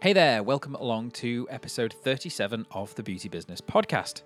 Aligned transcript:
Hey 0.00 0.12
there, 0.12 0.44
welcome 0.44 0.76
along 0.76 1.10
to 1.12 1.48
episode 1.50 1.92
37 1.92 2.66
of 2.70 2.94
the 2.94 3.02
Beauty 3.02 3.28
Business 3.28 3.60
Podcast. 3.60 4.22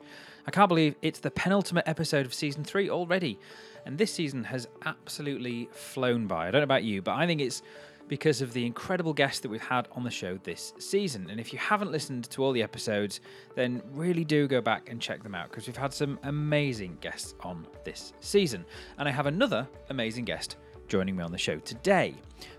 I 0.46 0.50
can't 0.50 0.68
believe 0.68 0.96
it's 1.00 1.20
the 1.20 1.30
penultimate 1.30 1.88
episode 1.88 2.26
of 2.26 2.34
season 2.34 2.62
three 2.62 2.90
already, 2.90 3.38
and 3.86 3.96
this 3.96 4.12
season 4.12 4.44
has 4.44 4.68
absolutely 4.84 5.70
flown 5.72 6.26
by. 6.26 6.46
I 6.46 6.50
don't 6.50 6.60
know 6.60 6.64
about 6.64 6.84
you, 6.84 7.00
but 7.00 7.12
I 7.12 7.26
think 7.26 7.40
it's 7.40 7.62
because 8.06 8.42
of 8.42 8.52
the 8.52 8.66
incredible 8.66 9.14
guests 9.14 9.40
that 9.40 9.48
we've 9.48 9.62
had 9.62 9.88
on 9.92 10.04
the 10.04 10.10
show 10.10 10.38
this 10.42 10.74
season. 10.78 11.30
And 11.30 11.40
if 11.40 11.54
you 11.54 11.58
haven't 11.58 11.90
listened 11.90 12.28
to 12.32 12.44
all 12.44 12.52
the 12.52 12.62
episodes, 12.62 13.22
then 13.54 13.80
really 13.92 14.24
do 14.24 14.46
go 14.46 14.60
back 14.60 14.90
and 14.90 15.00
check 15.00 15.22
them 15.22 15.34
out 15.34 15.48
because 15.48 15.66
we've 15.66 15.74
had 15.74 15.94
some 15.94 16.18
amazing 16.24 16.98
guests 17.00 17.34
on 17.40 17.66
this 17.86 18.12
season. 18.20 18.66
And 18.98 19.08
I 19.08 19.12
have 19.12 19.24
another 19.24 19.66
amazing 19.88 20.26
guest 20.26 20.56
joining 20.92 21.16
me 21.16 21.24
on 21.24 21.32
the 21.32 21.38
show 21.38 21.56
today. 21.60 22.14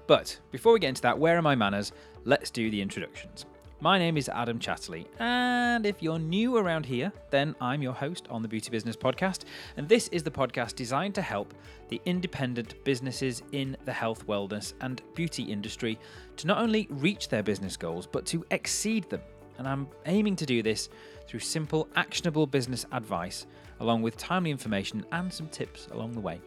But 0.07 0.39
before 0.49 0.73
we 0.73 0.79
get 0.79 0.89
into 0.89 1.03
that, 1.03 1.19
where 1.19 1.37
are 1.37 1.41
my 1.43 1.53
manners? 1.53 1.91
Let's 2.25 2.49
do 2.49 2.71
the 2.71 2.81
introductions. 2.81 3.45
My 3.79 3.99
name 3.99 4.17
is 4.17 4.27
Adam 4.27 4.57
Chatterley, 4.57 5.05
and 5.19 5.85
if 5.85 6.01
you're 6.01 6.17
new 6.17 6.57
around 6.57 6.83
here, 6.83 7.11
then 7.29 7.55
I'm 7.61 7.83
your 7.83 7.93
host 7.93 8.25
on 8.31 8.41
the 8.41 8.47
Beauty 8.47 8.71
Business 8.71 8.95
Podcast. 8.95 9.43
And 9.77 9.87
this 9.87 10.07
is 10.07 10.23
the 10.23 10.31
podcast 10.31 10.73
designed 10.73 11.13
to 11.13 11.21
help 11.21 11.53
the 11.89 12.01
independent 12.05 12.83
businesses 12.83 13.43
in 13.51 13.77
the 13.85 13.93
health, 13.93 14.25
wellness, 14.25 14.73
and 14.81 15.03
beauty 15.13 15.43
industry 15.43 15.99
to 16.37 16.47
not 16.47 16.57
only 16.57 16.87
reach 16.89 17.29
their 17.29 17.43
business 17.43 17.77
goals, 17.77 18.07
but 18.07 18.25
to 18.25 18.43
exceed 18.49 19.07
them. 19.11 19.21
And 19.59 19.67
I'm 19.67 19.87
aiming 20.07 20.37
to 20.37 20.47
do 20.47 20.63
this 20.63 20.89
through 21.27 21.41
simple, 21.41 21.87
actionable 21.95 22.47
business 22.47 22.87
advice, 22.93 23.45
along 23.79 24.01
with 24.01 24.17
timely 24.17 24.49
information 24.49 25.05
and 25.11 25.31
some 25.31 25.49
tips 25.49 25.87
along 25.91 26.13
the 26.13 26.19
way. 26.19 26.41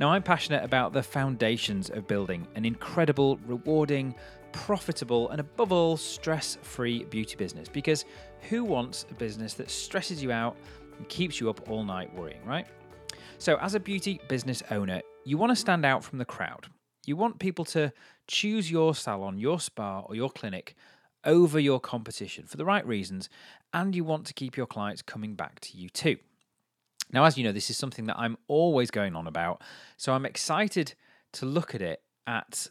Now, 0.00 0.10
I'm 0.10 0.22
passionate 0.22 0.64
about 0.64 0.92
the 0.92 1.02
foundations 1.02 1.90
of 1.90 2.06
building 2.06 2.46
an 2.54 2.64
incredible, 2.64 3.38
rewarding, 3.46 4.14
profitable, 4.52 5.30
and 5.30 5.40
above 5.40 5.72
all, 5.72 5.96
stress 5.96 6.58
free 6.62 7.04
beauty 7.04 7.36
business 7.36 7.68
because 7.68 8.04
who 8.48 8.64
wants 8.64 9.06
a 9.10 9.14
business 9.14 9.54
that 9.54 9.70
stresses 9.70 10.22
you 10.22 10.32
out 10.32 10.56
and 10.98 11.08
keeps 11.08 11.40
you 11.40 11.50
up 11.50 11.68
all 11.70 11.84
night 11.84 12.14
worrying, 12.14 12.44
right? 12.44 12.66
So, 13.38 13.56
as 13.56 13.74
a 13.74 13.80
beauty 13.80 14.20
business 14.28 14.62
owner, 14.70 15.00
you 15.24 15.38
want 15.38 15.50
to 15.50 15.56
stand 15.56 15.84
out 15.84 16.04
from 16.04 16.18
the 16.18 16.24
crowd. 16.24 16.66
You 17.06 17.16
want 17.16 17.38
people 17.38 17.64
to 17.66 17.92
choose 18.26 18.70
your 18.70 18.94
salon, 18.94 19.38
your 19.38 19.60
spa, 19.60 20.00
or 20.00 20.14
your 20.14 20.30
clinic 20.30 20.74
over 21.24 21.58
your 21.58 21.80
competition 21.80 22.46
for 22.46 22.56
the 22.56 22.64
right 22.64 22.86
reasons, 22.86 23.28
and 23.72 23.94
you 23.94 24.04
want 24.04 24.26
to 24.26 24.34
keep 24.34 24.56
your 24.56 24.66
clients 24.66 25.02
coming 25.02 25.34
back 25.34 25.60
to 25.60 25.76
you 25.76 25.88
too. 25.88 26.16
Now, 27.14 27.24
as 27.24 27.38
you 27.38 27.44
know, 27.44 27.52
this 27.52 27.70
is 27.70 27.76
something 27.76 28.06
that 28.06 28.18
I'm 28.18 28.36
always 28.48 28.90
going 28.90 29.14
on 29.14 29.28
about, 29.28 29.62
so 29.96 30.12
I'm 30.12 30.26
excited 30.26 30.94
to 31.34 31.46
look 31.46 31.72
at 31.72 31.80
it 31.80 32.02
at 32.26 32.66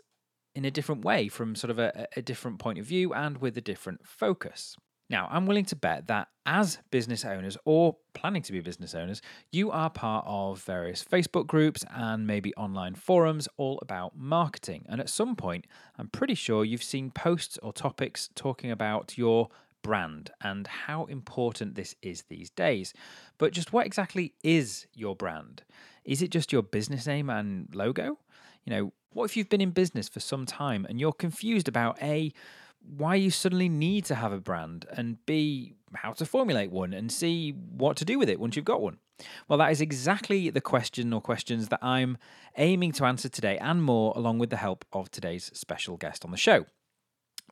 in 0.53 0.65
a 0.65 0.71
different 0.71 1.05
way 1.05 1.29
from 1.29 1.55
sort 1.55 1.71
of 1.71 1.79
a, 1.79 2.07
a 2.17 2.21
different 2.21 2.59
point 2.59 2.77
of 2.77 2.85
view 2.85 3.13
and 3.13 3.37
with 3.37 3.57
a 3.57 3.61
different 3.61 4.05
focus. 4.05 4.75
Now, 5.09 5.27
I'm 5.31 5.45
willing 5.45 5.65
to 5.65 5.75
bet 5.75 6.07
that 6.07 6.27
as 6.45 6.79
business 6.91 7.23
owners 7.23 7.57
or 7.65 7.97
planning 8.13 8.41
to 8.41 8.51
be 8.51 8.59
business 8.59 8.93
owners, 8.95 9.21
you 9.51 9.71
are 9.71 9.89
part 9.89 10.25
of 10.27 10.61
various 10.63 11.03
Facebook 11.03 11.47
groups 11.47 11.85
and 11.93 12.27
maybe 12.27 12.53
online 12.55 12.95
forums 12.95 13.47
all 13.57 13.79
about 13.81 14.17
marketing. 14.17 14.85
And 14.89 14.99
at 14.99 15.09
some 15.09 15.35
point, 15.35 15.67
I'm 15.97 16.07
pretty 16.09 16.35
sure 16.35 16.65
you've 16.65 16.83
seen 16.83 17.11
posts 17.11 17.57
or 17.61 17.71
topics 17.71 18.29
talking 18.35 18.71
about 18.71 19.17
your 19.17 19.49
brand 19.83 20.31
and 20.41 20.65
how 20.65 21.05
important 21.05 21.75
this 21.75 21.95
is 22.01 22.23
these 22.23 22.49
days. 22.49 22.93
But 23.37 23.53
just 23.53 23.71
what 23.71 23.85
exactly 23.85 24.33
is 24.43 24.87
your 24.95 25.15
brand? 25.15 25.61
Is 26.03 26.23
it 26.23 26.31
just 26.31 26.51
your 26.51 26.63
business 26.63 27.05
name 27.05 27.29
and 27.29 27.67
logo? 27.75 28.17
You 28.65 28.73
know, 28.73 28.93
what 29.11 29.25
if 29.25 29.37
you've 29.37 29.49
been 29.49 29.61
in 29.61 29.71
business 29.71 30.09
for 30.09 30.19
some 30.19 30.47
time 30.47 30.87
and 30.89 30.99
you're 30.99 31.13
confused 31.13 31.67
about 31.67 32.01
A, 32.01 32.33
why 32.97 33.15
you 33.15 33.29
suddenly 33.29 33.69
need 33.69 34.05
to 34.05 34.15
have 34.15 34.33
a 34.33 34.39
brand, 34.39 34.85
and 34.91 35.23
B, 35.25 35.75
how 35.93 36.11
to 36.13 36.25
formulate 36.25 36.71
one, 36.71 36.93
and 36.93 37.11
C, 37.11 37.51
what 37.51 37.95
to 37.97 38.05
do 38.05 38.19
with 38.19 38.29
it 38.29 38.39
once 38.39 38.55
you've 38.55 38.65
got 38.65 38.81
one? 38.81 38.97
Well, 39.47 39.59
that 39.59 39.71
is 39.71 39.79
exactly 39.79 40.49
the 40.49 40.59
question 40.59 41.13
or 41.13 41.21
questions 41.21 41.69
that 41.69 41.79
I'm 41.81 42.17
aiming 42.57 42.91
to 42.93 43.05
answer 43.05 43.29
today 43.29 43.57
and 43.59 43.81
more, 43.81 44.11
along 44.15 44.39
with 44.39 44.49
the 44.49 44.57
help 44.57 44.83
of 44.91 45.11
today's 45.11 45.49
special 45.53 45.95
guest 45.95 46.25
on 46.25 46.31
the 46.31 46.37
show. 46.37 46.65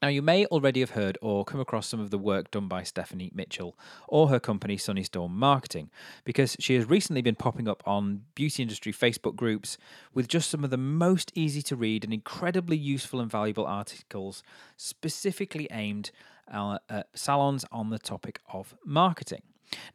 Now, 0.01 0.07
you 0.07 0.23
may 0.23 0.47
already 0.47 0.79
have 0.79 0.91
heard 0.91 1.19
or 1.21 1.45
come 1.45 1.59
across 1.59 1.85
some 1.85 1.99
of 1.99 2.09
the 2.09 2.17
work 2.17 2.49
done 2.49 2.67
by 2.67 2.81
Stephanie 2.81 3.31
Mitchell 3.35 3.77
or 4.07 4.29
her 4.29 4.39
company 4.39 4.75
Sunnystorm 4.75 5.29
Marketing, 5.29 5.91
because 6.23 6.55
she 6.59 6.73
has 6.73 6.89
recently 6.89 7.21
been 7.21 7.35
popping 7.35 7.67
up 7.67 7.83
on 7.85 8.23
beauty 8.33 8.63
industry 8.63 8.91
Facebook 8.91 9.35
groups 9.35 9.77
with 10.11 10.27
just 10.27 10.49
some 10.49 10.63
of 10.63 10.71
the 10.71 10.77
most 10.77 11.31
easy 11.35 11.61
to 11.61 11.75
read 11.75 12.03
and 12.03 12.11
incredibly 12.11 12.77
useful 12.77 13.19
and 13.19 13.29
valuable 13.29 13.67
articles 13.67 14.41
specifically 14.75 15.67
aimed 15.71 16.09
uh, 16.51 16.79
at 16.89 17.07
salons 17.13 17.63
on 17.71 17.91
the 17.91 17.99
topic 17.99 18.39
of 18.51 18.75
marketing. 18.83 19.43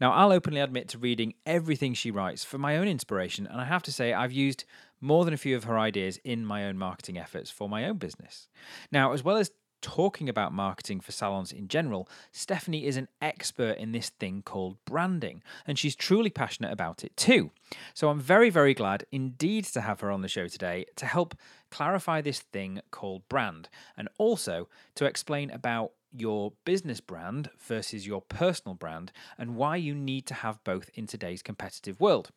Now, 0.01 0.13
I'll 0.13 0.33
openly 0.33 0.61
admit 0.61 0.89
to 0.91 0.99
reading 0.99 1.35
everything 1.45 1.95
she 1.95 2.13
writes 2.13 2.45
for 2.45 2.59
my 2.59 2.77
own 2.77 2.87
inspiration, 2.87 3.45
and 3.47 3.61
I 3.61 3.65
have 3.65 3.83
to 3.83 3.93
say, 3.93 4.13
I've 4.13 4.33
used 4.33 4.65
more 5.01 5.25
than 5.25 5.35
a 5.35 5.37
few 5.37 5.57
of 5.57 5.65
her 5.65 5.79
ideas 5.79 6.21
in 6.23 6.47
my 6.47 6.65
own 6.65 6.79
marketing 6.79 7.19
efforts 7.19 7.51
for 7.51 7.69
my 7.69 7.85
own 7.85 7.99
business. 7.99 8.49
Now, 8.93 9.13
as 9.13 9.25
well 9.25 9.37
as 9.37 9.51
talking 9.81 10.29
about 10.29 10.53
marketing 10.53 11.01
for 11.01 11.13
salons 11.13 11.53
in 11.53 11.69
general, 11.69 12.09
Stephanie 12.33 12.87
is 12.87 12.97
an 12.97 13.09
expert 13.21 13.79
in 13.79 13.93
this 13.93 14.11
thing 14.11 14.43
called 14.43 14.77
branding, 14.85 15.43
and 15.67 15.79
she's 15.79 15.95
truly 15.95 16.31
passionate 16.31 16.73
about 16.73 17.05
it 17.05 17.17
too. 17.17 17.51
So 17.95 18.09
I'm 18.09 18.21
very, 18.21 18.51
very 18.51 18.75
glad 18.75 19.05
indeed 19.13 19.65
to 19.67 19.81
have 19.81 20.01
her 20.01 20.11
on 20.11 20.23
the 20.23 20.29
show 20.29 20.49
today 20.49 20.87
to 20.97 21.07
help 21.07 21.35
clarify 21.71 22.21
this 22.21 22.41
thing 22.41 22.81
called 22.91 23.29
brand 23.29 23.69
and 23.97 24.09
also 24.19 24.69
to 24.95 25.05
explain 25.05 25.51
about 25.51 25.93
your 26.21 26.53
business 26.65 27.01
brand 27.01 27.51
versus 27.59 28.07
your 28.07 28.23
personal 28.23 28.75
brand 28.75 29.13
and 29.39 29.57
why 29.57 29.77
you 29.77 29.95
need 29.95 30.27
to 30.27 30.35
have 30.35 30.63
both 30.65 30.91
in 30.95 31.07
today's 31.07 31.43
competitive 31.43 32.01
world. 32.01 32.31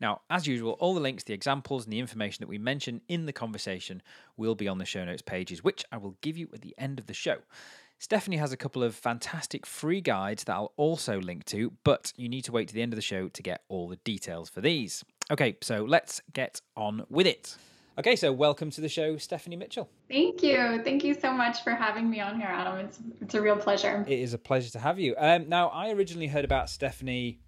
Now, 0.00 0.22
as 0.30 0.46
usual, 0.46 0.72
all 0.80 0.94
the 0.94 1.00
links, 1.00 1.24
the 1.24 1.34
examples, 1.34 1.84
and 1.84 1.92
the 1.92 1.98
information 1.98 2.38
that 2.40 2.48
we 2.48 2.58
mention 2.58 3.02
in 3.08 3.26
the 3.26 3.32
conversation 3.32 4.02
will 4.36 4.54
be 4.54 4.68
on 4.68 4.78
the 4.78 4.84
show 4.84 5.04
notes 5.04 5.22
pages, 5.22 5.62
which 5.62 5.84
I 5.92 5.98
will 5.98 6.16
give 6.20 6.36
you 6.36 6.48
at 6.54 6.62
the 6.62 6.74
end 6.78 6.98
of 6.98 7.06
the 7.06 7.14
show. 7.14 7.38
Stephanie 7.98 8.36
has 8.36 8.52
a 8.52 8.58
couple 8.58 8.82
of 8.82 8.94
fantastic 8.94 9.64
free 9.64 10.02
guides 10.02 10.44
that 10.44 10.54
I'll 10.54 10.72
also 10.76 11.18
link 11.18 11.44
to, 11.46 11.72
but 11.82 12.12
you 12.16 12.28
need 12.28 12.44
to 12.44 12.52
wait 12.52 12.68
to 12.68 12.74
the 12.74 12.82
end 12.82 12.92
of 12.92 12.96
the 12.96 13.02
show 13.02 13.28
to 13.28 13.42
get 13.42 13.62
all 13.68 13.88
the 13.88 13.96
details 13.96 14.50
for 14.50 14.60
these. 14.60 15.02
Okay, 15.30 15.56
so 15.62 15.84
let's 15.84 16.20
get 16.32 16.60
on 16.76 17.04
with 17.08 17.26
it. 17.26 17.56
Okay, 17.98 18.14
so 18.14 18.30
welcome 18.30 18.70
to 18.72 18.82
the 18.82 18.90
show, 18.90 19.16
Stephanie 19.16 19.56
Mitchell. 19.56 19.88
Thank 20.08 20.42
you. 20.42 20.82
Thank 20.84 21.02
you 21.02 21.14
so 21.14 21.32
much 21.32 21.64
for 21.64 21.70
having 21.70 22.10
me 22.10 22.20
on 22.20 22.38
here, 22.38 22.48
Adam. 22.50 22.84
It's, 22.84 22.98
it's 23.22 23.34
a 23.34 23.40
real 23.40 23.56
pleasure. 23.56 24.04
It 24.06 24.18
is 24.18 24.34
a 24.34 24.38
pleasure 24.38 24.70
to 24.72 24.78
have 24.78 24.98
you. 24.98 25.14
Um, 25.16 25.48
now, 25.48 25.68
I 25.68 25.90
originally 25.92 26.26
heard 26.26 26.44
about 26.44 26.68
Stephanie 26.68 27.40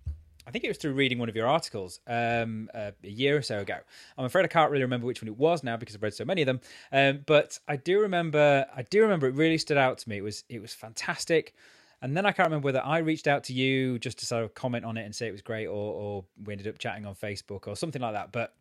I 0.48 0.50
think 0.50 0.64
it 0.64 0.68
was 0.68 0.78
through 0.78 0.94
reading 0.94 1.18
one 1.18 1.28
of 1.28 1.36
your 1.36 1.46
articles 1.46 2.00
um, 2.06 2.70
uh, 2.72 2.92
a 3.04 3.08
year 3.10 3.36
or 3.36 3.42
so 3.42 3.58
ago. 3.58 3.76
I'm 4.16 4.24
afraid 4.24 4.46
I 4.46 4.48
can't 4.48 4.70
really 4.70 4.84
remember 4.84 5.06
which 5.06 5.20
one 5.20 5.28
it 5.28 5.36
was 5.36 5.62
now 5.62 5.76
because 5.76 5.94
I've 5.94 6.02
read 6.02 6.14
so 6.14 6.24
many 6.24 6.40
of 6.40 6.46
them. 6.46 6.60
Um, 6.90 7.20
but 7.26 7.58
I 7.68 7.76
do 7.76 8.00
remember, 8.00 8.64
I 8.74 8.80
do 8.80 9.02
remember 9.02 9.26
it 9.26 9.34
really 9.34 9.58
stood 9.58 9.76
out 9.76 9.98
to 9.98 10.08
me. 10.08 10.16
It 10.16 10.22
was 10.22 10.44
it 10.48 10.62
was 10.62 10.72
fantastic. 10.72 11.52
And 12.00 12.16
then 12.16 12.24
I 12.24 12.32
can't 12.32 12.46
remember 12.46 12.64
whether 12.64 12.82
I 12.82 12.98
reached 12.98 13.26
out 13.26 13.44
to 13.44 13.52
you 13.52 13.98
just 13.98 14.20
to 14.20 14.26
sort 14.26 14.42
of 14.42 14.54
comment 14.54 14.86
on 14.86 14.96
it 14.96 15.04
and 15.04 15.14
say 15.14 15.28
it 15.28 15.32
was 15.32 15.42
great, 15.42 15.66
or, 15.66 15.92
or 15.92 16.24
we 16.42 16.54
ended 16.54 16.68
up 16.68 16.78
chatting 16.78 17.04
on 17.04 17.14
Facebook 17.14 17.68
or 17.68 17.76
something 17.76 18.00
like 18.00 18.14
that. 18.14 18.32
But 18.32 18.54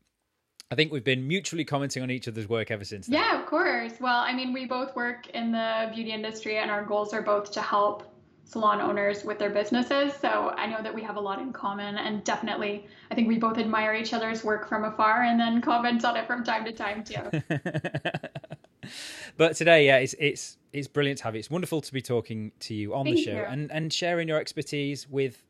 I 0.69 0.75
think 0.75 0.91
we've 0.91 1.03
been 1.03 1.27
mutually 1.27 1.63
commenting 1.63 2.03
on 2.03 2.11
each 2.11 2.27
other's 2.27 2.49
work 2.49 2.71
ever 2.71 2.83
since. 2.83 3.07
Then. 3.07 3.19
Yeah, 3.21 3.39
of 3.39 3.45
course. 3.45 3.93
Well, 4.01 4.19
I 4.19 4.33
mean, 4.33 4.51
we 4.51 4.65
both 4.65 4.95
work 4.95 5.29
in 5.29 5.51
the 5.51 5.91
beauty 5.93 6.11
industry, 6.11 6.57
and 6.57 6.69
our 6.69 6.83
goals 6.83 7.13
are 7.13 7.21
both 7.21 7.51
to 7.51 7.61
help 7.61 8.03
salon 8.47 8.79
owners 8.79 9.23
with 9.25 9.39
their 9.39 9.49
businesses. 9.49 10.13
So 10.13 10.53
I 10.57 10.67
know 10.67 10.81
that 10.81 10.93
we 10.93 11.01
have 11.03 11.17
a 11.17 11.19
lot 11.19 11.39
in 11.39 11.51
common 11.51 11.97
and 11.97 12.23
definitely 12.23 12.87
I 13.11 13.15
think 13.15 13.27
we 13.27 13.37
both 13.37 13.57
admire 13.57 13.93
each 13.93 14.13
other's 14.13 14.43
work 14.43 14.69
from 14.69 14.85
afar 14.85 15.23
and 15.23 15.39
then 15.39 15.61
comment 15.61 16.05
on 16.05 16.15
it 16.15 16.25
from 16.27 16.43
time 16.45 16.63
to 16.63 16.71
time 16.71 17.03
too. 17.03 17.41
but 19.37 19.55
today, 19.55 19.85
yeah, 19.85 19.97
it's 19.97 20.15
it's 20.17 20.57
it's 20.71 20.87
brilliant 20.87 21.17
to 21.19 21.23
have 21.25 21.35
you. 21.35 21.39
It's 21.39 21.49
wonderful 21.49 21.81
to 21.81 21.93
be 21.93 22.01
talking 22.01 22.51
to 22.61 22.73
you 22.73 22.95
on 22.95 23.05
Thank 23.05 23.17
the 23.17 23.23
show 23.23 23.31
you. 23.31 23.43
and 23.43 23.71
and 23.71 23.91
sharing 23.91 24.29
your 24.29 24.39
expertise 24.39 25.09
with 25.09 25.43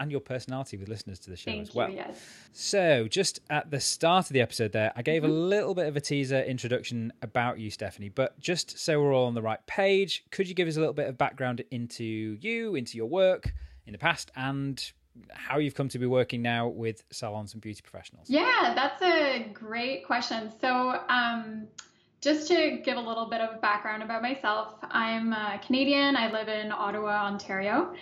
and 0.00 0.10
your 0.10 0.20
personality 0.20 0.76
with 0.78 0.88
listeners 0.88 1.18
to 1.20 1.30
the 1.30 1.36
show 1.36 1.50
Thank 1.50 1.68
as 1.68 1.74
well. 1.74 1.90
You, 1.90 1.96
yes. 1.96 2.26
So, 2.52 3.06
just 3.06 3.40
at 3.50 3.70
the 3.70 3.78
start 3.78 4.26
of 4.26 4.32
the 4.32 4.40
episode, 4.40 4.72
there, 4.72 4.92
I 4.96 5.02
gave 5.02 5.22
mm-hmm. 5.22 5.30
a 5.30 5.34
little 5.34 5.74
bit 5.74 5.86
of 5.86 5.96
a 5.96 6.00
teaser 6.00 6.40
introduction 6.42 7.12
about 7.22 7.60
you, 7.60 7.70
Stephanie. 7.70 8.08
But 8.08 8.40
just 8.40 8.78
so 8.78 9.00
we're 9.00 9.14
all 9.14 9.26
on 9.26 9.34
the 9.34 9.42
right 9.42 9.64
page, 9.66 10.24
could 10.30 10.48
you 10.48 10.54
give 10.54 10.66
us 10.66 10.76
a 10.76 10.80
little 10.80 10.94
bit 10.94 11.06
of 11.06 11.18
background 11.18 11.62
into 11.70 12.04
you, 12.40 12.74
into 12.74 12.96
your 12.96 13.06
work 13.06 13.52
in 13.86 13.92
the 13.92 13.98
past, 13.98 14.32
and 14.34 14.90
how 15.32 15.58
you've 15.58 15.74
come 15.74 15.88
to 15.90 15.98
be 15.98 16.06
working 16.06 16.40
now 16.40 16.66
with 16.66 17.04
salons 17.12 17.52
and 17.52 17.60
beauty 17.60 17.82
professionals? 17.82 18.28
Yeah, 18.30 18.72
that's 18.74 19.02
a 19.02 19.50
great 19.52 20.06
question. 20.06 20.50
So, 20.60 20.98
um, 21.08 21.68
just 22.22 22.48
to 22.48 22.80
give 22.84 22.96
a 22.96 23.00
little 23.00 23.26
bit 23.26 23.40
of 23.40 23.60
background 23.60 24.02
about 24.02 24.22
myself, 24.22 24.74
I'm 24.82 25.32
a 25.32 25.60
Canadian. 25.64 26.16
I 26.16 26.30
live 26.30 26.48
in 26.48 26.72
Ottawa, 26.72 27.26
Ontario. 27.26 27.94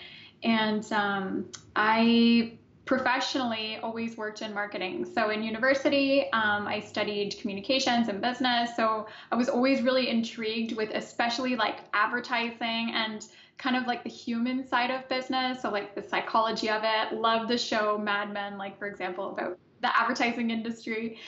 And 0.43 0.91
um, 0.93 1.51
I 1.75 2.59
professionally 2.85 3.79
always 3.83 4.17
worked 4.17 4.41
in 4.41 4.55
marketing. 4.55 5.05
So 5.05 5.29
in 5.29 5.43
university, 5.43 6.23
um, 6.33 6.67
I 6.67 6.81
studied 6.81 7.37
communications 7.39 8.09
and 8.09 8.21
business. 8.21 8.75
So 8.77 9.07
I 9.31 9.37
was 9.37 9.51
always 9.51 9.83
really 9.83 10.09
intrigued 10.09 10.75
with, 10.75 10.91
especially 10.95 11.55
like 11.55 11.81
advertising 11.93 12.93
and 12.95 13.27
kind 13.59 13.77
of 13.77 13.87
like 13.87 14.05
the 14.05 14.11
human 14.11 14.67
side 14.67 14.91
of 14.91 15.07
business. 15.11 15.61
So 15.61 15.71
like 15.71 15.95
the 15.95 16.03
psychology 16.03 16.71
of 16.71 16.83
it. 16.83 17.13
Love 17.13 17.47
the 17.47 17.59
show 17.59 17.99
Mad 17.99 18.33
Men, 18.33 18.57
like 18.57 18.79
for 18.79 18.87
example, 18.87 19.33
about 19.33 19.59
the 19.83 19.95
advertising 19.95 20.51
industry. 20.51 21.19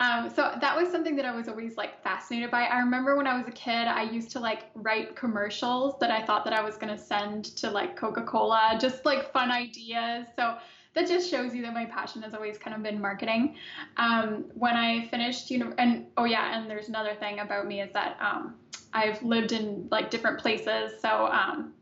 Um, 0.00 0.28
so 0.28 0.52
that 0.60 0.76
was 0.76 0.90
something 0.90 1.14
that 1.16 1.24
I 1.24 1.34
was 1.34 1.48
always 1.48 1.76
like 1.76 2.02
fascinated 2.02 2.50
by. 2.50 2.64
I 2.64 2.78
remember 2.80 3.16
when 3.16 3.26
I 3.26 3.36
was 3.38 3.46
a 3.46 3.52
kid, 3.52 3.86
I 3.86 4.02
used 4.02 4.30
to 4.32 4.40
like 4.40 4.64
write 4.74 5.14
commercials 5.14 5.94
that 6.00 6.10
I 6.10 6.24
thought 6.26 6.44
that 6.44 6.52
I 6.52 6.62
was 6.62 6.76
gonna 6.76 6.98
send 6.98 7.44
to 7.56 7.70
like 7.70 7.94
Coca-Cola, 7.96 8.76
just 8.80 9.04
like 9.04 9.32
fun 9.32 9.52
ideas. 9.52 10.26
So 10.34 10.56
that 10.94 11.08
just 11.08 11.30
shows 11.30 11.54
you 11.54 11.62
that 11.62 11.74
my 11.74 11.84
passion 11.86 12.22
has 12.22 12.34
always 12.34 12.58
kind 12.58 12.74
of 12.74 12.82
been 12.82 13.00
marketing. 13.00 13.56
Um, 13.96 14.44
when 14.54 14.76
I 14.76 15.06
finished, 15.08 15.50
you 15.50 15.58
know, 15.58 15.72
and 15.78 16.06
oh 16.16 16.24
yeah, 16.24 16.58
and 16.58 16.68
there's 16.68 16.88
another 16.88 17.14
thing 17.14 17.40
about 17.40 17.66
me 17.66 17.80
is 17.80 17.92
that 17.92 18.16
um, 18.20 18.54
I've 18.92 19.22
lived 19.22 19.52
in 19.52 19.88
like 19.90 20.10
different 20.10 20.38
places. 20.38 21.00
So 21.00 21.26
um, 21.26 21.72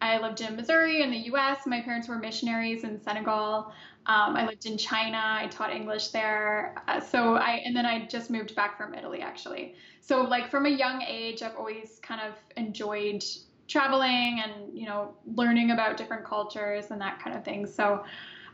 I 0.00 0.18
lived 0.18 0.40
in 0.40 0.56
Missouri 0.56 1.02
in 1.02 1.10
the 1.10 1.18
U.S. 1.18 1.60
My 1.66 1.80
parents 1.80 2.08
were 2.08 2.18
missionaries 2.18 2.82
in 2.82 3.00
Senegal. 3.00 3.72
Um, 4.06 4.36
I 4.36 4.46
lived 4.46 4.66
in 4.66 4.76
China. 4.76 5.20
I 5.22 5.46
taught 5.46 5.72
English 5.72 6.08
there. 6.08 6.74
Uh, 6.88 7.00
so 7.00 7.34
I 7.34 7.62
and 7.64 7.74
then 7.76 7.86
I 7.86 8.06
just 8.06 8.30
moved 8.30 8.54
back 8.56 8.76
from 8.76 8.94
Italy 8.94 9.20
actually. 9.20 9.74
So 10.00 10.22
like 10.22 10.50
from 10.50 10.66
a 10.66 10.70
young 10.70 11.02
age, 11.02 11.42
I've 11.42 11.56
always 11.56 12.00
kind 12.02 12.20
of 12.20 12.34
enjoyed 12.56 13.22
traveling 13.68 14.42
and 14.44 14.76
you 14.76 14.86
know 14.86 15.14
learning 15.34 15.70
about 15.70 15.96
different 15.96 16.24
cultures 16.24 16.90
and 16.90 17.00
that 17.00 17.20
kind 17.22 17.36
of 17.36 17.44
thing. 17.44 17.64
So 17.66 18.04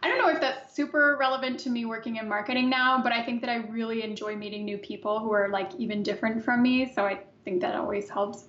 I 0.02 0.08
don't 0.08 0.18
know 0.18 0.28
if 0.28 0.40
that's 0.40 0.74
super 0.74 1.16
relevant 1.18 1.58
to 1.60 1.70
me 1.70 1.84
working 1.84 2.16
in 2.16 2.28
marketing 2.28 2.70
now, 2.70 3.02
but 3.02 3.12
I 3.12 3.24
think 3.24 3.40
that 3.40 3.50
I 3.50 3.56
really 3.56 4.04
enjoy 4.04 4.36
meeting 4.36 4.64
new 4.64 4.78
people 4.78 5.18
who 5.18 5.32
are 5.32 5.48
like 5.48 5.74
even 5.76 6.02
different 6.02 6.44
from 6.44 6.62
me. 6.62 6.92
So 6.94 7.04
I 7.04 7.20
think 7.44 7.60
that 7.62 7.74
always 7.74 8.08
helps. 8.08 8.44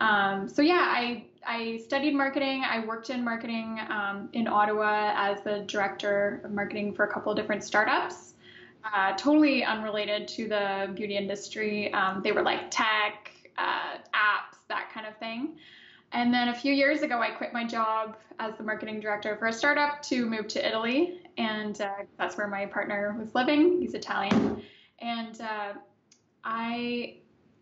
Um, 0.00 0.48
so 0.48 0.62
yeah, 0.62 0.86
I 0.88 1.24
I 1.46 1.78
studied 1.78 2.14
marketing. 2.14 2.64
I 2.68 2.84
worked 2.84 3.10
in 3.10 3.24
marketing 3.24 3.78
um, 3.88 4.28
in 4.32 4.46
Ottawa 4.46 5.12
as 5.16 5.42
the 5.42 5.64
director 5.66 6.40
of 6.44 6.50
marketing 6.52 6.94
for 6.94 7.04
a 7.04 7.12
couple 7.12 7.32
of 7.32 7.36
different 7.38 7.64
startups. 7.64 8.34
Uh, 8.84 9.16
totally 9.16 9.64
unrelated 9.64 10.28
to 10.28 10.48
the 10.48 10.90
beauty 10.94 11.16
industry. 11.16 11.92
Um, 11.92 12.22
they 12.22 12.32
were 12.32 12.42
like 12.42 12.70
tech, 12.70 13.32
uh, 13.58 13.98
apps, 14.14 14.58
that 14.68 14.90
kind 14.92 15.06
of 15.06 15.16
thing. 15.18 15.56
And 16.12 16.32
then 16.32 16.48
a 16.48 16.54
few 16.54 16.72
years 16.72 17.02
ago, 17.02 17.20
I 17.20 17.30
quit 17.30 17.52
my 17.52 17.64
job 17.64 18.16
as 18.38 18.56
the 18.56 18.62
marketing 18.62 19.00
director 19.00 19.36
for 19.36 19.48
a 19.48 19.52
startup 19.52 20.00
to 20.04 20.24
move 20.24 20.48
to 20.48 20.66
Italy. 20.66 21.20
And 21.36 21.80
uh, 21.80 21.90
that's 22.18 22.36
where 22.36 22.48
my 22.48 22.66
partner 22.66 23.14
was 23.18 23.34
living. 23.34 23.80
He's 23.80 23.94
Italian. 23.94 24.62
And 25.00 25.40
uh, 25.40 25.74
I, 26.44 27.18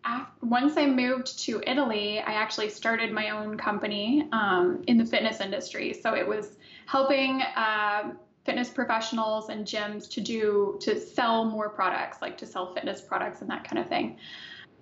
after, 0.06 0.46
once 0.46 0.76
I 0.76 0.86
moved 0.86 1.38
to 1.40 1.62
Italy, 1.66 2.20
I 2.20 2.32
actually 2.34 2.70
started 2.70 3.12
my 3.12 3.30
own 3.30 3.58
company 3.58 4.28
um, 4.32 4.82
in 4.86 4.96
the 4.96 5.04
fitness 5.04 5.40
industry. 5.40 5.92
So 5.92 6.14
it 6.14 6.26
was 6.26 6.56
helping 6.86 7.42
uh, 7.42 8.12
fitness 8.44 8.70
professionals 8.70 9.48
and 9.48 9.66
gyms 9.66 10.08
to 10.10 10.20
do, 10.20 10.78
to 10.80 10.98
sell 10.98 11.44
more 11.44 11.68
products, 11.68 12.22
like 12.22 12.38
to 12.38 12.46
sell 12.46 12.72
fitness 12.72 13.00
products 13.00 13.40
and 13.40 13.50
that 13.50 13.64
kind 13.64 13.78
of 13.78 13.88
thing. 13.88 14.16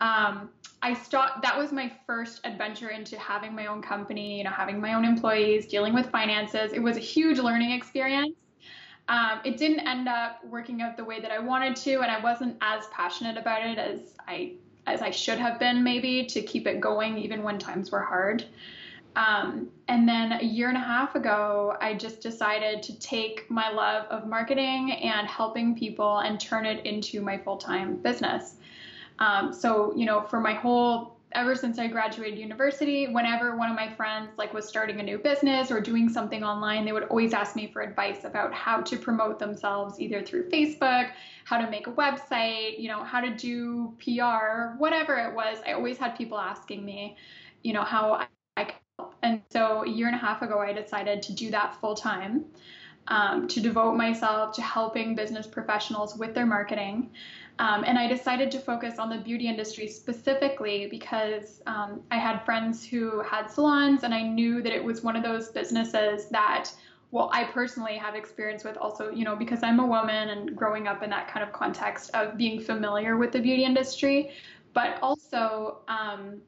Um, 0.01 0.51
I 0.83 0.93
stopped. 0.93 1.41
That 1.43 1.57
was 1.57 1.73
my 1.73 1.91
first 2.07 2.41
adventure 2.45 2.91
into 2.91 3.19
having 3.19 3.55
my 3.55 3.67
own 3.67 3.81
company, 3.81 4.37
you 4.37 4.45
know, 4.45 4.51
having 4.51 4.79
my 4.79 4.93
own 4.93 5.05
employees, 5.07 5.67
dealing 5.67 5.95
with 5.95 6.11
finances. 6.11 6.75
It 6.75 6.83
was 6.83 6.99
a 6.99 7.01
huge 7.01 7.39
learning 7.39 7.71
experience. 7.71 8.37
Um, 9.09 9.41
it 9.45 9.57
didn't 9.57 9.81
end 9.81 10.09
up 10.09 10.45
working 10.45 10.83
out 10.83 10.99
the 10.99 11.05
way 11.05 11.21
that 11.21 11.31
I 11.31 11.39
wanted 11.39 11.77
to, 11.77 12.01
and 12.01 12.11
I 12.11 12.21
wasn't 12.21 12.59
as 12.61 12.87
passionate 12.89 13.39
about 13.39 13.65
it 13.65 13.79
as 13.79 14.15
I 14.27 14.55
as 14.87 15.03
I 15.03 15.11
should 15.11 15.39
have 15.39 15.59
been, 15.59 15.83
maybe, 15.83 16.25
to 16.27 16.43
keep 16.43 16.67
it 16.67 16.81
going 16.81 17.19
even 17.19 17.43
when 17.43 17.59
times 17.59 17.91
were 17.91 18.03
hard. 18.03 18.45
Um, 19.17 19.69
and 19.87 20.09
then 20.09 20.33
a 20.33 20.43
year 20.43 20.69
and 20.69 20.77
a 20.77 20.81
half 20.81 21.15
ago, 21.15 21.77
I 21.81 21.95
just 21.95 22.21
decided 22.21 22.83
to 22.85 22.99
take 22.99 23.49
my 23.49 23.71
love 23.71 24.07
of 24.07 24.27
marketing 24.27 24.93
and 24.93 25.27
helping 25.29 25.77
people 25.77 26.19
and 26.19 26.41
turn 26.41 26.67
it 26.67 26.85
into 26.85 27.21
my 27.21 27.39
full 27.39 27.57
time 27.57 27.97
business. 27.97 28.57
Um, 29.21 29.53
so, 29.53 29.95
you 29.95 30.05
know, 30.05 30.23
for 30.23 30.41
my 30.41 30.55
whole 30.55 31.14
ever 31.35 31.55
since 31.55 31.79
I 31.79 31.89
graduated 31.89 32.39
university, 32.39 33.09
whenever 33.09 33.57
one 33.57 33.69
of 33.69 33.77
my 33.77 33.93
friends 33.95 34.31
like 34.37 34.55
was 34.55 34.67
starting 34.67 35.01
a 35.01 35.03
new 35.03 35.19
business 35.19 35.71
or 35.71 35.81
doing 35.81 36.09
something 36.09 36.45
online, 36.45 36.85
they 36.85 36.93
would 36.93 37.05
always 37.05 37.35
ask 37.35 37.57
me 37.57 37.71
for 37.73 37.83
advice 37.83 38.25
about 38.25 38.55
how 38.55 38.81
to 38.83 38.97
promote 38.97 39.39
themselves 39.39 40.01
either 40.01 40.23
through 40.23 40.49
Facebook, 40.49 41.11
how 41.45 41.59
to 41.59 41.69
make 41.71 41.87
a 41.87 41.93
website, 41.93 42.79
you 42.79 42.89
know, 42.89 43.03
how 43.03 43.21
to 43.21 43.35
do 43.35 43.95
PR, 44.03 44.77
whatever 44.79 45.17
it 45.17 45.35
was. 45.35 45.59
I 45.67 45.73
always 45.73 45.99
had 45.99 46.17
people 46.17 46.39
asking 46.39 46.85
me, 46.85 47.17
you 47.63 47.73
know, 47.73 47.83
how 47.83 48.27
I 48.57 48.65
could 48.65 48.75
help. 48.99 49.15
And 49.23 49.43
so 49.51 49.83
a 49.83 49.89
year 49.89 50.07
and 50.07 50.17
a 50.17 50.19
half 50.19 50.43
ago, 50.43 50.61
I 50.61 50.73
decided 50.73 51.23
to 51.23 51.33
do 51.33 51.51
that 51.51 51.81
full 51.81 51.95
time. 51.95 52.45
Um, 53.07 53.49
to 53.49 53.61
devote 53.61 53.97
myself 53.97 54.55
to 54.55 54.63
helping 54.63 55.15
business 55.15 55.47
professionals 55.47 56.17
with 56.17 56.35
their 56.35 56.47
marketing. 56.47 57.11
Um, 57.59 57.85
and 57.85 57.99
I 57.99 58.09
decided 58.09 58.51
to 58.53 58.59
focus 58.59 58.99
on 58.99 59.09
the 59.09 59.19
beauty 59.19 59.47
industry 59.47 59.87
specifically 59.87 60.89
because 60.91 61.63
um, 61.67 62.03
I 62.11 62.19
had 62.19 62.45
friends 62.45 62.85
who 62.85 63.21
had 63.23 63.49
salons, 63.49 64.03
and 64.03 64.13
I 64.13 64.23
knew 64.23 64.61
that 64.63 64.73
it 64.73 64.83
was 64.83 65.05
one 65.05 65.15
of 65.15 65.23
those 65.23 65.51
businesses 65.51 66.27
that, 66.31 66.71
well, 67.13 67.31
I 67.33 67.45
personally 67.45 67.97
have 67.97 68.17
experience 68.17 68.65
with 68.65 68.77
also, 68.77 69.11
you 69.11 69.25
know, 69.25 69.37
because 69.37 69.63
I'm 69.63 69.79
a 69.79 69.87
woman 69.87 70.31
and 70.31 70.57
growing 70.57 70.89
up 70.89 71.05
in 71.05 71.11
that 71.11 71.29
kind 71.29 71.47
of 71.47 71.53
context 71.53 72.11
of 72.13 72.37
being 72.37 72.61
familiar 72.61 73.17
with 73.17 73.31
the 73.31 73.41
beauty 73.41 73.65
industry, 73.65 74.33
but 74.73 74.99
also, 75.01 75.79
um, 75.87 76.41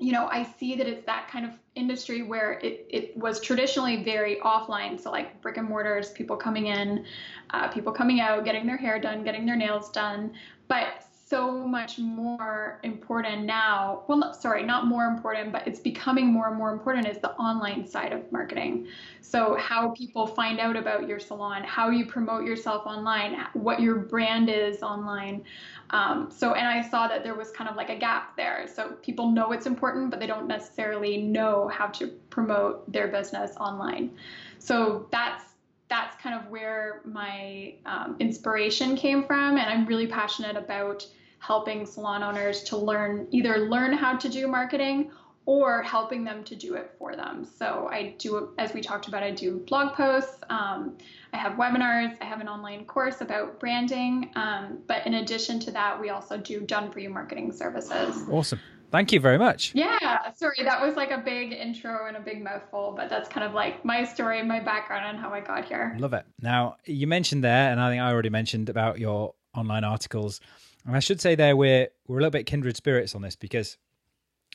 you 0.00 0.12
know, 0.12 0.28
I 0.28 0.44
see 0.58 0.74
that 0.76 0.86
it's 0.86 1.04
that 1.04 1.28
kind 1.30 1.44
of 1.44 1.52
industry 1.74 2.22
where 2.22 2.54
it, 2.54 2.86
it 2.88 3.16
was 3.16 3.38
traditionally 3.40 4.02
very 4.02 4.36
offline. 4.36 4.98
So, 4.98 5.10
like 5.10 5.40
brick 5.42 5.58
and 5.58 5.68
mortars, 5.68 6.10
people 6.10 6.36
coming 6.36 6.66
in, 6.68 7.04
uh, 7.50 7.68
people 7.68 7.92
coming 7.92 8.20
out, 8.20 8.44
getting 8.44 8.66
their 8.66 8.78
hair 8.78 8.98
done, 8.98 9.22
getting 9.22 9.44
their 9.44 9.56
nails 9.56 9.90
done. 9.90 10.32
But 10.68 11.04
so 11.30 11.52
much 11.64 11.96
more 12.00 12.80
important 12.82 13.44
now. 13.44 14.02
Well, 14.08 14.34
sorry, 14.34 14.64
not 14.64 14.88
more 14.88 15.04
important, 15.04 15.52
but 15.52 15.64
it's 15.64 15.78
becoming 15.78 16.26
more 16.26 16.48
and 16.48 16.56
more 16.56 16.72
important 16.72 17.06
is 17.06 17.18
the 17.18 17.30
online 17.34 17.86
side 17.86 18.12
of 18.12 18.30
marketing. 18.32 18.88
So, 19.20 19.54
how 19.54 19.90
people 19.90 20.26
find 20.26 20.58
out 20.58 20.76
about 20.76 21.06
your 21.06 21.20
salon, 21.20 21.62
how 21.62 21.90
you 21.90 22.04
promote 22.04 22.44
yourself 22.44 22.84
online, 22.84 23.46
what 23.52 23.80
your 23.80 23.94
brand 23.94 24.50
is 24.50 24.82
online. 24.82 25.44
Um, 25.90 26.32
so, 26.36 26.54
and 26.54 26.66
I 26.66 26.82
saw 26.82 27.06
that 27.06 27.22
there 27.22 27.36
was 27.36 27.52
kind 27.52 27.70
of 27.70 27.76
like 27.76 27.90
a 27.90 27.96
gap 27.96 28.36
there. 28.36 28.66
So, 28.66 28.96
people 29.00 29.30
know 29.30 29.52
it's 29.52 29.66
important, 29.66 30.10
but 30.10 30.18
they 30.18 30.26
don't 30.26 30.48
necessarily 30.48 31.18
know 31.18 31.68
how 31.68 31.86
to 31.86 32.08
promote 32.30 32.90
their 32.92 33.06
business 33.06 33.56
online. 33.56 34.10
So, 34.58 35.06
that's 35.12 35.44
that's 35.88 36.16
kind 36.22 36.36
of 36.36 36.48
where 36.48 37.00
my 37.04 37.74
um, 37.84 38.14
inspiration 38.20 38.94
came 38.96 39.24
from 39.24 39.56
and 39.58 39.68
i'm 39.68 39.84
really 39.86 40.06
passionate 40.06 40.56
about 40.56 41.04
helping 41.40 41.84
salon 41.84 42.22
owners 42.22 42.62
to 42.64 42.76
learn 42.76 43.26
either 43.30 43.58
learn 43.58 43.92
how 43.92 44.16
to 44.16 44.28
do 44.28 44.46
marketing 44.46 45.10
or 45.46 45.82
helping 45.82 46.22
them 46.22 46.44
to 46.44 46.54
do 46.54 46.74
it 46.74 46.94
for 46.98 47.16
them. 47.16 47.44
So 47.44 47.88
I 47.90 48.14
do, 48.18 48.50
as 48.58 48.72
we 48.72 48.80
talked 48.80 49.08
about, 49.08 49.22
I 49.22 49.30
do 49.32 49.64
blog 49.66 49.94
posts. 49.94 50.36
Um, 50.48 50.96
I 51.32 51.38
have 51.38 51.54
webinars. 51.54 52.16
I 52.20 52.24
have 52.24 52.40
an 52.40 52.48
online 52.48 52.84
course 52.84 53.20
about 53.20 53.58
branding. 53.58 54.30
Um, 54.36 54.78
but 54.86 55.04
in 55.06 55.14
addition 55.14 55.58
to 55.60 55.70
that, 55.72 56.00
we 56.00 56.10
also 56.10 56.36
do 56.36 56.60
done 56.60 56.92
for 56.92 57.00
you 57.00 57.10
marketing 57.10 57.52
services. 57.52 58.28
Awesome. 58.30 58.60
Thank 58.92 59.12
you 59.12 59.20
very 59.20 59.38
much. 59.38 59.72
Yeah, 59.74 60.32
sorry, 60.32 60.62
that 60.64 60.84
was 60.84 60.96
like 60.96 61.12
a 61.12 61.18
big 61.18 61.52
intro 61.52 62.06
and 62.08 62.16
a 62.16 62.20
big 62.20 62.42
mouthful, 62.42 62.92
but 62.96 63.08
that's 63.08 63.28
kind 63.28 63.46
of 63.46 63.54
like 63.54 63.84
my 63.84 64.04
story, 64.04 64.42
my 64.42 64.60
background, 64.60 65.06
and 65.06 65.18
how 65.18 65.30
I 65.30 65.40
got 65.40 65.64
here. 65.64 65.96
Love 65.98 66.12
it. 66.12 66.26
Now, 66.40 66.76
you 66.84 67.06
mentioned 67.06 67.44
there, 67.44 67.70
and 67.70 67.80
I 67.80 67.88
think 67.88 68.02
I 68.02 68.10
already 68.10 68.30
mentioned 68.30 68.68
about 68.68 68.98
your 68.98 69.34
online 69.54 69.84
articles 69.84 70.40
and 70.86 70.96
I 70.96 71.00
should 71.00 71.20
say 71.20 71.34
there 71.34 71.56
we're 71.56 71.88
we're 72.06 72.18
a 72.18 72.20
little 72.20 72.30
bit 72.30 72.46
kindred 72.46 72.76
spirits 72.76 73.14
on 73.14 73.22
this 73.22 73.36
because 73.36 73.76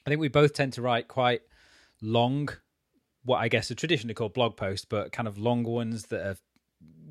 I 0.06 0.10
think 0.10 0.22
we 0.22 0.28
both 0.28 0.54
tend 0.54 0.74
to 0.74 0.82
write 0.82 1.08
quite 1.08 1.42
long, 2.02 2.50
what 3.24 3.38
I 3.38 3.48
guess 3.48 3.72
are 3.72 3.76
traditionally 3.76 4.14
called 4.14 4.34
blog 4.34 4.56
posts, 4.56 4.86
but 4.86 5.12
kind 5.12 5.28
of 5.28 5.38
long 5.38 5.64
ones 5.64 6.08
that 6.08 6.26
are 6.26 6.36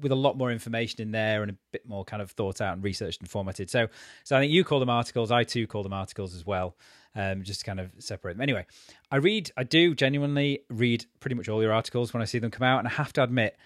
with 0.01 0.13
a 0.13 0.17
lot 0.17 0.37
more 0.37 0.53
information 0.53 1.01
in 1.01 1.11
there 1.13 1.43
and 1.43 1.53
a 1.53 1.57
bit 1.73 1.89
more 1.89 2.05
kind 2.05 2.21
of 2.21 2.31
thought 2.31 2.61
out 2.61 2.75
and 2.75 2.85
researched 2.85 3.21
and 3.21 3.31
formatted. 3.31 3.71
So, 3.71 3.89
so 4.23 4.37
I 4.37 4.41
think 4.41 4.53
you 4.53 4.63
call 4.63 4.79
them 4.79 4.91
articles. 4.91 5.31
I 5.31 5.45
too 5.45 5.67
call 5.67 5.83
them 5.83 5.93
articles 5.93 6.35
as 6.35 6.45
well. 6.45 6.77
Um, 7.17 7.45
just 7.45 7.61
to 7.61 7.67
kind 7.67 7.79
of 7.79 7.93
separate 8.01 8.35
them. 8.35 8.43
Anyway, 8.43 8.67
I 9.09 9.17
read, 9.17 9.53
I 9.57 9.63
do 9.63 9.95
genuinely 9.95 10.63
read 10.69 11.07
pretty 11.21 11.37
much 11.37 11.49
all 11.49 11.63
your 11.63 11.73
articles 11.73 12.13
when 12.13 12.21
I 12.21 12.25
see 12.25 12.41
them 12.41 12.51
come 12.51 12.67
out, 12.67 12.81
and 12.81 12.89
I 12.89 12.91
have 12.91 13.13
to 13.13 13.23
admit, 13.23 13.57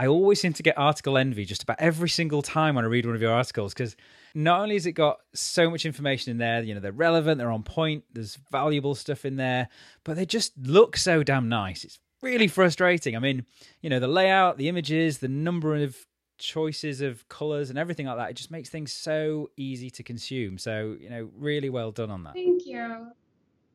I 0.00 0.06
always 0.06 0.40
seem 0.40 0.54
to 0.54 0.62
get 0.62 0.78
article 0.78 1.18
envy 1.18 1.44
just 1.44 1.62
about 1.62 1.78
every 1.78 2.08
single 2.08 2.40
time 2.40 2.74
when 2.74 2.86
I 2.86 2.88
read 2.88 3.04
one 3.04 3.14
of 3.14 3.20
your 3.20 3.34
articles 3.34 3.74
because 3.74 3.96
not 4.34 4.62
only 4.62 4.74
has 4.74 4.86
it 4.86 4.92
got 4.92 5.18
so 5.34 5.68
much 5.68 5.84
information 5.84 6.30
in 6.30 6.38
there, 6.38 6.62
you 6.62 6.74
know, 6.74 6.80
they're 6.80 6.90
relevant, 6.90 7.36
they're 7.36 7.50
on 7.50 7.62
point, 7.62 8.04
there's 8.10 8.38
valuable 8.50 8.94
stuff 8.94 9.26
in 9.26 9.36
there, 9.36 9.68
but 10.02 10.16
they 10.16 10.24
just 10.24 10.54
look 10.56 10.96
so 10.96 11.22
damn 11.22 11.50
nice. 11.50 11.84
It's 11.84 11.98
really 12.22 12.48
frustrating. 12.48 13.14
I 13.14 13.18
mean, 13.18 13.44
you 13.82 13.90
know, 13.90 14.00
the 14.00 14.08
layout, 14.08 14.56
the 14.56 14.70
images, 14.70 15.18
the 15.18 15.28
number 15.28 15.76
of 15.76 15.94
choices 16.38 17.02
of 17.02 17.28
colors 17.28 17.68
and 17.68 17.78
everything 17.78 18.06
like 18.06 18.16
that, 18.16 18.30
it 18.30 18.36
just 18.36 18.50
makes 18.50 18.70
things 18.70 18.92
so 18.92 19.50
easy 19.58 19.90
to 19.90 20.02
consume. 20.02 20.56
So, 20.56 20.96
you 20.98 21.10
know, 21.10 21.28
really 21.36 21.68
well 21.68 21.92
done 21.92 22.10
on 22.10 22.24
that. 22.24 22.32
Thank 22.32 22.64
you. 22.64 23.08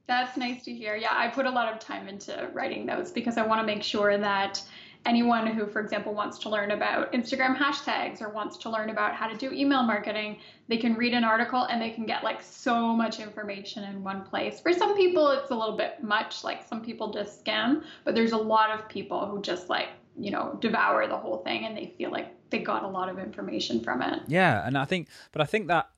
That's 0.07 0.37
nice 0.37 0.63
to 0.63 0.73
hear. 0.73 0.95
Yeah, 0.95 1.11
I 1.11 1.27
put 1.27 1.45
a 1.45 1.51
lot 1.51 1.71
of 1.71 1.79
time 1.79 2.07
into 2.07 2.49
writing 2.51 2.87
those 2.87 3.11
because 3.11 3.37
I 3.37 3.45
want 3.45 3.61
to 3.61 3.65
make 3.67 3.83
sure 3.83 4.17
that 4.17 4.59
anyone 5.05 5.47
who, 5.47 5.67
for 5.67 5.79
example, 5.79 6.13
wants 6.13 6.37
to 6.39 6.49
learn 6.49 6.71
about 6.71 7.13
Instagram 7.13 7.55
hashtags 7.55 8.21
or 8.21 8.29
wants 8.29 8.57
to 8.57 8.69
learn 8.69 8.89
about 8.89 9.13
how 9.13 9.27
to 9.27 9.37
do 9.37 9.51
email 9.51 9.83
marketing, 9.83 10.37
they 10.67 10.77
can 10.77 10.95
read 10.95 11.13
an 11.13 11.23
article 11.23 11.63
and 11.63 11.81
they 11.81 11.91
can 11.91 12.05
get 12.05 12.23
like 12.23 12.41
so 12.41 12.95
much 12.95 13.19
information 13.19 13.83
in 13.83 14.03
one 14.03 14.23
place. 14.23 14.59
For 14.59 14.73
some 14.73 14.95
people, 14.95 15.29
it's 15.31 15.51
a 15.51 15.55
little 15.55 15.77
bit 15.77 16.03
much, 16.03 16.43
like 16.43 16.67
some 16.67 16.81
people 16.81 17.13
just 17.13 17.39
skim, 17.39 17.83
but 18.03 18.15
there's 18.15 18.31
a 18.31 18.37
lot 18.37 18.71
of 18.71 18.87
people 18.89 19.25
who 19.27 19.41
just 19.41 19.69
like, 19.69 19.89
you 20.17 20.31
know, 20.31 20.57
devour 20.61 21.07
the 21.07 21.17
whole 21.17 21.37
thing 21.39 21.65
and 21.65 21.77
they 21.77 21.93
feel 21.97 22.11
like 22.11 22.33
they 22.49 22.59
got 22.59 22.83
a 22.83 22.87
lot 22.87 23.09
of 23.09 23.19
information 23.19 23.81
from 23.81 24.01
it. 24.01 24.21
Yeah. 24.27 24.65
And 24.65 24.77
I 24.77 24.85
think, 24.85 25.09
but 25.31 25.41
I 25.41 25.45
think 25.45 25.67
that, 25.67 25.89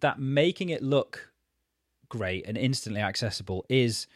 that 0.00 0.18
making 0.18 0.70
it 0.70 0.82
look 0.82 1.32
great 2.08 2.46
and 2.46 2.56
instantly 2.56 3.00
accessible 3.00 3.64
is 3.68 4.06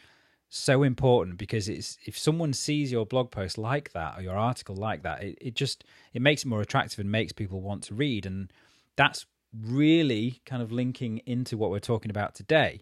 so 0.50 0.82
important 0.82 1.38
because 1.38 1.68
it's 1.68 1.96
if 2.04 2.18
someone 2.18 2.52
sees 2.52 2.90
your 2.90 3.06
blog 3.06 3.30
post 3.30 3.56
like 3.56 3.92
that 3.92 4.18
or 4.18 4.22
your 4.22 4.36
article 4.36 4.74
like 4.74 5.04
that 5.04 5.22
it, 5.22 5.38
it 5.40 5.54
just 5.54 5.84
it 6.12 6.20
makes 6.20 6.42
it 6.42 6.48
more 6.48 6.60
attractive 6.60 6.98
and 6.98 7.10
makes 7.10 7.32
people 7.32 7.60
want 7.60 7.84
to 7.84 7.94
read. 7.94 8.26
And 8.26 8.52
that's 8.96 9.26
really 9.56 10.42
kind 10.44 10.60
of 10.60 10.72
linking 10.72 11.18
into 11.24 11.56
what 11.56 11.70
we're 11.70 11.78
talking 11.78 12.10
about 12.10 12.34
today. 12.34 12.80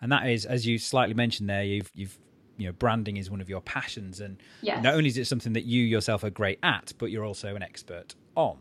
And 0.00 0.12
that 0.12 0.28
is 0.28 0.46
as 0.46 0.64
you 0.64 0.78
slightly 0.78 1.14
mentioned 1.14 1.50
there 1.50 1.64
you've 1.64 1.90
you've 1.92 2.16
you 2.56 2.66
know 2.66 2.72
branding 2.72 3.16
is 3.16 3.28
one 3.28 3.40
of 3.40 3.48
your 3.48 3.60
passions. 3.60 4.20
And 4.20 4.40
yes. 4.62 4.82
not 4.82 4.94
only 4.94 5.08
is 5.08 5.18
it 5.18 5.26
something 5.26 5.54
that 5.54 5.64
you 5.64 5.82
yourself 5.82 6.22
are 6.22 6.30
great 6.30 6.60
at 6.62 6.92
but 6.98 7.10
you're 7.10 7.24
also 7.24 7.56
an 7.56 7.64
expert 7.64 8.14
on 8.36 8.58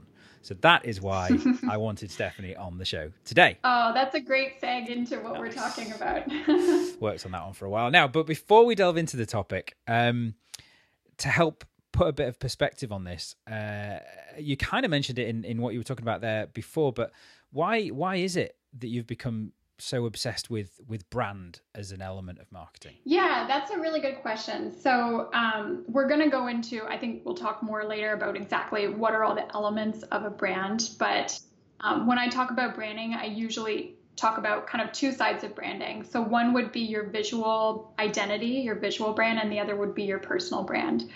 so 0.48 0.54
that 0.62 0.86
is 0.86 1.02
why 1.02 1.30
I 1.70 1.76
wanted 1.76 2.10
Stephanie 2.10 2.56
on 2.56 2.78
the 2.78 2.86
show 2.86 3.12
today. 3.26 3.58
Oh, 3.66 3.92
that's 3.94 4.16
a 4.16 4.22
great 4.22 4.62
seg 4.62 4.88
into 4.88 5.18
what 5.18 5.34
nice. 5.34 5.42
we're 5.42 5.52
talking 5.52 5.92
about. 5.92 6.24
Worked 7.02 7.26
on 7.26 7.34
that 7.34 7.44
one 7.44 7.54
for 7.54 7.66
a 7.66 7.70
while 7.70 7.92
now. 7.92 8.08
But 8.08 8.26
before 8.26 8.66
we 8.66 8.74
delve 8.74 8.96
into 8.96 9.18
the 9.18 9.26
topic, 9.26 9.76
um, 9.90 10.36
to 11.18 11.28
help 11.28 11.66
put 11.92 12.08
a 12.08 12.14
bit 12.14 12.30
of 12.30 12.40
perspective 12.40 12.94
on 12.94 13.04
this, 13.04 13.36
uh, 13.52 14.00
you 14.40 14.56
kind 14.56 14.86
of 14.86 14.92
mentioned 14.92 15.20
it 15.20 15.28
in, 15.28 15.44
in 15.44 15.62
what 15.62 15.74
you 15.74 15.82
were 15.82 15.84
talking 15.84 16.06
about 16.06 16.22
there 16.22 16.48
before, 16.48 16.94
but 16.94 17.12
why 17.52 17.88
why 17.88 18.16
is 18.16 18.38
it 18.38 18.56
that 18.80 18.88
you've 18.88 19.08
become 19.08 19.52
so 19.80 20.06
obsessed 20.06 20.50
with 20.50 20.80
with 20.88 21.10
brand 21.10 21.62
as 21.76 21.92
an 21.92 22.02
element 22.02 22.40
of 22.40 22.52
marketing? 22.52 22.96
Yeah, 23.04 23.46
that's 23.48 23.72
a 23.72 23.80
really 23.80 24.00
good 24.00 24.22
question. 24.22 24.72
So 24.72 25.30
um, 25.34 25.86
we're 25.88 26.08
going 26.08 26.22
to 26.22 26.30
go 26.30 26.48
into. 26.48 26.86
I 26.88 26.98
think 26.98 27.24
we'll 27.26 27.36
talk 27.36 27.62
more 27.62 27.86
later 27.86 28.14
about 28.14 28.36
exactly 28.36 28.88
what 28.88 29.14
are 29.14 29.24
all 29.24 29.36
the 29.36 29.54
elements 29.56 30.04
of 30.04 30.24
a 30.24 30.30
brand. 30.30 30.90
But 30.98 31.40
um, 31.82 32.08
when 32.08 32.18
I 32.18 32.28
talk 32.28 32.52
about 32.52 32.76
branding, 32.76 33.14
I 33.14 33.26
usually 33.26 33.96
talk 34.16 34.40
about 34.40 34.66
kind 34.66 34.84
of 34.84 34.92
two 34.92 35.12
sides 35.12 35.44
of 35.44 35.56
branding. 35.56 36.04
So 36.04 36.22
one 36.22 36.54
would 36.54 36.72
be 36.72 36.82
your 36.82 37.04
visual 37.04 37.94
identity, 38.00 38.48
your 38.48 38.76
visual 38.76 39.14
brand, 39.14 39.40
and 39.40 39.52
the 39.52 39.60
other 39.60 39.76
would 39.76 39.94
be 39.94 40.04
your 40.04 40.20
personal 40.20 40.64
brand. 40.64 41.10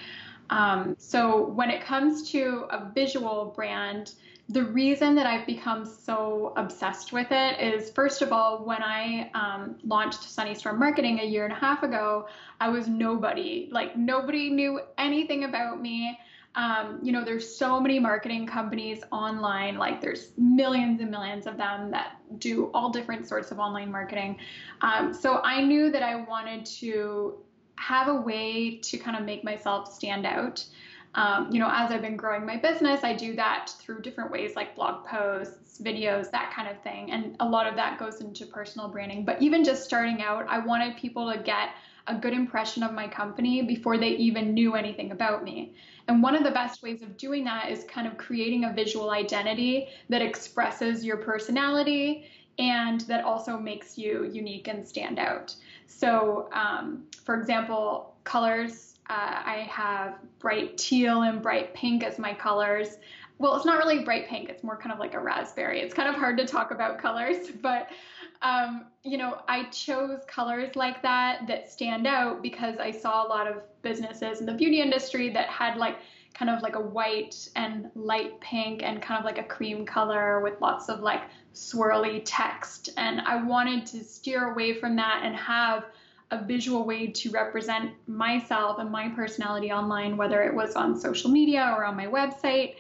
Um, 0.51 0.96
so 1.00 1.48
when 1.48 1.72
it 1.72 1.84
comes 1.84 2.30
to 2.32 2.65
a 2.70 2.91
visual 2.94 3.53
brand, 3.56 4.13
the 4.51 4.63
reason 4.65 5.15
that 5.15 5.25
I've 5.25 5.46
become 5.46 5.86
so 5.86 6.53
obsessed 6.58 7.13
with 7.13 7.27
it 7.31 7.60
is, 7.60 7.89
first 7.91 8.22
of 8.22 8.31
all, 8.34 8.65
when 8.65 8.81
I 8.84 9.29
um, 9.34 9.77
launched 9.84 10.22
Sunnystorm 10.22 10.77
Marketing 10.77 11.20
a 11.20 11.25
year 11.25 11.46
and 11.46 11.53
a 11.53 11.55
half 11.55 11.84
ago, 11.84 12.27
I 12.60 12.70
was 12.70 12.88
nobody. 12.88 13.70
Like, 13.72 13.96
nobody 13.96 14.50
knew 14.50 14.81
anything 14.98 15.46
about 15.46 15.81
me. 15.81 16.17
Um, 16.55 17.00
you 17.01 17.13
know, 17.13 17.24
there's 17.24 17.55
so 17.55 17.79
many 17.79 17.98
marketing 17.98 18.46
companies 18.46 19.03
online, 19.12 19.77
like, 19.77 20.01
there's 20.01 20.31
millions 20.38 21.00
and 21.00 21.10
millions 21.10 21.48
of 21.48 21.55
them 21.55 21.91
that 21.91 22.17
do 22.39 22.70
all 22.74 22.89
different 22.89 23.25
sorts 23.27 23.51
of 23.51 23.60
online 23.60 23.89
marketing. 23.89 24.38
Um, 24.81 25.13
so 25.13 25.41
I 25.43 25.62
knew 25.62 25.91
that 25.91 26.03
I 26.03 26.15
wanted 26.15 26.65
to 26.65 27.38
have 27.75 28.10
a 28.10 28.15
way 28.15 28.77
to 28.77 28.98
kind 28.98 29.15
of 29.15 29.24
make 29.24 29.43
myself 29.43 29.93
stand 29.93 30.25
out 30.25 30.65
um, 31.15 31.51
you 31.51 31.60
know, 31.60 31.70
as 31.72 31.91
I've 31.91 32.01
been 32.01 32.15
growing 32.15 32.46
my 32.46 32.56
business, 32.56 33.03
I 33.03 33.13
do 33.13 33.36
that 33.36 33.72
through 33.80 34.01
different 34.01 34.32
ways 34.32 34.56
like 34.56 34.75
blog 34.75 35.06
posts, 35.06 35.82
videos, 35.82 36.32
that 36.32 36.53
kind 36.56 36.70
of 36.70 36.82
thing. 36.84 37.12
And 37.12 37.36
a 37.39 37.48
lot 37.48 37.68
of 37.68 37.75
that 37.75 38.00
goes 38.00 38.22
into 38.22 38.46
personal 38.46 38.88
branding. 38.88 39.25
But 39.25 39.41
even 39.41 39.63
just 39.63 39.84
starting 39.84 40.22
out, 40.22 40.46
I 40.48 40.60
wanted 40.60 40.96
people 40.96 41.32
to 41.32 41.39
get 41.39 41.70
a 42.08 42.15
good 42.15 42.34
impression 42.34 42.82
of 42.82 42.94
my 42.94 43.08
company 43.08 43.62
before 43.62 43.98
they 43.98 44.10
even 44.12 44.53
knew 44.53 44.75
anything 44.75 45.12
about 45.12 45.44
me. 45.44 45.75
And 46.08 46.24
one 46.24 46.36
of 46.36 46.44
the 46.44 46.51
best 46.51 46.82
ways 46.82 47.01
of 47.01 47.18
doing 47.18 47.44
that 47.44 47.70
is 47.70 47.84
kind 47.84 48.08
of 48.08 48.18
creating 48.18 48.65
a 48.65 48.74
visual 48.74 49.12
identity 49.12 49.89
that 50.10 50.22
expresses 50.22 51.06
your 51.06 51.18
personality 51.18 52.25
and 52.58 53.01
that 53.01 53.24
also 53.24 53.58
makes 53.58 53.98
you 53.98 54.30
unique 54.32 54.68
and 54.68 54.88
stand 54.88 55.20
out. 55.20 55.56
So, 55.88 56.50
um, 56.53 57.03
for 57.24 57.36
example, 57.36 58.15
colors 58.24 58.90
uh, 59.12 59.41
I 59.46 59.68
have 59.70 60.20
bright 60.39 60.77
teal 60.77 61.24
and 61.24 61.41
bright 61.41 61.74
pink 61.74 62.01
as 62.01 62.18
my 62.18 62.34
colors. 62.34 62.98
Well, 63.39 63.58
it's 63.58 63.65
not 63.65 63.77
really 63.77 64.06
bright 64.06 64.30
pink, 64.30 64.48
it's 64.48 64.63
more 64.63 64.77
kind 64.77 64.94
of 64.94 65.00
like 65.00 65.15
a 65.15 65.20
raspberry. 65.20 65.82
It's 65.82 65.94
kind 65.94 66.08
of 66.08 66.15
hard 66.15 66.38
to 66.38 66.46
talk 66.46 66.72
about 66.72 66.98
colors, 66.98 67.50
but 67.62 67.89
um, 68.41 68.86
you 69.03 69.18
know, 69.18 69.41
I 69.50 69.65
chose 69.65 70.22
colors 70.27 70.77
like 70.77 71.01
that 71.01 71.46
that 71.48 71.70
stand 71.70 72.08
out 72.08 72.41
because 72.41 72.77
I 72.80 72.91
saw 72.91 73.27
a 73.27 73.27
lot 73.27 73.48
of 73.48 73.58
businesses 73.82 74.39
in 74.39 74.46
the 74.46 74.53
beauty 74.53 74.82
industry 74.82 75.30
that 75.32 75.50
had 75.50 75.75
like 75.75 75.98
kind 76.34 76.50
of 76.50 76.62
like 76.62 76.75
a 76.75 76.82
white 76.82 77.50
and 77.58 77.91
light 77.96 78.39
pink 78.39 78.82
and 78.82 79.01
kind 79.01 79.20
of 79.20 79.25
like 79.25 79.38
a 79.38 79.44
cream 79.44 79.86
color 79.86 80.39
with 80.39 80.60
lots 80.62 80.88
of 80.88 81.01
like 81.01 81.24
swirly 81.53 82.22
text. 82.24 82.89
And 82.96 83.20
I 83.22 83.44
wanted 83.44 83.86
to 83.88 84.03
steer 84.06 84.51
away 84.51 84.80
from 84.80 84.96
that 84.96 85.22
and 85.25 85.36
have 85.36 85.86
a 86.32 86.44
visual 86.44 86.86
way 86.86 87.08
to 87.08 87.30
represent 87.30 87.92
myself 88.08 88.80
and 88.80 88.90
my 88.90 89.10
personality 89.10 89.72
online, 89.72 90.16
whether 90.16 90.42
it 90.42 90.54
was 90.54 90.76
on 90.76 90.98
social 90.98 91.30
media 91.30 91.74
or 91.78 91.84
on 91.86 91.96
my 91.96 92.08
website. 92.08 92.76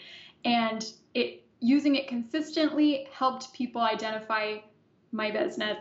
And 0.45 0.85
it 1.13 1.43
using 1.59 1.95
it 1.95 2.07
consistently 2.07 3.07
helped 3.13 3.53
people 3.53 3.81
identify 3.81 4.57
my 5.11 5.29
business. 5.29 5.77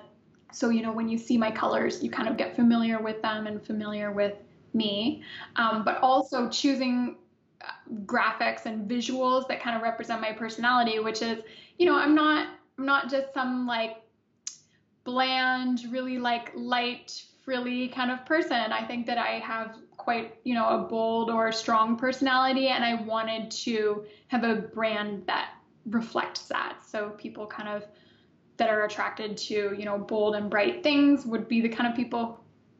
So, 0.52 0.70
you 0.70 0.82
know, 0.82 0.92
when 0.92 1.08
you 1.08 1.16
see 1.16 1.38
my 1.38 1.50
colors, 1.50 2.02
you 2.02 2.10
kind 2.10 2.28
of 2.28 2.36
get 2.36 2.56
familiar 2.56 3.00
with 3.00 3.22
them 3.22 3.46
and 3.46 3.64
familiar 3.64 4.10
with 4.10 4.34
me. 4.74 5.22
Um, 5.56 5.84
but 5.84 5.98
also 6.02 6.48
choosing 6.48 7.16
uh, 7.62 7.70
graphics 8.04 8.66
and 8.66 8.88
visuals 8.90 9.46
that 9.48 9.62
kind 9.62 9.76
of 9.76 9.82
represent 9.82 10.20
my 10.20 10.32
personality, 10.32 10.98
which 10.98 11.22
is, 11.22 11.42
you 11.78 11.86
know, 11.86 11.96
I'm 11.96 12.14
not 12.14 12.48
I'm 12.78 12.86
not 12.86 13.10
just 13.10 13.32
some 13.32 13.66
like 13.66 14.02
bland, 15.04 15.84
really 15.90 16.18
like 16.18 16.50
light 16.54 17.22
frilly 17.50 17.88
kind 17.88 18.12
of 18.12 18.24
person. 18.26 18.52
I 18.52 18.86
think 18.86 19.06
that 19.06 19.18
I 19.18 19.40
have 19.40 19.74
quite, 19.96 20.36
you 20.44 20.54
know, 20.54 20.68
a 20.68 20.78
bold 20.78 21.30
or 21.30 21.50
strong 21.50 21.96
personality, 21.96 22.68
and 22.68 22.84
I 22.84 23.02
wanted 23.02 23.50
to 23.62 24.04
have 24.28 24.44
a 24.44 24.54
brand 24.54 25.24
that 25.26 25.54
reflects 25.86 26.42
that. 26.42 26.78
So 26.86 27.10
people 27.18 27.48
kind 27.48 27.68
of 27.68 27.88
that 28.56 28.70
are 28.70 28.84
attracted 28.84 29.36
to, 29.36 29.74
you 29.76 29.84
know, 29.84 29.98
bold 29.98 30.36
and 30.36 30.48
bright 30.48 30.84
things 30.84 31.26
would 31.26 31.48
be 31.48 31.60
the 31.60 31.68
kind 31.68 31.90
of 31.90 31.96
people 31.96 32.38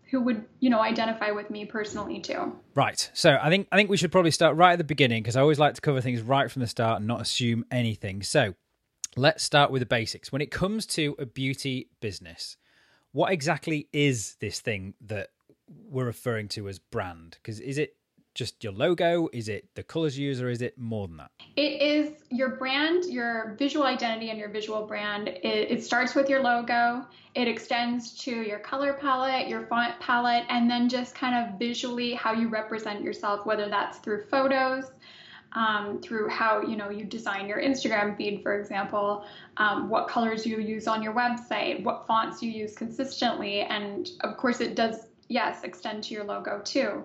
who 0.08 0.20
would, 0.20 0.44
you 0.60 0.70
know, 0.70 0.78
identify 0.78 1.32
with 1.32 1.50
me 1.50 1.64
personally 1.64 2.20
too. 2.20 2.56
Right. 2.76 3.10
So 3.12 3.40
I 3.42 3.50
think 3.50 3.66
I 3.72 3.76
think 3.76 3.90
we 3.90 3.96
should 3.96 4.12
probably 4.12 4.30
start 4.30 4.56
right 4.56 4.74
at 4.74 4.78
the 4.78 4.84
beginning 4.84 5.24
because 5.24 5.34
I 5.34 5.40
always 5.40 5.58
like 5.58 5.74
to 5.74 5.80
cover 5.80 6.00
things 6.00 6.22
right 6.22 6.48
from 6.48 6.60
the 6.60 6.68
start 6.68 6.98
and 6.98 7.08
not 7.08 7.20
assume 7.20 7.64
anything. 7.72 8.22
So 8.22 8.54
let's 9.16 9.42
start 9.42 9.72
with 9.72 9.80
the 9.80 9.86
basics. 9.86 10.30
When 10.30 10.40
it 10.40 10.52
comes 10.52 10.86
to 10.86 11.16
a 11.18 11.26
beauty 11.26 11.88
business, 12.00 12.56
what 13.12 13.32
exactly 13.32 13.88
is 13.92 14.36
this 14.40 14.60
thing 14.60 14.94
that 15.00 15.30
we're 15.88 16.04
referring 16.04 16.48
to 16.48 16.68
as 16.68 16.78
brand? 16.78 17.38
Because 17.42 17.60
is 17.60 17.78
it 17.78 17.96
just 18.34 18.62
your 18.62 18.72
logo? 18.72 19.28
Is 19.32 19.48
it 19.48 19.68
the 19.74 19.82
colors 19.82 20.18
you 20.18 20.28
use, 20.28 20.40
or 20.40 20.48
is 20.48 20.62
it 20.62 20.78
more 20.78 21.08
than 21.08 21.16
that? 21.16 21.30
It 21.56 21.82
is 21.82 22.12
your 22.30 22.56
brand, 22.56 23.04
your 23.06 23.56
visual 23.58 23.84
identity, 23.84 24.30
and 24.30 24.38
your 24.38 24.48
visual 24.48 24.86
brand. 24.86 25.28
It, 25.28 25.44
it, 25.44 25.84
starts 25.84 26.14
with 26.14 26.28
your 26.28 26.40
logo. 26.40 27.04
It 27.34 27.48
extends 27.48 28.14
to 28.18 28.30
your 28.30 28.60
color 28.60 28.94
palette, 28.94 29.48
your 29.48 29.66
font 29.66 29.98
palette, 30.00 30.44
and 30.48 30.70
then 30.70 30.88
just 30.88 31.14
kind 31.14 31.34
of 31.34 31.58
visually 31.58 32.14
how 32.14 32.32
you 32.32 32.48
represent 32.48 33.02
yourself, 33.02 33.46
whether 33.46 33.68
that's 33.68 33.98
through 33.98 34.24
photos, 34.26 34.92
um, 35.52 36.00
through 36.00 36.28
how 36.28 36.62
you 36.62 36.76
know 36.76 36.90
you 36.90 37.04
design 37.04 37.48
your 37.48 37.60
Instagram 37.60 38.16
feed, 38.16 38.42
for 38.42 38.58
example, 38.58 39.24
um, 39.56 39.88
what 39.88 40.08
colors 40.08 40.46
you 40.46 40.60
use 40.60 40.86
on 40.86 41.02
your 41.02 41.14
website, 41.14 41.82
what 41.82 42.06
fonts 42.06 42.42
you 42.42 42.50
use 42.50 42.74
consistently, 42.74 43.62
and 43.62 44.10
of 44.20 44.36
course 44.36 44.60
it 44.60 44.74
does 44.74 45.06
yes 45.28 45.62
extend 45.64 46.04
to 46.04 46.14
your 46.14 46.24
logo 46.24 46.60
too. 46.64 47.04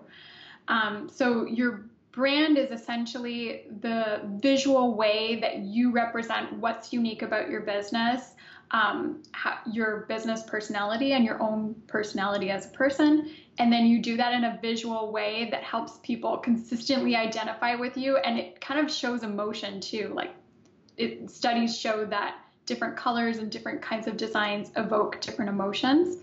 Um, 0.68 1.10
so 1.12 1.46
your 1.46 1.86
brand 2.12 2.58
is 2.58 2.72
essentially 2.72 3.64
the 3.82 4.22
visual 4.42 4.96
way 4.96 5.40
that 5.42 5.60
you 5.60 5.92
represent 5.92 6.54
what's 6.54 6.94
unique 6.94 7.22
about 7.22 7.50
your 7.50 7.62
business, 7.62 8.36
um, 8.72 9.24
your 9.72 10.06
business 10.08 10.44
personality, 10.44 11.14
and 11.14 11.24
your 11.24 11.42
own 11.42 11.76
personality 11.88 12.50
as 12.50 12.66
a 12.66 12.70
person. 12.70 13.30
And 13.58 13.72
then 13.72 13.86
you 13.86 14.02
do 14.02 14.18
that 14.18 14.34
in 14.34 14.44
a 14.44 14.60
visual 14.62 15.12
way 15.12 15.48
that 15.52 15.64
helps 15.64 16.00
people 16.04 16.38
consistently 16.38 17.16
identify 17.16 17.76
with 17.76 17.96
you. 17.96 18.18
And 18.18 18.38
it 18.38 18.60
kind 18.60 18.80
of 18.80 18.92
shows 18.92 19.24
emotion 19.24 19.80
too. 19.80 20.12
Like 20.14 20.32
it, 20.98 21.30
studies 21.30 21.78
show 21.78 22.06
that 22.06 22.36
different 22.66 22.98
colors 22.98 23.38
and 23.38 23.52
different 23.52 23.82
kinds 23.82 24.08
of 24.08 24.18
designs 24.18 24.72
evoke 24.76 25.22
different 25.22 25.50
emotions. 25.50 26.22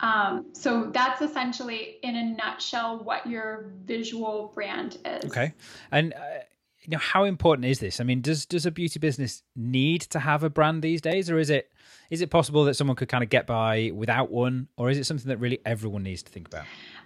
Um, 0.00 0.46
so 0.52 0.90
that's 0.92 1.22
essentially, 1.22 1.98
in 2.02 2.16
a 2.16 2.24
nutshell, 2.24 3.04
what 3.04 3.26
your 3.26 3.66
visual 3.84 4.50
brand 4.54 4.98
is. 5.04 5.26
Okay, 5.26 5.54
and 5.92 6.12
uh, 6.14 6.40
you 6.80 6.90
know 6.90 6.98
how 6.98 7.22
important 7.24 7.66
is 7.66 7.78
this? 7.78 8.00
I 8.00 8.04
mean, 8.04 8.20
does 8.20 8.44
does 8.44 8.66
a 8.66 8.72
beauty 8.72 8.98
business 8.98 9.44
need 9.54 10.00
to 10.02 10.18
have 10.18 10.42
a 10.42 10.50
brand 10.50 10.82
these 10.82 11.00
days, 11.00 11.30
or 11.30 11.38
is 11.38 11.50
it 11.50 11.70
is 12.12 12.20
it 12.20 12.30
possible 12.30 12.64
that 12.64 12.74
someone 12.74 12.94
could 12.94 13.08
kind 13.08 13.24
of 13.24 13.30
get 13.30 13.46
by 13.46 13.90
without 13.94 14.30
one, 14.30 14.68
or 14.76 14.90
is 14.90 14.98
it 14.98 15.04
something 15.04 15.28
that 15.28 15.38
really 15.38 15.58
everyone 15.66 16.02
needs 16.02 16.22
to 16.22 16.30
think 16.30 16.46
about? 16.46 16.64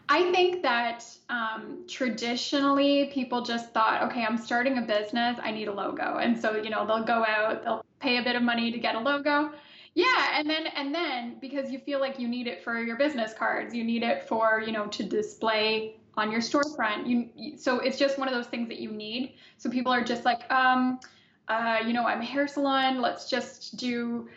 I 0.09 0.31
think 0.33 0.63
that 0.63 1.05
um, 1.31 1.85
traditionally 1.89 3.11
people 3.15 3.43
just 3.43 3.73
thought, 3.73 4.03
okay, 4.11 4.25
I'm 4.25 4.37
starting 4.37 4.79
a 4.79 4.83
business, 4.83 5.39
I 5.43 5.51
need 5.51 5.69
a 5.69 5.73
logo, 5.73 6.19
and 6.19 6.39
so 6.39 6.57
you 6.57 6.71
know 6.71 6.87
they'll 6.87 7.05
go 7.05 7.25
out, 7.25 7.65
they'll 7.65 7.85
pay 8.01 8.19
a 8.19 8.23
bit 8.23 8.37
of 8.37 8.43
money 8.43 8.71
to 8.71 8.79
get 8.79 8.95
a 8.95 9.01
logo 9.01 9.53
yeah, 9.97 10.39
and 10.39 10.49
then 10.49 10.67
and 10.67 10.95
then 10.95 11.39
because 11.41 11.71
you 11.71 11.79
feel 11.79 12.01
like 12.01 12.21
you 12.21 12.29
need 12.29 12.47
it 12.47 12.63
for 12.63 12.79
your 12.79 12.99
business 12.99 13.33
cards, 13.33 13.75
you 13.75 13.83
need 13.83 14.03
it 14.03 14.29
for 14.29 14.63
you 14.65 14.71
know 14.71 14.87
to 14.89 15.03
display 15.03 15.97
on 16.19 16.31
your 16.31 16.43
storefront. 16.43 17.07
You 17.09 17.57
so 17.57 17.79
it's 17.81 17.99
just 17.99 18.19
one 18.19 18.29
of 18.29 18.35
those 18.35 18.47
things 18.47 18.69
that 18.69 18.79
you 18.79 18.93
need. 18.93 19.37
So 19.57 19.71
people 19.71 19.91
are 19.91 20.05
just 20.05 20.27
like, 20.27 20.51
um, 20.53 21.01
uh, 21.49 21.79
you 21.87 21.95
know, 21.95 22.05
I'm 22.07 22.21
a 22.21 22.27
hair 22.27 22.47
salon. 22.47 23.01
Let's 23.01 23.31
just 23.31 23.79
do 23.79 24.29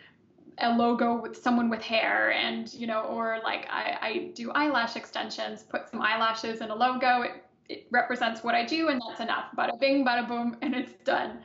a 0.61 0.75
logo 0.75 1.21
with 1.21 1.41
someone 1.41 1.69
with 1.69 1.81
hair 1.81 2.31
and 2.31 2.73
you 2.73 2.87
know 2.87 3.01
or 3.03 3.39
like 3.43 3.67
I, 3.69 3.97
I 4.01 4.31
do 4.33 4.51
eyelash 4.51 4.95
extensions 4.95 5.63
put 5.63 5.89
some 5.89 6.01
eyelashes 6.01 6.61
in 6.61 6.69
a 6.69 6.75
logo. 6.75 7.21
It, 7.23 7.43
it 7.67 7.87
represents 7.91 8.43
what 8.43 8.55
i 8.55 8.65
do 8.65 8.87
and 8.89 9.01
that's 9.07 9.19
enough. 9.19 9.45
Bada 9.57 9.79
bing 9.79 10.05
bada 10.05 10.27
boom 10.27 10.57
and 10.61 10.73
it's 10.73 10.93
done. 11.03 11.39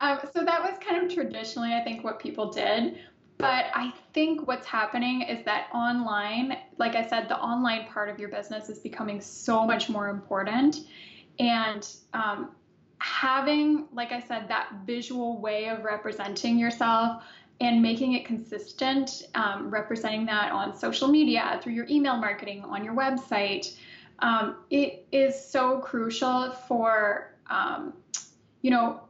Um, 0.00 0.20
so 0.32 0.44
that 0.44 0.62
was 0.62 0.78
kind 0.86 1.04
of 1.04 1.12
traditionally 1.12 1.74
i 1.74 1.82
think 1.82 2.04
what 2.04 2.18
people 2.18 2.50
did. 2.50 2.98
But 3.38 3.66
I 3.72 3.92
think 4.14 4.48
what's 4.48 4.66
happening 4.66 5.22
is 5.22 5.44
that 5.44 5.68
online, 5.72 6.56
like 6.76 6.96
I 6.96 7.06
said, 7.06 7.28
the 7.28 7.38
online 7.38 7.86
part 7.86 8.08
of 8.08 8.18
your 8.18 8.28
business 8.28 8.68
is 8.68 8.80
becoming 8.80 9.20
so 9.20 9.64
much 9.64 9.88
more 9.88 10.08
important. 10.08 10.80
And 11.38 11.88
um, 12.14 12.50
having, 12.98 13.86
like 13.92 14.10
I 14.10 14.20
said, 14.20 14.48
that 14.48 14.70
visual 14.84 15.40
way 15.40 15.68
of 15.68 15.84
representing 15.84 16.58
yourself 16.58 17.22
and 17.60 17.82
making 17.82 18.12
it 18.12 18.24
consistent, 18.24 19.24
um, 19.34 19.70
representing 19.70 20.26
that 20.26 20.52
on 20.52 20.76
social 20.76 21.08
media, 21.08 21.58
through 21.62 21.72
your 21.72 21.86
email 21.88 22.16
marketing, 22.16 22.62
on 22.64 22.84
your 22.84 22.94
website, 22.94 23.76
um, 24.20 24.56
it 24.70 25.06
is 25.12 25.38
so 25.38 25.78
crucial 25.78 26.52
for, 26.52 27.34
um, 27.50 27.94
you 28.62 28.70
know, 28.70 29.00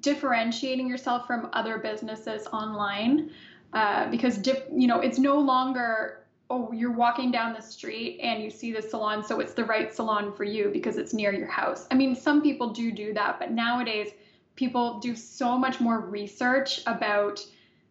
differentiating 0.00 0.88
yourself 0.88 1.26
from 1.26 1.48
other 1.52 1.78
businesses 1.78 2.46
online 2.48 3.30
uh, 3.72 4.10
because 4.10 4.38
dip, 4.38 4.68
you 4.74 4.86
know 4.86 5.00
it's 5.00 5.18
no 5.18 5.38
longer 5.38 6.24
oh 6.50 6.72
you're 6.72 6.92
walking 6.92 7.30
down 7.30 7.52
the 7.52 7.60
street 7.60 8.18
and 8.22 8.42
you 8.42 8.50
see 8.50 8.72
the 8.72 8.82
salon 8.82 9.22
so 9.22 9.40
it's 9.40 9.54
the 9.54 9.64
right 9.64 9.94
salon 9.94 10.32
for 10.32 10.44
you 10.44 10.70
because 10.72 10.96
it's 10.96 11.12
near 11.12 11.32
your 11.32 11.46
house. 11.48 11.86
I 11.90 11.94
mean 11.94 12.14
some 12.14 12.42
people 12.42 12.70
do 12.70 12.90
do 12.92 13.12
that 13.14 13.38
but 13.38 13.52
nowadays 13.52 14.10
people 14.54 14.98
do 14.98 15.14
so 15.14 15.58
much 15.58 15.80
more 15.80 16.00
research 16.00 16.80
about 16.86 17.44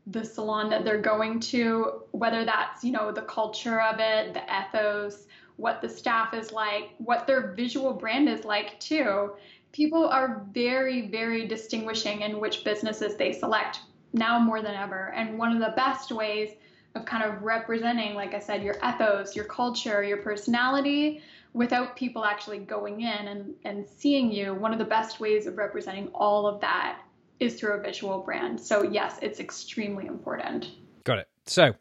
the 0.08 0.24
salon 0.24 0.70
that 0.70 0.86
they're 0.86 1.02
going 1.02 1.40
to 1.40 2.04
whether 2.12 2.46
that's 2.46 2.84
you 2.84 2.92
know 2.92 3.12
the 3.12 3.24
culture 3.24 3.82
of 3.82 4.00
it 4.00 4.34
the 4.34 4.44
ethos 4.44 5.26
what 5.56 5.82
the 5.82 5.90
staff 5.90 6.34
is 6.34 6.52
like 6.52 6.92
what 7.00 7.26
their 7.26 7.54
visual 7.54 7.94
brand 7.94 8.30
is 8.30 8.46
like 8.46 8.80
too 8.80 9.32
people 9.72 10.08
are 10.08 10.46
very 10.52 11.08
very 11.08 11.48
distinguishing 11.48 12.22
in 12.22 12.40
which 12.40 12.64
businesses 12.64 13.16
they 13.16 13.32
select 13.32 13.80
now 14.16 14.40
more 14.40 14.62
than 14.62 14.74
ever. 14.74 15.12
And 15.16 15.38
one 15.38 15.52
of 15.52 15.60
the 15.60 15.74
best 15.76 16.12
ways 16.12 16.52
of 16.96 17.06
kind 17.06 17.24
of 17.24 17.44
representing, 17.44 18.16
like 18.16 18.34
I 18.34 18.40
said, 18.40 18.64
your 18.64 18.76
ethos, 18.78 19.36
your 19.36 19.46
culture, 19.46 20.04
your 20.04 20.18
personality 20.18 21.22
without 21.54 21.96
people 21.96 22.26
actually 22.26 22.60
going 22.60 23.02
in 23.02 23.28
and, 23.28 23.54
and 23.64 23.86
seeing 23.88 24.32
you, 24.32 24.54
one 24.54 24.74
of 24.74 24.80
the 24.80 24.86
best 24.86 25.20
ways 25.20 25.46
of 25.48 25.58
representing 25.58 26.10
all 26.14 26.48
of 26.48 26.60
that 26.62 27.00
is 27.40 27.60
through 27.60 27.74
a 27.74 27.82
visual 27.82 28.20
brand. 28.20 28.60
So, 28.60 28.84
yes, 28.84 29.18
it's 29.22 29.40
extremely 29.40 30.06
important. 30.06 30.70
Got 31.04 31.20
it. 31.20 31.30
So, 31.46 31.76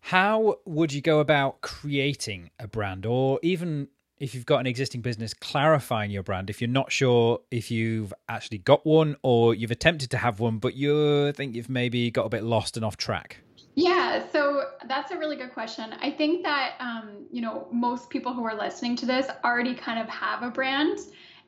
how 0.00 0.56
would 0.64 0.92
you 0.92 1.00
go 1.00 1.20
about 1.20 1.60
creating 1.60 2.50
a 2.58 2.68
brand 2.68 3.06
or 3.06 3.40
even 3.42 3.88
if 4.18 4.34
you've 4.34 4.46
got 4.46 4.60
an 4.60 4.66
existing 4.66 5.02
business, 5.02 5.34
clarifying 5.34 6.10
your 6.10 6.22
brand. 6.22 6.48
If 6.48 6.60
you're 6.60 6.68
not 6.68 6.90
sure 6.90 7.40
if 7.50 7.70
you've 7.70 8.14
actually 8.28 8.58
got 8.58 8.86
one 8.86 9.16
or 9.22 9.54
you've 9.54 9.70
attempted 9.70 10.10
to 10.10 10.18
have 10.18 10.40
one, 10.40 10.58
but 10.58 10.74
you 10.74 11.32
think 11.32 11.54
you've 11.54 11.68
maybe 11.68 12.10
got 12.10 12.24
a 12.24 12.28
bit 12.28 12.42
lost 12.42 12.76
and 12.76 12.84
off 12.84 12.96
track. 12.96 13.38
Yeah, 13.74 14.22
so 14.32 14.70
that's 14.88 15.10
a 15.10 15.18
really 15.18 15.36
good 15.36 15.52
question. 15.52 15.94
I 16.00 16.10
think 16.10 16.42
that 16.44 16.76
um, 16.80 17.26
you 17.30 17.42
know 17.42 17.68
most 17.70 18.08
people 18.08 18.32
who 18.32 18.44
are 18.44 18.56
listening 18.56 18.96
to 18.96 19.06
this 19.06 19.26
already 19.44 19.74
kind 19.74 20.00
of 20.00 20.08
have 20.08 20.42
a 20.42 20.50
brand, 20.50 20.98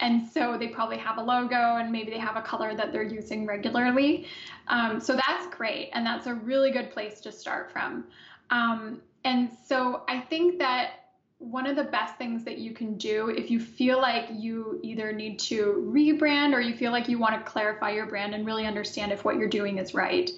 and 0.01 0.27
so 0.29 0.57
they 0.59 0.69
probably 0.69 0.99
have 0.99 1.19
a 1.19 1.23
logo 1.23 1.77
and 1.77 1.91
maybe 1.91 2.11
they 2.11 2.19
have 2.19 2.37
a 2.37 2.43
color 2.43 2.75
that 2.75 2.93
they're 2.93 3.03
using 3.03 3.47
regularly. 3.47 4.27
Um, 4.69 5.01
so 5.01 5.15
that's 5.15 5.47
great, 5.55 5.91
and 5.93 6.07
that's 6.07 6.27
a 6.27 6.35
really 6.35 6.71
good 6.71 6.91
place 6.91 7.21
to 7.23 7.33
start 7.33 7.73
from. 7.73 8.05
Um, 8.51 9.01
and 9.25 9.51
so 9.67 10.05
I 10.09 10.21
think 10.21 10.59
that 10.59 10.93
one 11.39 11.67
of 11.67 11.77
the 11.77 11.85
best 11.85 12.17
things 12.17 12.45
that 12.45 12.59
you 12.59 12.73
can 12.73 12.97
do 12.97 13.29
if 13.29 13.51
you 13.51 13.61
feel 13.61 14.01
like 14.01 14.29
you 14.33 14.81
either 14.83 15.13
need 15.13 15.39
to 15.39 15.89
rebrand 15.95 16.53
or 16.53 16.61
you 16.61 16.75
feel 16.75 16.91
like 16.91 17.09
you 17.09 17.19
want 17.19 17.35
to 17.35 17.51
clarify 17.51 17.91
your 17.91 18.07
brand 18.07 18.35
and 18.35 18.45
really 18.45 18.67
understand 18.67 19.13
if 19.13 19.25
what 19.25 19.37
you're 19.37 19.49
doing 19.49 19.79
is 19.79 19.95
right. 19.95 20.31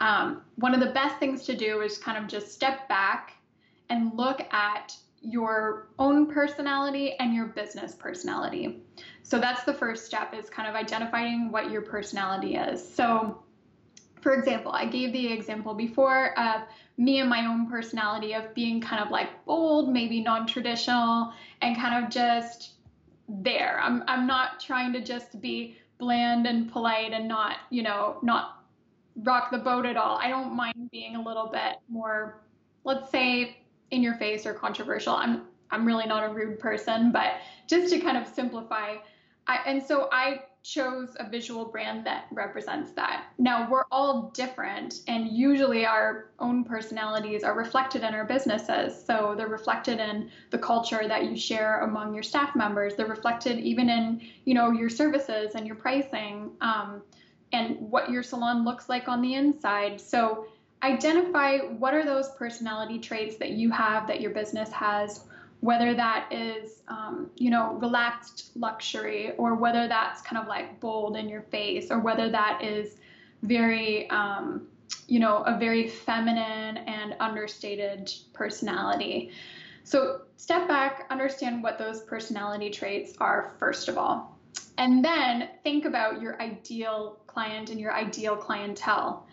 Um, 0.00 0.42
one 0.56 0.74
of 0.74 0.80
the 0.80 0.92
best 0.92 1.18
things 1.18 1.44
to 1.44 1.56
do 1.56 1.82
is 1.82 1.98
kind 1.98 2.18
of 2.18 2.26
just 2.26 2.52
step 2.52 2.88
back 2.88 3.34
and 3.90 4.12
look 4.16 4.40
at 4.52 4.96
your 5.22 5.88
own 5.98 6.26
personality 6.26 7.14
and 7.20 7.34
your 7.34 7.46
business 7.46 7.94
personality. 7.94 8.80
So 9.22 9.38
that's 9.38 9.64
the 9.64 9.74
first 9.74 10.06
step 10.06 10.34
is 10.34 10.50
kind 10.50 10.68
of 10.68 10.74
identifying 10.74 11.50
what 11.52 11.70
your 11.70 11.82
personality 11.82 12.56
is. 12.56 12.94
So 12.94 13.42
for 14.20 14.32
example, 14.32 14.72
I 14.72 14.86
gave 14.86 15.12
the 15.12 15.32
example 15.32 15.74
before 15.74 16.38
of 16.38 16.62
me 16.98 17.20
and 17.20 17.30
my 17.30 17.46
own 17.46 17.68
personality 17.68 18.34
of 18.34 18.54
being 18.54 18.80
kind 18.80 19.02
of 19.02 19.10
like 19.10 19.44
bold, 19.46 19.90
maybe 19.92 20.20
non-traditional, 20.20 21.32
and 21.62 21.76
kind 21.76 22.04
of 22.04 22.10
just 22.10 22.72
there. 23.28 23.80
I'm 23.82 24.02
I'm 24.06 24.26
not 24.26 24.60
trying 24.60 24.92
to 24.92 25.00
just 25.00 25.40
be 25.40 25.78
bland 25.98 26.46
and 26.46 26.70
polite 26.70 27.12
and 27.12 27.28
not, 27.28 27.58
you 27.70 27.82
know, 27.82 28.18
not 28.22 28.64
rock 29.22 29.50
the 29.50 29.58
boat 29.58 29.86
at 29.86 29.96
all. 29.96 30.18
I 30.18 30.28
don't 30.28 30.54
mind 30.54 30.90
being 30.90 31.16
a 31.16 31.22
little 31.22 31.46
bit 31.46 31.76
more, 31.88 32.42
let's 32.84 33.10
say, 33.10 33.58
in 33.90 34.02
your 34.02 34.14
face 34.14 34.46
or 34.46 34.54
controversial. 34.54 35.14
I'm 35.14 35.42
I'm 35.70 35.86
really 35.86 36.06
not 36.06 36.24
a 36.24 36.28
rude 36.28 36.58
person, 36.58 37.12
but 37.12 37.34
just 37.66 37.92
to 37.92 38.00
kind 38.00 38.16
of 38.16 38.26
simplify, 38.26 38.96
I, 39.50 39.58
and 39.66 39.82
so 39.82 40.08
I 40.12 40.42
chose 40.62 41.16
a 41.18 41.28
visual 41.28 41.64
brand 41.64 42.06
that 42.06 42.26
represents 42.30 42.92
that. 42.92 43.24
Now, 43.38 43.68
we're 43.68 43.86
all 43.90 44.30
different, 44.32 45.00
and 45.08 45.26
usually 45.26 45.86
our 45.86 46.30
own 46.38 46.62
personalities 46.62 47.42
are 47.42 47.54
reflected 47.54 48.04
in 48.04 48.14
our 48.14 48.24
businesses. 48.24 49.04
So 49.04 49.34
they're 49.36 49.48
reflected 49.48 49.98
in 49.98 50.30
the 50.50 50.58
culture 50.58 51.08
that 51.08 51.24
you 51.24 51.36
share 51.36 51.80
among 51.80 52.14
your 52.14 52.22
staff 52.22 52.54
members. 52.54 52.94
They're 52.94 53.06
reflected 53.06 53.58
even 53.58 53.88
in, 53.88 54.20
you 54.44 54.54
know, 54.54 54.70
your 54.70 54.90
services 54.90 55.56
and 55.56 55.66
your 55.66 55.76
pricing, 55.76 56.52
um, 56.60 57.02
and 57.52 57.76
what 57.80 58.08
your 58.08 58.22
salon 58.22 58.64
looks 58.64 58.88
like 58.88 59.08
on 59.08 59.20
the 59.20 59.34
inside. 59.34 60.00
So 60.00 60.46
identify 60.84 61.58
what 61.58 61.92
are 61.92 62.04
those 62.04 62.28
personality 62.38 63.00
traits 63.00 63.36
that 63.38 63.50
you 63.50 63.70
have 63.72 64.06
that 64.06 64.20
your 64.20 64.30
business 64.30 64.70
has 64.70 65.24
whether 65.60 65.94
that 65.94 66.32
is 66.32 66.82
um, 66.88 67.30
you 67.36 67.50
know 67.50 67.74
relaxed 67.74 68.50
luxury 68.56 69.32
or 69.36 69.54
whether 69.54 69.86
that's 69.88 70.22
kind 70.22 70.40
of 70.40 70.48
like 70.48 70.80
bold 70.80 71.16
in 71.16 71.28
your 71.28 71.42
face 71.42 71.90
or 71.90 72.00
whether 72.00 72.30
that 72.30 72.62
is 72.62 72.96
very 73.42 74.08
um, 74.10 74.66
you 75.06 75.20
know 75.20 75.38
a 75.44 75.58
very 75.58 75.88
feminine 75.88 76.78
and 76.78 77.14
understated 77.20 78.12
personality. 78.32 79.30
So 79.84 80.22
step 80.36 80.68
back 80.68 81.06
understand 81.10 81.62
what 81.62 81.78
those 81.78 82.02
personality 82.02 82.70
traits 82.70 83.14
are 83.18 83.54
first 83.58 83.88
of 83.88 83.98
all. 83.98 84.38
And 84.78 85.04
then 85.04 85.50
think 85.62 85.84
about 85.84 86.22
your 86.22 86.40
ideal 86.40 87.18
client 87.26 87.70
and 87.70 87.78
your 87.78 87.92
ideal 87.92 88.36
clientele. 88.36 89.26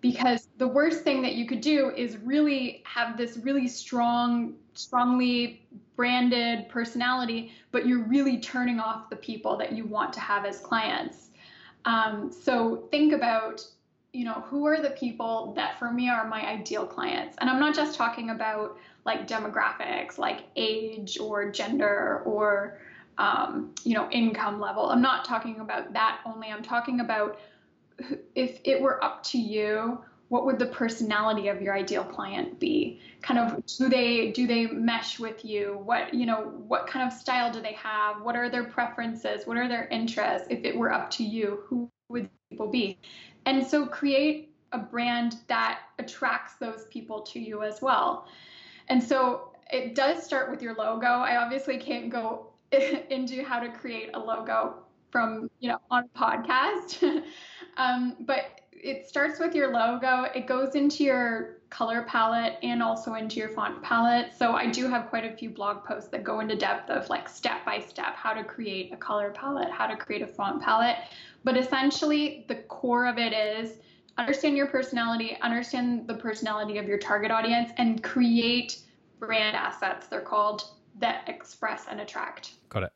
Because 0.00 0.48
the 0.58 0.68
worst 0.68 1.02
thing 1.02 1.22
that 1.22 1.34
you 1.34 1.46
could 1.46 1.60
do 1.60 1.90
is 1.96 2.16
really 2.18 2.82
have 2.84 3.16
this 3.16 3.36
really 3.38 3.66
strong 3.66 4.54
strongly 4.78 5.66
branded 5.96 6.68
personality, 6.68 7.52
but 7.72 7.86
you're 7.86 8.04
really 8.04 8.38
turning 8.38 8.78
off 8.78 9.10
the 9.10 9.16
people 9.16 9.56
that 9.56 9.72
you 9.72 9.86
want 9.86 10.12
to 10.12 10.20
have 10.20 10.44
as 10.44 10.60
clients. 10.60 11.30
Um, 11.84 12.32
so 12.32 12.88
think 12.90 13.12
about, 13.12 13.66
you 14.12 14.24
know, 14.24 14.44
who 14.46 14.66
are 14.66 14.80
the 14.80 14.90
people 14.90 15.52
that 15.54 15.78
for 15.78 15.92
me 15.92 16.08
are 16.08 16.26
my 16.26 16.46
ideal 16.46 16.86
clients? 16.86 17.36
And 17.40 17.48
I'm 17.48 17.60
not 17.60 17.74
just 17.74 17.96
talking 17.96 18.30
about 18.30 18.76
like 19.04 19.28
demographics, 19.28 20.18
like 20.18 20.44
age 20.56 21.18
or 21.18 21.50
gender 21.50 22.22
or, 22.24 22.78
um, 23.18 23.74
you 23.84 23.94
know, 23.94 24.10
income 24.10 24.60
level. 24.60 24.90
I'm 24.90 25.02
not 25.02 25.24
talking 25.24 25.60
about 25.60 25.92
that 25.92 26.20
only. 26.26 26.48
I'm 26.48 26.62
talking 26.62 27.00
about 27.00 27.38
if 28.34 28.60
it 28.64 28.80
were 28.80 29.02
up 29.02 29.22
to 29.24 29.38
you, 29.38 29.98
what 30.28 30.44
would 30.44 30.58
the 30.58 30.66
personality 30.66 31.48
of 31.48 31.62
your 31.62 31.74
ideal 31.74 32.04
client 32.04 32.58
be? 32.58 33.00
Kind 33.22 33.38
of 33.38 33.64
do 33.66 33.88
they 33.88 34.32
do 34.32 34.46
they 34.46 34.66
mesh 34.66 35.18
with 35.18 35.44
you? 35.44 35.80
What 35.84 36.12
you 36.12 36.26
know 36.26 36.52
what 36.66 36.86
kind 36.86 37.06
of 37.06 37.16
style 37.16 37.52
do 37.52 37.60
they 37.60 37.74
have? 37.74 38.22
What 38.22 38.34
are 38.36 38.50
their 38.50 38.64
preferences? 38.64 39.46
What 39.46 39.56
are 39.56 39.68
their 39.68 39.86
interests? 39.88 40.48
If 40.50 40.64
it 40.64 40.76
were 40.76 40.92
up 40.92 41.10
to 41.12 41.24
you 41.24 41.60
who 41.66 41.90
would 42.08 42.28
people 42.50 42.68
be? 42.68 42.98
And 43.44 43.64
so 43.64 43.86
create 43.86 44.52
a 44.72 44.78
brand 44.78 45.36
that 45.46 45.80
attracts 45.98 46.54
those 46.56 46.86
people 46.90 47.20
to 47.20 47.38
you 47.38 47.62
as 47.62 47.80
well. 47.80 48.26
And 48.88 49.02
so 49.02 49.52
it 49.70 49.94
does 49.94 50.24
start 50.24 50.50
with 50.50 50.60
your 50.60 50.74
logo. 50.74 51.06
I 51.06 51.36
obviously 51.36 51.78
can't 51.78 52.10
go 52.10 52.48
into 53.10 53.44
how 53.44 53.60
to 53.60 53.68
create 53.68 54.10
a 54.14 54.18
logo 54.18 54.74
from 55.12 55.48
you 55.60 55.68
know 55.68 55.78
on 55.90 56.04
a 56.14 56.18
podcast. 56.18 57.22
Um, 57.78 58.16
but 58.20 58.62
it 58.82 59.08
starts 59.08 59.38
with 59.38 59.54
your 59.54 59.72
logo. 59.72 60.24
It 60.34 60.46
goes 60.46 60.74
into 60.74 61.04
your 61.04 61.56
color 61.70 62.02
palette 62.02 62.58
and 62.62 62.82
also 62.82 63.14
into 63.14 63.40
your 63.40 63.48
font 63.48 63.82
palette. 63.82 64.32
So 64.38 64.52
I 64.52 64.70
do 64.70 64.88
have 64.88 65.08
quite 65.08 65.24
a 65.24 65.36
few 65.36 65.50
blog 65.50 65.84
posts 65.84 66.08
that 66.10 66.22
go 66.22 66.40
into 66.40 66.56
depth 66.56 66.90
of 66.90 67.08
like 67.08 67.28
step 67.28 67.64
by 67.64 67.80
step 67.80 68.14
how 68.14 68.32
to 68.32 68.44
create 68.44 68.92
a 68.92 68.96
color 68.96 69.30
palette, 69.30 69.70
how 69.70 69.86
to 69.86 69.96
create 69.96 70.22
a 70.22 70.26
font 70.26 70.62
palette. 70.62 70.96
But 71.44 71.56
essentially, 71.56 72.44
the 72.48 72.56
core 72.56 73.06
of 73.06 73.18
it 73.18 73.32
is 73.32 73.78
understand 74.18 74.56
your 74.56 74.66
personality, 74.66 75.36
understand 75.42 76.06
the 76.06 76.14
personality 76.14 76.78
of 76.78 76.86
your 76.86 76.98
target 76.98 77.30
audience, 77.30 77.72
and 77.76 78.02
create 78.02 78.80
brand 79.18 79.56
assets. 79.56 80.06
They're 80.06 80.20
called 80.20 80.64
that 80.98 81.28
express 81.28 81.86
and 81.90 82.00
attract. 82.00 82.52
Got 82.68 82.84
it. 82.84 82.92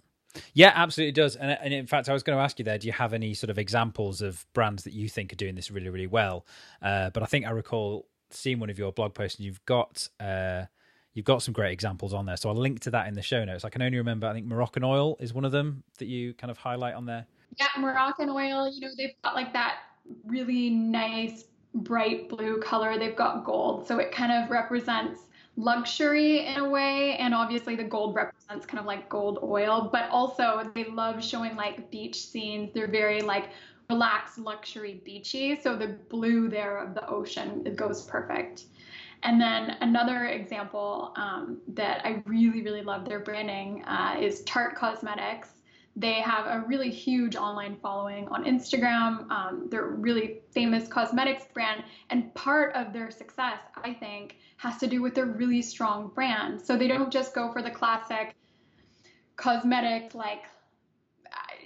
Yeah, 0.54 0.72
absolutely 0.74 1.12
does. 1.12 1.36
And, 1.36 1.58
and 1.60 1.74
in 1.74 1.86
fact, 1.86 2.08
I 2.08 2.12
was 2.12 2.22
going 2.22 2.38
to 2.38 2.42
ask 2.42 2.58
you 2.58 2.64
there, 2.64 2.78
do 2.78 2.86
you 2.86 2.92
have 2.92 3.12
any 3.12 3.34
sort 3.34 3.50
of 3.50 3.58
examples 3.58 4.22
of 4.22 4.46
brands 4.52 4.84
that 4.84 4.92
you 4.92 5.08
think 5.08 5.32
are 5.32 5.36
doing 5.36 5.54
this 5.54 5.70
really, 5.70 5.88
really 5.88 6.06
well? 6.06 6.46
Uh, 6.82 7.10
but 7.10 7.22
I 7.22 7.26
think 7.26 7.46
I 7.46 7.50
recall 7.50 8.06
seeing 8.30 8.60
one 8.60 8.70
of 8.70 8.78
your 8.78 8.92
blog 8.92 9.14
posts 9.14 9.38
and 9.38 9.46
you've 9.46 9.64
got 9.66 10.08
uh, 10.20 10.66
you've 11.14 11.24
got 11.24 11.42
some 11.42 11.52
great 11.52 11.72
examples 11.72 12.14
on 12.14 12.26
there. 12.26 12.36
So 12.36 12.48
I'll 12.48 12.54
link 12.56 12.80
to 12.80 12.90
that 12.92 13.08
in 13.08 13.14
the 13.14 13.22
show 13.22 13.44
notes. 13.44 13.64
I 13.64 13.70
can 13.70 13.82
only 13.82 13.98
remember, 13.98 14.26
I 14.26 14.32
think 14.32 14.46
Moroccanoil 14.46 15.20
is 15.20 15.34
one 15.34 15.44
of 15.44 15.52
them 15.52 15.82
that 15.98 16.06
you 16.06 16.34
kind 16.34 16.50
of 16.50 16.58
highlight 16.58 16.94
on 16.94 17.06
there. 17.06 17.26
Yeah, 17.58 17.66
Moroccanoil. 17.76 18.72
you 18.72 18.80
know, 18.80 18.90
they've 18.96 19.14
got 19.22 19.34
like 19.34 19.52
that 19.52 19.78
really 20.24 20.70
nice 20.70 21.44
bright 21.74 22.28
blue 22.28 22.60
color. 22.60 22.98
They've 22.98 23.16
got 23.16 23.44
gold. 23.44 23.86
So 23.86 23.98
it 23.98 24.12
kind 24.12 24.32
of 24.32 24.50
represents 24.50 25.22
luxury 25.60 26.46
in 26.46 26.58
a 26.58 26.68
way 26.68 27.16
and 27.18 27.34
obviously 27.34 27.76
the 27.76 27.84
gold 27.84 28.14
represents 28.14 28.64
kind 28.64 28.78
of 28.78 28.86
like 28.86 29.08
gold 29.08 29.38
oil 29.42 29.88
but 29.92 30.08
also 30.10 30.70
they 30.74 30.84
love 30.84 31.22
showing 31.22 31.54
like 31.56 31.90
beach 31.90 32.26
scenes. 32.26 32.70
They're 32.72 32.90
very 32.90 33.20
like 33.20 33.50
relaxed 33.90 34.38
luxury 34.38 35.02
beachy. 35.04 35.60
So 35.60 35.76
the 35.76 35.98
blue 36.08 36.48
there 36.48 36.78
of 36.78 36.94
the 36.94 37.06
ocean 37.08 37.62
it 37.66 37.76
goes 37.76 38.06
perfect. 38.06 38.64
And 39.22 39.38
then 39.38 39.76
another 39.82 40.26
example 40.26 41.12
um, 41.16 41.58
that 41.68 42.00
i 42.06 42.22
really 42.26 42.62
really 42.62 42.82
love 42.82 43.04
their 43.04 43.20
branding 43.20 43.84
uh, 43.84 44.16
is 44.18 44.42
tarte 44.44 44.74
cosmetics 44.74 45.59
they 46.00 46.14
have 46.14 46.46
a 46.46 46.64
really 46.66 46.90
huge 46.90 47.36
online 47.36 47.76
following 47.82 48.26
on 48.28 48.44
Instagram. 48.44 49.30
Um, 49.30 49.68
they're 49.70 49.86
a 49.86 49.94
really 49.94 50.40
famous 50.50 50.88
cosmetics 50.88 51.44
brand, 51.52 51.84
and 52.08 52.34
part 52.34 52.74
of 52.74 52.92
their 52.92 53.10
success, 53.10 53.58
I 53.84 53.92
think, 53.92 54.36
has 54.56 54.78
to 54.78 54.86
do 54.86 55.02
with 55.02 55.14
their 55.14 55.26
really 55.26 55.62
strong 55.62 56.10
brand. 56.14 56.60
So 56.60 56.76
they 56.76 56.88
don't 56.88 57.12
just 57.12 57.34
go 57.34 57.52
for 57.52 57.62
the 57.62 57.70
classic 57.70 58.34
cosmetics 59.36 60.14
like 60.14 60.44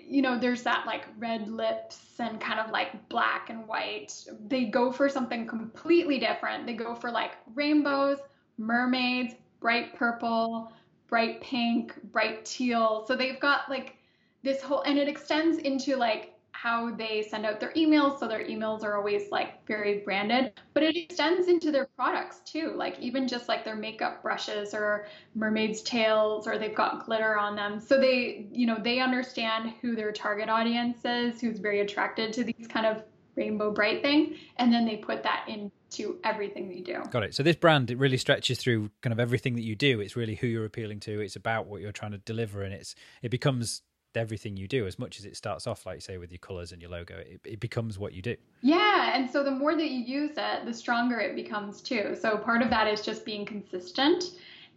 you 0.06 0.22
know, 0.22 0.38
there's 0.38 0.62
that 0.62 0.84
like 0.86 1.06
red 1.18 1.48
lips 1.48 1.98
and 2.18 2.40
kind 2.40 2.60
of 2.60 2.70
like 2.70 3.08
black 3.08 3.48
and 3.50 3.66
white. 3.66 4.12
They 4.46 4.66
go 4.66 4.92
for 4.92 5.08
something 5.08 5.46
completely 5.46 6.18
different. 6.18 6.66
They 6.66 6.74
go 6.74 6.94
for 6.94 7.10
like 7.10 7.32
rainbows, 7.54 8.18
mermaids, 8.58 9.34
bright 9.60 9.96
purple, 9.96 10.70
bright 11.08 11.40
pink, 11.40 11.94
bright 12.12 12.44
teal. 12.44 13.04
So 13.06 13.16
they've 13.16 13.40
got 13.40 13.70
like 13.70 13.96
this 14.44 14.62
whole, 14.62 14.82
and 14.82 14.98
it 14.98 15.08
extends 15.08 15.58
into 15.58 15.96
like 15.96 16.30
how 16.52 16.94
they 16.94 17.26
send 17.28 17.44
out 17.44 17.58
their 17.58 17.72
emails. 17.72 18.20
So 18.20 18.28
their 18.28 18.44
emails 18.46 18.84
are 18.84 18.96
always 18.96 19.30
like 19.30 19.66
very 19.66 19.98
branded, 19.98 20.52
but 20.72 20.82
it 20.82 20.96
extends 20.96 21.48
into 21.48 21.72
their 21.72 21.88
products 21.96 22.40
too. 22.44 22.72
Like 22.76 22.98
even 23.00 23.26
just 23.26 23.48
like 23.48 23.64
their 23.64 23.74
makeup 23.74 24.22
brushes 24.22 24.72
or 24.72 25.06
mermaid's 25.34 25.82
tails, 25.82 26.46
or 26.46 26.56
they've 26.58 26.74
got 26.74 27.04
glitter 27.04 27.36
on 27.36 27.56
them. 27.56 27.80
So 27.80 28.00
they, 28.00 28.46
you 28.52 28.66
know, 28.66 28.78
they 28.80 29.00
understand 29.00 29.74
who 29.82 29.96
their 29.96 30.12
target 30.12 30.48
audience 30.48 31.04
is, 31.04 31.40
who's 31.40 31.58
very 31.58 31.80
attracted 31.80 32.32
to 32.34 32.44
these 32.44 32.68
kind 32.68 32.86
of 32.86 33.02
rainbow 33.36 33.72
bright 33.72 34.00
things. 34.00 34.36
And 34.56 34.72
then 34.72 34.86
they 34.86 34.96
put 34.96 35.22
that 35.24 35.46
into 35.48 36.18
everything 36.22 36.68
they 36.68 36.80
do. 36.80 37.02
Got 37.10 37.24
it. 37.24 37.34
So 37.34 37.42
this 37.42 37.56
brand, 37.56 37.90
it 37.90 37.98
really 37.98 38.16
stretches 38.16 38.58
through 38.58 38.90
kind 39.02 39.12
of 39.12 39.18
everything 39.18 39.56
that 39.56 39.64
you 39.64 39.74
do. 39.74 40.00
It's 40.00 40.16
really 40.16 40.36
who 40.36 40.46
you're 40.46 40.64
appealing 40.64 41.00
to. 41.00 41.20
It's 41.20 41.36
about 41.36 41.66
what 41.66 41.80
you're 41.80 41.92
trying 41.92 42.12
to 42.12 42.18
deliver. 42.18 42.62
And 42.62 42.72
it's, 42.72 42.94
it 43.22 43.30
becomes 43.30 43.82
everything 44.16 44.56
you 44.56 44.68
do 44.68 44.86
as 44.86 44.98
much 44.98 45.18
as 45.18 45.24
it 45.24 45.36
starts 45.36 45.66
off 45.66 45.86
like 45.86 46.02
say 46.02 46.18
with 46.18 46.30
your 46.30 46.38
colors 46.38 46.72
and 46.72 46.80
your 46.80 46.90
logo 46.90 47.16
it, 47.16 47.40
it 47.44 47.60
becomes 47.60 47.98
what 47.98 48.12
you 48.12 48.22
do. 48.22 48.36
Yeah 48.62 49.16
and 49.16 49.30
so 49.30 49.42
the 49.42 49.50
more 49.50 49.76
that 49.76 49.90
you 49.90 50.00
use 50.00 50.32
it 50.36 50.64
the 50.64 50.74
stronger 50.74 51.18
it 51.20 51.34
becomes 51.34 51.80
too. 51.80 52.16
So 52.20 52.36
part 52.36 52.62
of 52.62 52.70
that 52.70 52.86
is 52.86 53.00
just 53.00 53.24
being 53.24 53.44
consistent. 53.44 54.24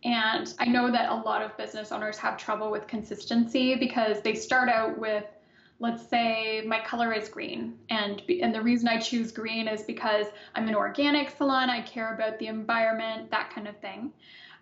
And 0.04 0.54
i 0.60 0.66
know 0.66 0.92
that 0.92 1.10
a 1.10 1.16
lot 1.16 1.42
of 1.42 1.58
business 1.58 1.92
owners 1.92 2.18
have 2.18 2.38
trouble 2.38 2.70
with 2.70 2.88
consistency 2.88 3.76
because 3.76 4.22
they 4.22 4.36
start 4.36 4.70
out 4.70 4.98
with 4.98 5.26
let's 5.80 6.08
say 6.08 6.64
my 6.66 6.80
color 6.80 7.14
is 7.14 7.30
green. 7.30 7.78
And 7.90 8.22
and 8.42 8.54
the 8.54 8.62
reason 8.62 8.88
I 8.88 9.00
choose 9.00 9.32
green 9.32 9.68
is 9.68 9.84
because 9.84 10.28
I'm 10.56 10.68
an 10.68 10.76
organic 10.76 11.36
salon 11.38 11.70
I 11.70 11.82
care 11.82 12.14
about 12.14 12.40
the 12.40 12.48
environment 12.48 13.30
that 13.32 13.52
kind 13.54 13.68
of 13.68 13.78
thing. 13.78 14.12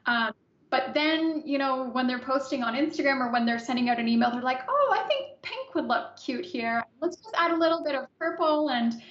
Um, 0.06 0.34
but 0.70 0.94
then, 0.94 1.44
you 1.46 1.58
know, 1.58 1.90
when 1.92 2.08
they're 2.08 2.20
posting 2.20 2.64
on 2.64 2.76
Instagram 2.76 3.20
or 3.20 3.32
when 3.32 3.46
they're 3.46 3.60
sending 3.60 3.90
out 3.90 4.00
an 4.00 4.08
email, 4.08 4.32
they're 4.32 4.42
like, 4.42 4.62
"Oh, 4.68 4.96
I 4.98 5.08
think 5.08 5.42
pink 5.42 5.76
would 5.76 5.88
look 5.88 6.18
cute 6.18 6.46
here. 6.46 6.84
Let's 7.02 7.18
just 7.18 7.34
add 7.38 7.52
a 7.52 7.58
little 7.58 7.84
bit 7.84 7.96
of 7.96 8.08
purple 8.20 8.70
and 8.70 9.02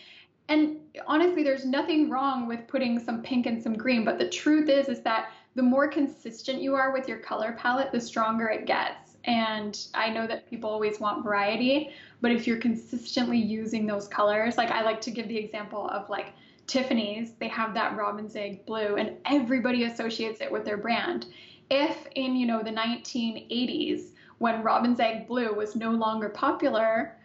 and 0.48 0.76
honestly, 1.06 1.42
there's 1.42 1.64
nothing 1.64 2.10
wrong 2.10 2.46
with 2.46 2.66
putting 2.68 2.98
some 2.98 3.22
pink 3.22 3.46
and 3.46 3.62
some 3.62 3.74
green, 3.74 4.04
but 4.04 4.18
the 4.18 4.28
truth 4.28 4.68
is 4.68 4.88
is 4.88 5.00
that 5.00 5.30
the 5.54 5.62
more 5.62 5.88
consistent 5.88 6.60
you 6.60 6.74
are 6.74 6.92
with 6.92 7.08
your 7.08 7.18
color 7.18 7.52
palette, 7.52 7.92
the 7.92 8.00
stronger 8.00 8.48
it 8.48 8.66
gets. 8.66 9.16
And 9.24 9.78
I 9.94 10.10
know 10.10 10.26
that 10.26 10.48
people 10.50 10.68
always 10.68 11.00
want 11.00 11.24
variety, 11.24 11.90
but 12.20 12.30
if 12.30 12.46
you're 12.46 12.58
consistently 12.58 13.38
using 13.38 13.86
those 13.86 14.06
colors, 14.06 14.58
like 14.58 14.70
I 14.70 14.82
like 14.82 15.00
to 15.02 15.10
give 15.10 15.28
the 15.28 15.38
example 15.38 15.88
of 15.88 16.10
like 16.10 16.34
Tiffany's, 16.66 17.32
they 17.32 17.48
have 17.48 17.74
that 17.74 17.96
robin's 17.96 18.36
egg 18.36 18.64
blue 18.66 18.96
and 18.96 19.16
everybody 19.26 19.84
associates 19.84 20.40
it 20.40 20.50
with 20.50 20.64
their 20.64 20.76
brand. 20.76 21.26
If 21.70 22.06
in 22.14 22.36
you 22.36 22.46
know 22.46 22.62
the 22.62 22.70
1980s 22.70 24.10
when 24.38 24.62
robin's 24.62 25.00
egg 25.00 25.26
blue 25.26 25.54
was 25.54 25.76
no 25.76 25.90
longer 25.90 26.28
popular 26.28 27.16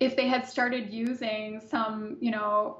if 0.00 0.16
they 0.16 0.28
had 0.28 0.46
started 0.46 0.92
using 0.92 1.60
some 1.68 2.16
you 2.20 2.30
know 2.30 2.78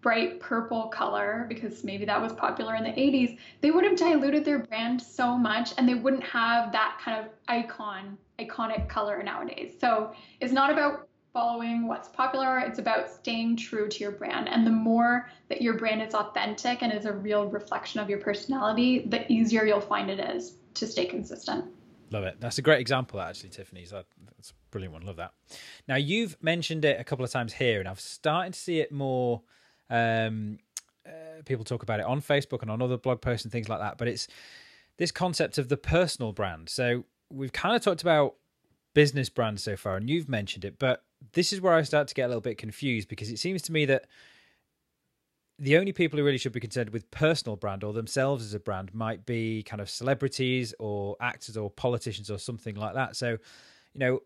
bright 0.00 0.40
purple 0.40 0.88
color 0.88 1.44
because 1.48 1.84
maybe 1.84 2.04
that 2.04 2.20
was 2.20 2.32
popular 2.32 2.74
in 2.76 2.84
the 2.84 2.90
80s 2.90 3.36
they 3.60 3.70
would 3.70 3.84
have 3.84 3.96
diluted 3.96 4.44
their 4.44 4.60
brand 4.60 5.02
so 5.02 5.36
much 5.36 5.72
and 5.76 5.88
they 5.88 5.94
wouldn't 5.94 6.24
have 6.24 6.72
that 6.72 6.98
kind 7.02 7.18
of 7.18 7.32
icon 7.48 8.16
iconic 8.40 8.88
color 8.88 9.22
nowadays. 9.22 9.74
So 9.80 10.12
it's 10.40 10.52
not 10.52 10.72
about 10.72 11.08
following 11.32 11.86
what's 11.86 12.08
popular. 12.08 12.58
It's 12.58 12.78
about 12.78 13.10
staying 13.10 13.56
true 13.56 13.88
to 13.88 14.00
your 14.00 14.12
brand. 14.12 14.48
And 14.48 14.66
the 14.66 14.70
more 14.70 15.30
that 15.48 15.62
your 15.62 15.74
brand 15.74 16.02
is 16.02 16.14
authentic 16.14 16.82
and 16.82 16.92
is 16.92 17.06
a 17.06 17.12
real 17.12 17.46
reflection 17.46 18.00
of 18.00 18.10
your 18.10 18.18
personality, 18.18 19.06
the 19.08 19.30
easier 19.30 19.64
you'll 19.64 19.80
find 19.80 20.10
it 20.10 20.18
is 20.18 20.54
to 20.74 20.86
stay 20.86 21.06
consistent. 21.06 21.64
Love 22.10 22.24
it. 22.24 22.40
That's 22.40 22.58
a 22.58 22.62
great 22.62 22.80
example, 22.80 23.20
actually, 23.20 23.50
Tiffany's. 23.50 23.90
That's 23.90 24.50
a 24.50 24.54
brilliant 24.70 24.92
one. 24.92 25.06
Love 25.06 25.16
that. 25.16 25.32
Now, 25.86 25.96
you've 25.96 26.36
mentioned 26.42 26.84
it 26.84 27.00
a 27.00 27.04
couple 27.04 27.24
of 27.24 27.30
times 27.30 27.52
here, 27.52 27.78
and 27.78 27.88
I've 27.88 28.00
started 28.00 28.54
to 28.54 28.58
see 28.58 28.80
it 28.80 28.90
more. 28.90 29.42
Um, 29.88 30.58
uh, 31.06 31.42
people 31.44 31.64
talk 31.64 31.82
about 31.82 32.00
it 32.00 32.06
on 32.06 32.20
Facebook 32.20 32.62
and 32.62 32.70
on 32.70 32.82
other 32.82 32.96
blog 32.96 33.20
posts 33.20 33.44
and 33.44 33.52
things 33.52 33.68
like 33.68 33.78
that. 33.78 33.98
But 33.98 34.08
it's 34.08 34.26
this 34.96 35.12
concept 35.12 35.58
of 35.58 35.68
the 35.68 35.76
personal 35.76 36.32
brand. 36.32 36.68
So 36.68 37.04
we've 37.30 37.52
kind 37.52 37.76
of 37.76 37.82
talked 37.82 38.02
about 38.02 38.34
business 39.00 39.30
brands 39.30 39.62
so 39.62 39.78
far, 39.78 39.96
and 39.96 40.10
you've 40.10 40.28
mentioned 40.28 40.62
it, 40.62 40.78
but 40.78 41.04
this 41.32 41.54
is 41.54 41.60
where 41.62 41.72
I 41.72 41.80
start 41.84 42.06
to 42.08 42.14
get 42.14 42.24
a 42.24 42.28
little 42.28 42.42
bit 42.42 42.58
confused 42.58 43.08
because 43.08 43.30
it 43.30 43.38
seems 43.38 43.62
to 43.62 43.72
me 43.72 43.86
that 43.86 44.04
the 45.58 45.78
only 45.78 45.92
people 45.92 46.18
who 46.18 46.24
really 46.24 46.36
should 46.36 46.52
be 46.52 46.60
concerned 46.60 46.90
with 46.90 47.10
personal 47.10 47.56
brand 47.56 47.82
or 47.82 47.94
themselves 47.94 48.44
as 48.44 48.52
a 48.52 48.60
brand 48.60 48.94
might 48.94 49.24
be 49.24 49.62
kind 49.62 49.80
of 49.80 49.88
celebrities 49.88 50.74
or 50.78 51.16
actors 51.18 51.56
or 51.56 51.70
politicians 51.70 52.30
or 52.30 52.38
something 52.38 52.74
like 52.74 52.92
that. 52.92 53.16
So, 53.16 53.30
you 53.30 53.38
know, 53.94 54.20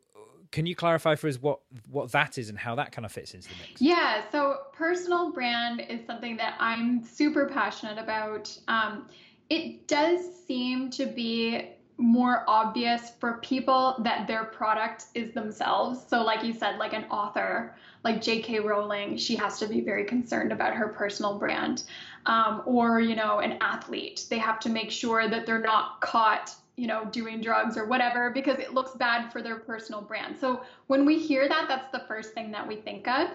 can 0.50 0.66
you 0.66 0.74
clarify 0.74 1.14
for 1.14 1.28
us 1.28 1.40
what 1.40 1.60
what 1.88 2.10
that 2.10 2.36
is 2.36 2.48
and 2.48 2.58
how 2.58 2.74
that 2.74 2.90
kind 2.90 3.06
of 3.06 3.12
fits 3.12 3.32
into 3.32 3.50
the 3.50 3.54
mix? 3.60 3.80
Yeah, 3.80 4.24
so 4.32 4.58
personal 4.72 5.30
brand 5.30 5.84
is 5.88 6.04
something 6.04 6.36
that 6.38 6.56
I'm 6.58 7.04
super 7.04 7.46
passionate 7.46 7.98
about. 7.98 8.56
Um, 8.66 9.06
it 9.50 9.86
does 9.86 10.20
seem 10.48 10.90
to 10.90 11.06
be 11.06 11.73
more 11.96 12.44
obvious 12.48 13.10
for 13.20 13.34
people 13.34 13.96
that 14.00 14.26
their 14.26 14.44
product 14.44 15.06
is 15.14 15.32
themselves. 15.32 16.04
So, 16.08 16.22
like 16.22 16.44
you 16.44 16.52
said, 16.52 16.78
like 16.78 16.92
an 16.92 17.04
author, 17.04 17.74
like 18.02 18.20
J.K. 18.20 18.60
Rowling, 18.60 19.16
she 19.16 19.36
has 19.36 19.58
to 19.60 19.66
be 19.66 19.80
very 19.80 20.04
concerned 20.04 20.52
about 20.52 20.74
her 20.74 20.88
personal 20.88 21.38
brand. 21.38 21.84
Um, 22.26 22.62
or, 22.64 23.00
you 23.00 23.14
know, 23.14 23.40
an 23.40 23.58
athlete, 23.60 24.26
they 24.30 24.38
have 24.38 24.58
to 24.60 24.70
make 24.70 24.90
sure 24.90 25.28
that 25.28 25.46
they're 25.46 25.60
not 25.60 26.00
caught 26.00 26.54
you 26.76 26.88
know, 26.88 27.04
doing 27.12 27.40
drugs 27.40 27.76
or 27.76 27.86
whatever 27.86 28.30
because 28.30 28.58
it 28.58 28.74
looks 28.74 28.96
bad 28.96 29.30
for 29.30 29.40
their 29.40 29.56
personal 29.56 30.00
brand. 30.00 30.36
So 30.40 30.62
when 30.88 31.04
we 31.04 31.18
hear 31.18 31.48
that, 31.48 31.66
that's 31.68 31.90
the 31.92 32.04
first 32.08 32.34
thing 32.34 32.50
that 32.50 32.66
we 32.66 32.76
think 32.76 33.06
of. 33.06 33.28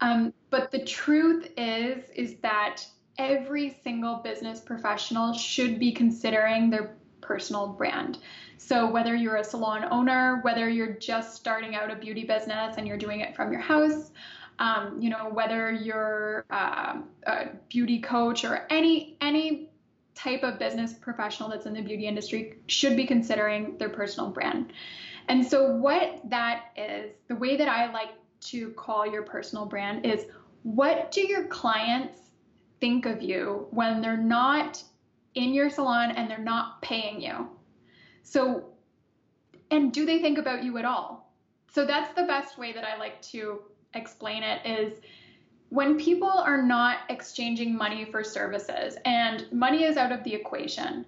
Um, 0.00 0.32
but 0.48 0.70
the 0.70 0.82
truth 0.84 1.50
is, 1.58 2.08
is 2.14 2.36
that 2.36 2.82
every 3.18 3.78
single 3.84 4.16
business 4.16 4.60
professional 4.60 5.34
should 5.34 5.78
be 5.78 5.92
considering 5.92 6.70
their 6.70 6.96
personal 7.30 7.68
brand. 7.68 8.18
So 8.58 8.90
whether 8.90 9.14
you're 9.14 9.36
a 9.36 9.44
salon 9.44 9.84
owner, 9.92 10.40
whether 10.42 10.68
you're 10.68 10.94
just 10.94 11.36
starting 11.36 11.76
out 11.76 11.88
a 11.88 11.94
beauty 11.94 12.24
business 12.24 12.74
and 12.76 12.88
you're 12.88 12.98
doing 12.98 13.20
it 13.20 13.36
from 13.36 13.52
your 13.52 13.60
house, 13.60 14.10
um, 14.58 14.96
you 15.00 15.10
know, 15.10 15.30
whether 15.30 15.70
you're 15.70 16.44
uh, 16.50 16.96
a 17.28 17.46
beauty 17.68 18.00
coach 18.00 18.44
or 18.44 18.66
any 18.68 19.16
any 19.20 19.70
type 20.16 20.42
of 20.42 20.58
business 20.58 20.92
professional 20.92 21.48
that's 21.48 21.66
in 21.66 21.72
the 21.72 21.82
beauty 21.82 22.08
industry 22.08 22.58
should 22.66 22.96
be 22.96 23.06
considering 23.06 23.78
their 23.78 23.90
personal 23.90 24.30
brand. 24.30 24.72
And 25.28 25.46
so, 25.46 25.70
what 25.70 26.20
that 26.30 26.72
is, 26.76 27.12
the 27.28 27.36
way 27.36 27.56
that 27.56 27.68
I 27.68 27.92
like 27.92 28.10
to 28.50 28.70
call 28.70 29.06
your 29.06 29.22
personal 29.22 29.66
brand 29.66 30.04
is 30.04 30.26
what 30.64 31.12
do 31.12 31.20
your 31.20 31.44
clients 31.46 32.18
think 32.80 33.06
of 33.06 33.22
you 33.22 33.68
when 33.70 34.00
they're 34.00 34.16
not 34.16 34.82
in 35.34 35.54
your 35.54 35.70
salon 35.70 36.10
and 36.12 36.30
they're 36.30 36.38
not 36.38 36.82
paying 36.82 37.20
you? 37.20 37.48
So, 38.22 38.64
and 39.70 39.92
do 39.92 40.04
they 40.04 40.20
think 40.20 40.38
about 40.38 40.62
you 40.64 40.78
at 40.78 40.84
all? 40.84 41.32
So, 41.72 41.86
that's 41.86 42.14
the 42.14 42.24
best 42.24 42.58
way 42.58 42.72
that 42.72 42.84
I 42.84 42.98
like 42.98 43.22
to 43.22 43.62
explain 43.94 44.42
it 44.42 44.66
is 44.66 45.00
when 45.70 45.96
people 45.96 46.28
are 46.28 46.62
not 46.62 46.98
exchanging 47.08 47.74
money 47.76 48.04
for 48.04 48.22
services 48.22 48.96
and 49.04 49.50
money 49.52 49.84
is 49.84 49.96
out 49.96 50.12
of 50.12 50.22
the 50.24 50.34
equation 50.34 51.06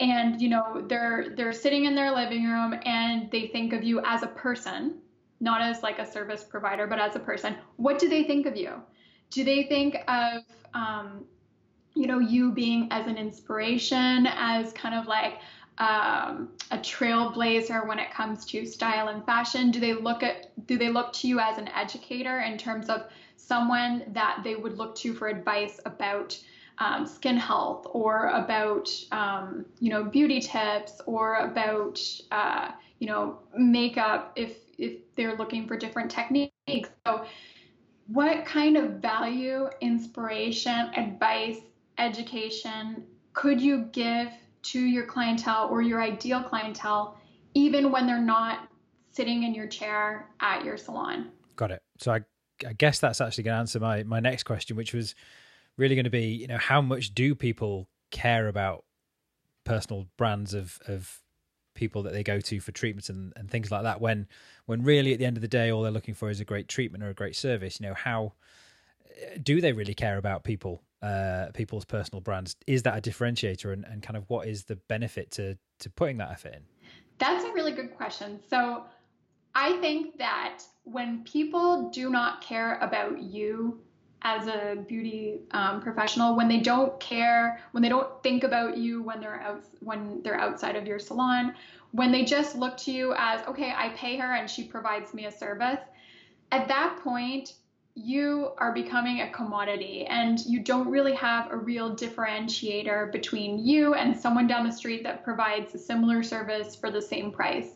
and 0.00 0.40
you 0.40 0.48
know 0.48 0.84
they're 0.88 1.32
they're 1.36 1.52
sitting 1.52 1.84
in 1.84 1.94
their 1.94 2.10
living 2.14 2.44
room 2.44 2.74
and 2.84 3.30
they 3.30 3.46
think 3.48 3.72
of 3.72 3.82
you 3.82 4.00
as 4.04 4.22
a 4.22 4.26
person 4.28 4.98
not 5.38 5.62
as 5.62 5.82
like 5.82 5.98
a 5.98 6.10
service 6.10 6.42
provider 6.42 6.86
but 6.86 6.98
as 6.98 7.14
a 7.16 7.20
person 7.20 7.56
what 7.76 7.98
do 7.98 8.08
they 8.08 8.24
think 8.24 8.46
of 8.46 8.56
you 8.56 8.82
do 9.30 9.44
they 9.44 9.62
think 9.64 9.96
of 10.08 10.42
um, 10.74 11.24
you 12.00 12.06
know 12.06 12.18
you 12.18 12.50
being 12.52 12.88
as 12.90 13.06
an 13.06 13.18
inspiration 13.18 14.26
as 14.26 14.72
kind 14.72 14.94
of 14.94 15.06
like 15.06 15.38
um, 15.78 16.50
a 16.70 16.78
trailblazer 16.78 17.86
when 17.86 17.98
it 17.98 18.10
comes 18.10 18.44
to 18.46 18.66
style 18.66 19.08
and 19.08 19.24
fashion 19.24 19.70
do 19.70 19.80
they 19.80 19.94
look 19.94 20.22
at 20.22 20.52
do 20.66 20.78
they 20.78 20.88
look 20.88 21.12
to 21.12 21.28
you 21.28 21.38
as 21.38 21.58
an 21.58 21.68
educator 21.68 22.40
in 22.40 22.56
terms 22.56 22.88
of 22.88 23.04
someone 23.36 24.04
that 24.08 24.40
they 24.44 24.56
would 24.56 24.76
look 24.78 24.94
to 24.94 25.12
for 25.12 25.28
advice 25.28 25.80
about 25.84 26.38
um, 26.78 27.06
skin 27.06 27.36
health 27.36 27.86
or 27.90 28.28
about 28.28 28.88
um, 29.12 29.66
you 29.78 29.90
know 29.90 30.02
beauty 30.02 30.40
tips 30.40 31.00
or 31.06 31.36
about 31.36 32.00
uh, 32.30 32.70
you 32.98 33.06
know 33.06 33.38
makeup 33.56 34.32
if 34.36 34.56
if 34.78 35.14
they're 35.14 35.36
looking 35.36 35.66
for 35.66 35.76
different 35.76 36.10
techniques? 36.10 36.88
So 37.06 37.26
what 38.06 38.44
kind 38.44 38.76
of 38.76 38.94
value 38.94 39.68
inspiration 39.80 40.90
advice 40.96 41.58
education 42.00 43.04
could 43.32 43.60
you 43.60 43.84
give 43.92 44.28
to 44.62 44.80
your 44.80 45.06
clientele 45.06 45.68
or 45.70 45.82
your 45.82 46.02
ideal 46.02 46.42
clientele 46.42 47.16
even 47.54 47.90
when 47.90 48.06
they're 48.06 48.20
not 48.20 48.68
sitting 49.10 49.42
in 49.42 49.54
your 49.54 49.66
chair 49.66 50.28
at 50.40 50.64
your 50.64 50.76
salon? 50.76 51.30
Got 51.56 51.72
it. 51.72 51.82
So 51.98 52.12
i 52.12 52.20
I 52.66 52.74
guess 52.74 53.00
that's 53.00 53.22
actually 53.22 53.44
going 53.44 53.54
to 53.54 53.60
answer 53.60 53.80
my 53.80 54.02
my 54.02 54.20
next 54.20 54.42
question, 54.42 54.76
which 54.76 54.92
was 54.92 55.14
really 55.78 55.94
going 55.94 56.04
to 56.04 56.10
be, 56.10 56.26
you 56.26 56.46
know, 56.46 56.58
how 56.58 56.82
much 56.82 57.14
do 57.14 57.34
people 57.34 57.88
care 58.10 58.48
about 58.48 58.84
personal 59.64 60.06
brands 60.18 60.52
of 60.52 60.78
of 60.86 61.22
people 61.74 62.02
that 62.02 62.12
they 62.12 62.22
go 62.22 62.38
to 62.38 62.60
for 62.60 62.72
treatments 62.72 63.08
and, 63.08 63.32
and 63.36 63.50
things 63.50 63.70
like 63.70 63.84
that 63.84 63.98
when 63.98 64.26
when 64.66 64.82
really 64.82 65.14
at 65.14 65.18
the 65.18 65.24
end 65.24 65.38
of 65.38 65.40
the 65.40 65.48
day 65.48 65.70
all 65.70 65.80
they're 65.80 65.90
looking 65.90 66.12
for 66.12 66.28
is 66.28 66.38
a 66.38 66.44
great 66.44 66.68
treatment 66.68 67.02
or 67.02 67.08
a 67.08 67.14
great 67.14 67.34
service? 67.34 67.80
You 67.80 67.86
know 67.86 67.94
how 67.94 68.34
uh, 69.06 69.38
do 69.42 69.62
they 69.62 69.72
really 69.72 69.94
care 69.94 70.18
about 70.18 70.44
people 70.44 70.82
uh 71.02 71.46
people's 71.54 71.84
personal 71.84 72.20
brands 72.20 72.56
is 72.66 72.82
that 72.82 72.98
a 72.98 73.10
differentiator? 73.10 73.72
And, 73.72 73.84
and 73.84 74.02
kind 74.02 74.16
of 74.16 74.24
what 74.28 74.46
is 74.48 74.64
the 74.64 74.76
benefit 74.76 75.30
to 75.32 75.56
to 75.80 75.90
putting 75.90 76.18
that 76.18 76.30
effort 76.30 76.54
in? 76.54 76.62
That's 77.18 77.44
a 77.44 77.52
really 77.52 77.72
good 77.72 77.94
question. 77.96 78.40
So 78.48 78.84
I 79.54 79.76
think 79.78 80.18
that 80.18 80.62
when 80.84 81.24
people 81.24 81.90
do 81.90 82.10
not 82.10 82.40
care 82.40 82.78
about 82.78 83.20
you 83.20 83.80
as 84.22 84.46
a 84.46 84.76
beauty 84.86 85.40
um, 85.52 85.80
professional, 85.80 86.36
when 86.36 86.46
they 86.48 86.60
don't 86.60 86.98
care, 87.00 87.60
when 87.72 87.82
they 87.82 87.88
don't 87.88 88.22
think 88.22 88.44
about 88.44 88.76
you 88.76 89.02
when 89.02 89.20
they're 89.20 89.40
out, 89.40 89.64
when 89.80 90.22
they're 90.22 90.38
outside 90.38 90.76
of 90.76 90.86
your 90.86 90.98
salon, 90.98 91.54
when 91.92 92.12
they 92.12 92.24
just 92.24 92.54
look 92.54 92.76
to 92.78 92.92
you 92.92 93.14
as 93.16 93.40
okay, 93.46 93.72
I 93.74 93.90
pay 93.90 94.16
her 94.18 94.34
and 94.34 94.48
she 94.48 94.64
provides 94.64 95.14
me 95.14 95.26
a 95.26 95.32
service, 95.32 95.80
at 96.52 96.68
that 96.68 97.00
point 97.02 97.54
you 97.94 98.52
are 98.58 98.72
becoming 98.72 99.20
a 99.20 99.30
commodity 99.30 100.06
and 100.06 100.40
you 100.46 100.60
don't 100.60 100.88
really 100.88 101.14
have 101.14 101.50
a 101.50 101.56
real 101.56 101.94
differentiator 101.94 103.10
between 103.12 103.58
you 103.58 103.94
and 103.94 104.18
someone 104.18 104.46
down 104.46 104.66
the 104.66 104.72
street 104.72 105.02
that 105.02 105.24
provides 105.24 105.74
a 105.74 105.78
similar 105.78 106.22
service 106.22 106.76
for 106.76 106.90
the 106.90 107.02
same 107.02 107.32
price 107.32 107.74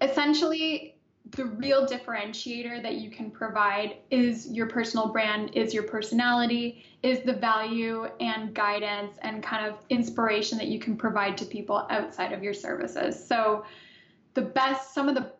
essentially 0.00 0.94
the 1.32 1.44
real 1.44 1.86
differentiator 1.86 2.82
that 2.82 2.94
you 2.96 3.10
can 3.10 3.30
provide 3.30 3.96
is 4.10 4.50
your 4.50 4.66
personal 4.66 5.08
brand, 5.08 5.50
is 5.54 5.74
your 5.74 5.82
personality, 5.82 6.84
is 7.02 7.20
the 7.22 7.34
value 7.34 8.06
and 8.20 8.54
guidance 8.54 9.18
and 9.22 9.42
kind 9.42 9.66
of 9.66 9.74
inspiration 9.90 10.56
that 10.58 10.68
you 10.68 10.78
can 10.78 10.96
provide 10.96 11.36
to 11.36 11.44
people 11.44 11.86
outside 11.90 12.32
of 12.32 12.42
your 12.42 12.54
services. 12.54 13.22
So, 13.26 13.64
the 14.34 14.42
best, 14.42 14.94
some 14.94 15.08
of 15.08 15.14
the, 15.14 15.32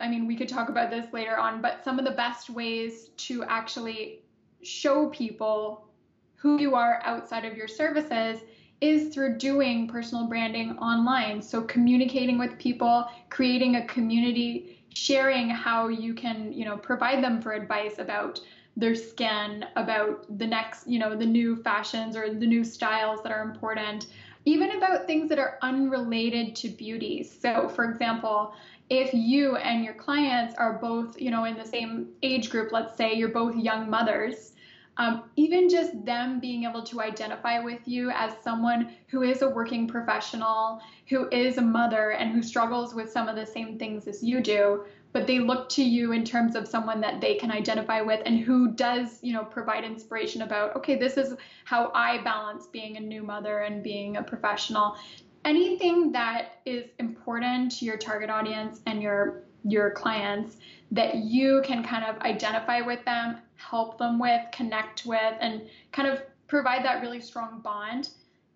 I 0.00 0.08
mean, 0.08 0.26
we 0.26 0.36
could 0.36 0.48
talk 0.48 0.68
about 0.68 0.90
this 0.90 1.12
later 1.12 1.38
on, 1.38 1.60
but 1.60 1.82
some 1.84 1.98
of 1.98 2.04
the 2.04 2.12
best 2.12 2.50
ways 2.50 3.08
to 3.16 3.42
actually 3.44 4.20
show 4.62 5.08
people 5.08 5.88
who 6.36 6.60
you 6.60 6.74
are 6.74 7.00
outside 7.04 7.44
of 7.44 7.56
your 7.56 7.68
services 7.68 8.40
is 8.80 9.12
through 9.12 9.36
doing 9.38 9.88
personal 9.88 10.24
branding 10.24 10.78
online. 10.78 11.42
So 11.42 11.62
communicating 11.62 12.38
with 12.38 12.56
people, 12.58 13.06
creating 13.28 13.76
a 13.76 13.86
community, 13.86 14.84
sharing 14.94 15.50
how 15.50 15.88
you 15.88 16.14
can, 16.14 16.52
you 16.52 16.64
know, 16.64 16.76
provide 16.76 17.22
them 17.22 17.40
for 17.40 17.52
advice 17.52 17.98
about 17.98 18.40
their 18.76 18.94
skin, 18.94 19.64
about 19.74 20.24
the 20.38 20.46
next, 20.46 20.86
you 20.86 21.00
know, 21.00 21.16
the 21.16 21.26
new 21.26 21.56
fashions 21.56 22.16
or 22.16 22.32
the 22.32 22.46
new 22.46 22.62
styles 22.62 23.20
that 23.24 23.32
are 23.32 23.42
important, 23.42 24.06
even 24.44 24.76
about 24.76 25.06
things 25.06 25.28
that 25.28 25.40
are 25.40 25.58
unrelated 25.62 26.54
to 26.54 26.68
beauty. 26.68 27.24
So, 27.24 27.68
for 27.68 27.84
example, 27.90 28.52
if 28.90 29.12
you 29.12 29.56
and 29.56 29.84
your 29.84 29.94
clients 29.94 30.54
are 30.56 30.74
both, 30.74 31.20
you 31.20 31.30
know, 31.30 31.44
in 31.44 31.56
the 31.56 31.64
same 31.64 32.08
age 32.22 32.50
group, 32.50 32.72
let's 32.72 32.96
say 32.96 33.14
you're 33.14 33.28
both 33.28 33.54
young 33.56 33.90
mothers, 33.90 34.52
um, 34.96 35.24
even 35.36 35.68
just 35.68 36.04
them 36.04 36.40
being 36.40 36.64
able 36.64 36.82
to 36.82 37.00
identify 37.00 37.60
with 37.60 37.80
you 37.86 38.10
as 38.10 38.32
someone 38.42 38.92
who 39.06 39.22
is 39.22 39.42
a 39.42 39.48
working 39.48 39.86
professional, 39.86 40.80
who 41.08 41.28
is 41.30 41.58
a 41.58 41.62
mother, 41.62 42.10
and 42.10 42.32
who 42.32 42.42
struggles 42.42 42.94
with 42.94 43.10
some 43.10 43.28
of 43.28 43.36
the 43.36 43.46
same 43.46 43.78
things 43.78 44.08
as 44.08 44.24
you 44.24 44.40
do, 44.40 44.84
but 45.12 45.26
they 45.26 45.38
look 45.38 45.68
to 45.68 45.84
you 45.84 46.12
in 46.12 46.24
terms 46.24 46.56
of 46.56 46.66
someone 46.66 47.00
that 47.00 47.20
they 47.20 47.34
can 47.36 47.50
identify 47.50 48.00
with 48.00 48.20
and 48.26 48.40
who 48.40 48.72
does, 48.72 49.18
you 49.22 49.32
know, 49.32 49.44
provide 49.44 49.84
inspiration 49.84 50.42
about, 50.42 50.74
okay, 50.76 50.96
this 50.96 51.16
is 51.16 51.34
how 51.64 51.92
I 51.94 52.18
balance 52.22 52.66
being 52.66 52.96
a 52.96 53.00
new 53.00 53.22
mother 53.22 53.58
and 53.58 53.82
being 53.82 54.16
a 54.16 54.22
professional. 54.22 54.96
Anything 55.44 56.12
that 56.12 56.60
is 56.66 56.86
important 56.98 57.72
to 57.78 57.84
your 57.84 57.96
target 57.96 58.30
audience 58.30 58.80
and 58.86 59.02
your 59.02 59.44
your 59.64 59.90
clients 59.90 60.56
that 60.90 61.16
you 61.16 61.62
can 61.64 61.82
kind 61.82 62.04
of 62.04 62.20
identify 62.22 62.80
with 62.80 63.04
them, 63.04 63.38
help 63.56 63.98
them 63.98 64.18
with, 64.18 64.40
connect 64.52 65.04
with, 65.04 65.34
and 65.40 65.62
kind 65.92 66.08
of 66.08 66.22
provide 66.46 66.84
that 66.84 67.02
really 67.02 67.20
strong 67.20 67.60
bond, 67.60 68.10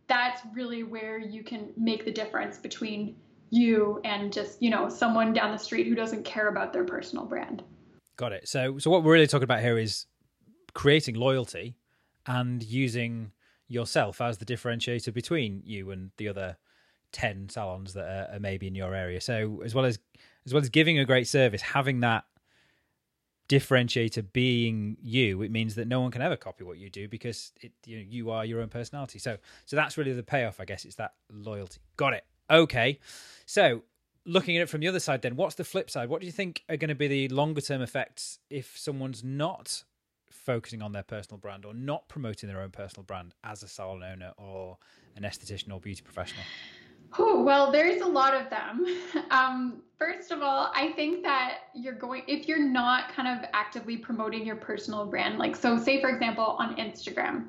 that's 0.06 0.42
really 0.54 0.82
where 0.82 1.18
you 1.18 1.42
can 1.42 1.72
make 1.76 2.04
the 2.04 2.12
difference 2.12 2.58
between 2.58 3.16
you 3.50 4.00
and 4.04 4.32
just, 4.32 4.62
you 4.62 4.70
know, 4.70 4.88
someone 4.88 5.32
down 5.32 5.52
the 5.52 5.58
street 5.58 5.86
who 5.86 5.94
doesn't 5.94 6.24
care 6.24 6.48
about 6.48 6.72
their 6.72 6.84
personal 6.84 7.24
brand. 7.24 7.62
Got 8.16 8.32
it. 8.32 8.48
So 8.48 8.78
so 8.78 8.90
what 8.90 9.02
we're 9.02 9.12
really 9.12 9.26
talking 9.26 9.44
about 9.44 9.60
here 9.60 9.78
is 9.78 10.06
creating 10.74 11.16
loyalty 11.16 11.76
and 12.26 12.62
using 12.62 13.32
yourself 13.68 14.20
as 14.20 14.38
the 14.38 14.44
differentiator 14.44 15.12
between 15.12 15.62
you 15.64 15.90
and 15.90 16.10
the 16.16 16.28
other 16.28 16.56
10 17.12 17.48
salons 17.48 17.94
that 17.94 18.04
are, 18.04 18.36
are 18.36 18.40
maybe 18.40 18.66
in 18.66 18.74
your 18.74 18.94
area. 18.94 19.20
So 19.20 19.62
as 19.64 19.74
well 19.74 19.84
as 19.84 19.98
as 20.44 20.52
well 20.52 20.62
as 20.62 20.68
giving 20.68 20.98
a 20.98 21.04
great 21.04 21.28
service, 21.28 21.62
having 21.62 22.00
that 22.00 22.24
differentiator 23.48 24.24
being 24.32 24.96
you, 25.02 25.42
it 25.42 25.50
means 25.50 25.74
that 25.74 25.86
no 25.86 26.00
one 26.00 26.10
can 26.10 26.22
ever 26.22 26.36
copy 26.36 26.64
what 26.64 26.78
you 26.78 26.88
do 26.88 27.06
because 27.08 27.52
it, 27.60 27.72
you, 27.86 27.98
know, 27.98 28.04
you 28.08 28.30
are 28.30 28.44
your 28.44 28.60
own 28.60 28.68
personality. 28.68 29.18
So, 29.18 29.36
so 29.66 29.76
that's 29.76 29.98
really 29.98 30.12
the 30.12 30.22
payoff, 30.22 30.58
I 30.58 30.64
guess. 30.64 30.84
It's 30.84 30.96
that 30.96 31.14
loyalty. 31.30 31.78
Got 31.96 32.14
it. 32.14 32.24
Okay. 32.50 32.98
So, 33.46 33.82
looking 34.24 34.56
at 34.56 34.62
it 34.62 34.68
from 34.68 34.80
the 34.80 34.88
other 34.88 35.00
side, 35.00 35.22
then, 35.22 35.36
what's 35.36 35.54
the 35.54 35.64
flip 35.64 35.90
side? 35.90 36.08
What 36.08 36.20
do 36.20 36.26
you 36.26 36.32
think 36.32 36.64
are 36.68 36.76
going 36.76 36.88
to 36.88 36.94
be 36.94 37.08
the 37.08 37.28
longer 37.28 37.60
term 37.60 37.82
effects 37.82 38.38
if 38.50 38.76
someone's 38.76 39.22
not 39.22 39.84
focusing 40.30 40.82
on 40.82 40.92
their 40.92 41.02
personal 41.02 41.38
brand 41.38 41.64
or 41.64 41.74
not 41.74 42.08
promoting 42.08 42.48
their 42.48 42.60
own 42.62 42.70
personal 42.70 43.04
brand 43.04 43.34
as 43.44 43.62
a 43.62 43.68
salon 43.68 44.02
owner 44.02 44.32
or 44.38 44.78
an 45.16 45.24
esthetician 45.24 45.72
or 45.72 45.80
beauty 45.80 46.02
professional? 46.02 46.44
Oh, 47.18 47.42
well, 47.42 47.70
there's 47.70 48.00
a 48.00 48.06
lot 48.06 48.34
of 48.34 48.50
them. 48.50 48.86
Um, 49.30 49.82
first 49.98 50.30
of 50.30 50.42
all, 50.42 50.70
I 50.74 50.92
think 50.92 51.22
that 51.22 51.60
you're 51.74 51.94
going, 51.94 52.22
if 52.26 52.46
you're 52.46 52.62
not 52.62 53.10
kind 53.14 53.26
of 53.28 53.48
actively 53.54 53.96
promoting 53.96 54.44
your 54.44 54.56
personal 54.56 55.06
brand, 55.06 55.38
like, 55.38 55.56
so 55.56 55.78
say, 55.78 56.02
for 56.02 56.10
example, 56.10 56.56
on 56.58 56.76
Instagram, 56.76 57.46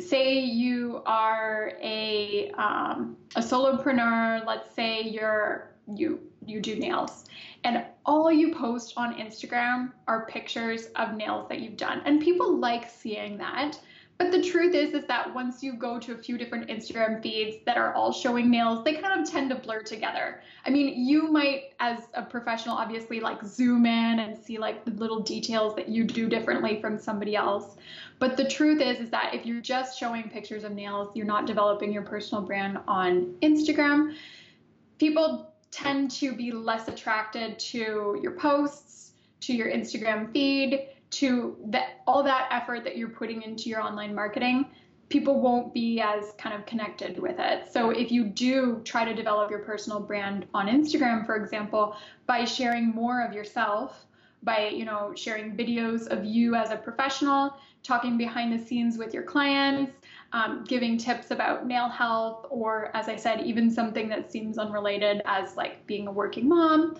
say 0.00 0.40
you 0.40 1.02
are 1.06 1.74
a, 1.80 2.50
um, 2.52 3.16
a 3.36 3.40
solopreneur, 3.40 4.44
let's 4.46 4.74
say 4.74 5.02
you're, 5.02 5.70
you, 5.86 6.20
you 6.44 6.60
do 6.60 6.74
nails 6.76 7.26
and 7.64 7.84
all 8.06 8.32
you 8.32 8.54
post 8.54 8.94
on 8.96 9.14
Instagram 9.14 9.92
are 10.08 10.26
pictures 10.26 10.86
of 10.96 11.14
nails 11.14 11.48
that 11.48 11.60
you've 11.60 11.76
done. 11.76 12.02
And 12.04 12.20
people 12.20 12.56
like 12.58 12.88
seeing 12.88 13.36
that. 13.38 13.78
But 14.20 14.32
the 14.32 14.42
truth 14.42 14.74
is, 14.74 14.92
is 14.92 15.06
that 15.06 15.34
once 15.34 15.62
you 15.62 15.72
go 15.72 15.98
to 15.98 16.12
a 16.12 16.16
few 16.18 16.36
different 16.36 16.68
Instagram 16.68 17.22
feeds 17.22 17.56
that 17.64 17.78
are 17.78 17.94
all 17.94 18.12
showing 18.12 18.50
nails, 18.50 18.84
they 18.84 18.96
kind 18.96 19.18
of 19.18 19.26
tend 19.26 19.48
to 19.48 19.56
blur 19.56 19.80
together. 19.82 20.42
I 20.66 20.68
mean, 20.68 21.06
you 21.06 21.32
might, 21.32 21.72
as 21.80 22.00
a 22.12 22.22
professional, 22.22 22.76
obviously 22.76 23.18
like 23.18 23.42
zoom 23.42 23.86
in 23.86 24.18
and 24.18 24.36
see 24.36 24.58
like 24.58 24.84
the 24.84 24.90
little 24.90 25.20
details 25.20 25.74
that 25.76 25.88
you 25.88 26.04
do 26.04 26.28
differently 26.28 26.82
from 26.82 26.98
somebody 26.98 27.34
else. 27.34 27.76
But 28.18 28.36
the 28.36 28.46
truth 28.46 28.82
is, 28.82 29.00
is 29.00 29.08
that 29.08 29.32
if 29.32 29.46
you're 29.46 29.62
just 29.62 29.98
showing 29.98 30.28
pictures 30.28 30.64
of 30.64 30.72
nails, 30.72 31.16
you're 31.16 31.24
not 31.24 31.46
developing 31.46 31.90
your 31.90 32.02
personal 32.02 32.44
brand 32.44 32.76
on 32.86 33.34
Instagram. 33.40 34.14
People 34.98 35.50
tend 35.70 36.10
to 36.10 36.34
be 36.34 36.52
less 36.52 36.88
attracted 36.88 37.58
to 37.60 38.20
your 38.22 38.32
posts, 38.32 39.12
to 39.40 39.54
your 39.54 39.68
Instagram 39.68 40.30
feed 40.30 40.88
to 41.10 41.56
that 41.66 42.00
all 42.06 42.22
that 42.22 42.48
effort 42.50 42.84
that 42.84 42.96
you're 42.96 43.08
putting 43.08 43.42
into 43.42 43.68
your 43.68 43.80
online 43.80 44.14
marketing 44.14 44.66
people 45.10 45.40
won't 45.40 45.74
be 45.74 46.00
as 46.00 46.32
kind 46.38 46.54
of 46.54 46.64
connected 46.64 47.18
with 47.18 47.36
it. 47.38 47.70
So 47.70 47.90
if 47.90 48.10
you 48.10 48.24
do 48.24 48.80
try 48.84 49.04
to 49.04 49.12
develop 49.12 49.50
your 49.50 49.58
personal 49.58 50.00
brand 50.00 50.46
on 50.54 50.68
Instagram, 50.68 51.26
for 51.26 51.36
example, 51.36 51.96
by 52.26 52.44
sharing 52.44 52.88
more 52.88 53.20
of 53.22 53.34
yourself, 53.34 54.06
by 54.42 54.68
you 54.68 54.86
know 54.86 55.12
sharing 55.14 55.54
videos 55.54 56.06
of 56.06 56.24
you 56.24 56.54
as 56.54 56.70
a 56.70 56.76
professional, 56.76 57.56
talking 57.82 58.16
behind 58.16 58.52
the 58.52 58.64
scenes 58.64 58.96
with 58.96 59.12
your 59.12 59.24
clients, 59.24 59.92
um, 60.32 60.64
giving 60.66 60.96
tips 60.96 61.32
about 61.32 61.66
nail 61.66 61.88
health, 61.88 62.46
or 62.48 62.94
as 62.96 63.08
I 63.08 63.16
said, 63.16 63.40
even 63.40 63.70
something 63.70 64.08
that 64.08 64.30
seems 64.30 64.58
unrelated 64.58 65.22
as 65.26 65.56
like 65.56 65.84
being 65.86 66.06
a 66.06 66.12
working 66.12 66.48
mom 66.48 66.96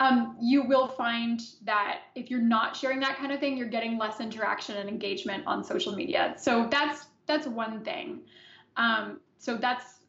um, 0.00 0.36
you 0.40 0.62
will 0.62 0.88
find 0.88 1.42
that 1.64 2.00
if 2.14 2.30
you're 2.30 2.40
not 2.40 2.74
sharing 2.74 3.00
that 3.00 3.18
kind 3.18 3.32
of 3.32 3.38
thing, 3.38 3.56
you're 3.56 3.68
getting 3.68 3.98
less 3.98 4.18
interaction 4.18 4.78
and 4.78 4.88
engagement 4.88 5.46
on 5.46 5.62
social 5.62 5.94
media. 5.94 6.34
So 6.38 6.66
that's 6.70 7.06
that's 7.26 7.46
one 7.46 7.84
thing. 7.84 8.20
Um, 8.76 9.20
so 9.38 9.56
that's 9.56 10.00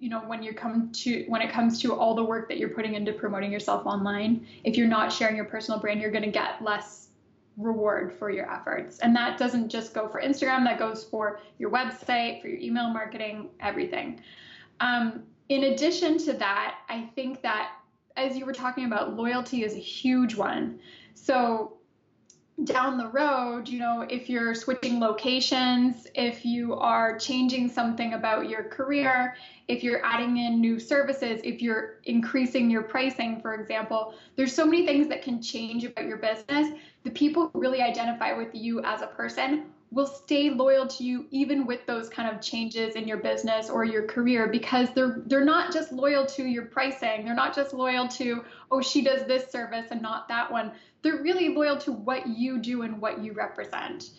you 0.00 0.08
know 0.08 0.20
when 0.20 0.42
you 0.42 0.54
come 0.54 0.90
to 0.92 1.24
when 1.28 1.42
it 1.42 1.52
comes 1.52 1.80
to 1.82 1.94
all 1.94 2.14
the 2.14 2.24
work 2.24 2.48
that 2.48 2.56
you're 2.56 2.70
putting 2.70 2.94
into 2.94 3.12
promoting 3.12 3.52
yourself 3.52 3.84
online, 3.84 4.46
if 4.64 4.76
you're 4.76 4.88
not 4.88 5.12
sharing 5.12 5.36
your 5.36 5.44
personal 5.44 5.78
brand, 5.78 6.00
you're 6.00 6.10
going 6.10 6.24
to 6.24 6.30
get 6.30 6.62
less 6.62 7.08
reward 7.58 8.14
for 8.18 8.30
your 8.30 8.50
efforts. 8.50 8.98
And 9.00 9.14
that 9.16 9.38
doesn't 9.38 9.68
just 9.68 9.94
go 9.94 10.08
for 10.08 10.20
Instagram, 10.20 10.64
that 10.64 10.78
goes 10.78 11.04
for 11.04 11.40
your 11.58 11.70
website, 11.70 12.42
for 12.42 12.48
your 12.48 12.58
email 12.58 12.90
marketing, 12.90 13.48
everything. 13.60 14.20
Um, 14.80 15.24
in 15.48 15.64
addition 15.64 16.18
to 16.18 16.34
that, 16.34 16.78
I 16.88 17.08
think 17.14 17.40
that 17.42 17.70
as 18.16 18.36
you 18.36 18.46
were 18.46 18.52
talking 18.52 18.84
about, 18.84 19.16
loyalty 19.16 19.62
is 19.62 19.74
a 19.74 19.78
huge 19.78 20.34
one. 20.34 20.78
So 21.14 21.76
down 22.64 22.96
the 22.96 23.08
road, 23.08 23.68
you 23.68 23.78
know, 23.78 24.06
if 24.08 24.30
you're 24.30 24.54
switching 24.54 24.98
locations, 24.98 26.06
if 26.14 26.44
you 26.44 26.72
are 26.74 27.18
changing 27.18 27.68
something 27.68 28.14
about 28.14 28.48
your 28.48 28.64
career, 28.64 29.36
if 29.68 29.84
you're 29.84 30.02
adding 30.04 30.38
in 30.38 30.58
new 30.58 30.78
services, 30.78 31.40
if 31.44 31.60
you're 31.60 31.96
increasing 32.04 32.70
your 32.70 32.82
pricing, 32.82 33.40
for 33.42 33.54
example, 33.54 34.14
there's 34.36 34.54
so 34.54 34.64
many 34.64 34.86
things 34.86 35.06
that 35.08 35.22
can 35.22 35.42
change 35.42 35.84
about 35.84 36.06
your 36.06 36.16
business. 36.16 36.68
The 37.04 37.10
people 37.10 37.50
who 37.52 37.60
really 37.60 37.82
identify 37.82 38.32
with 38.32 38.54
you 38.54 38.82
as 38.82 39.02
a 39.02 39.08
person 39.08 39.66
will 39.90 40.06
stay 40.06 40.50
loyal 40.50 40.86
to 40.86 41.04
you 41.04 41.26
even 41.30 41.66
with 41.66 41.86
those 41.86 42.08
kind 42.08 42.34
of 42.34 42.40
changes 42.40 42.96
in 42.96 43.06
your 43.06 43.18
business 43.18 43.70
or 43.70 43.84
your 43.84 44.06
career 44.06 44.48
because 44.48 44.88
they're 44.94 45.22
they're 45.26 45.44
not 45.44 45.72
just 45.72 45.92
loyal 45.92 46.26
to 46.26 46.44
your 46.44 46.66
pricing 46.66 47.24
they're 47.24 47.34
not 47.34 47.54
just 47.54 47.72
loyal 47.72 48.08
to 48.08 48.44
oh 48.70 48.80
she 48.80 49.02
does 49.02 49.26
this 49.26 49.50
service 49.50 49.86
and 49.90 50.02
not 50.02 50.26
that 50.28 50.50
one 50.50 50.72
they're 51.02 51.22
really 51.22 51.50
loyal 51.50 51.76
to 51.76 51.92
what 51.92 52.26
you 52.26 52.58
do 52.58 52.82
and 52.82 53.00
what 53.00 53.22
you 53.22 53.32
represent 53.32 54.10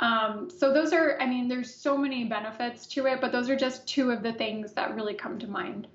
um, 0.00 0.50
so 0.50 0.72
those 0.72 0.92
are 0.92 1.16
i 1.20 1.26
mean 1.26 1.46
there's 1.48 1.72
so 1.72 1.96
many 1.96 2.24
benefits 2.24 2.86
to 2.86 3.06
it 3.06 3.20
but 3.20 3.30
those 3.30 3.48
are 3.48 3.56
just 3.56 3.86
two 3.86 4.10
of 4.10 4.22
the 4.22 4.32
things 4.32 4.72
that 4.72 4.94
really 4.94 5.14
come 5.14 5.38
to 5.38 5.46
mind 5.46 5.86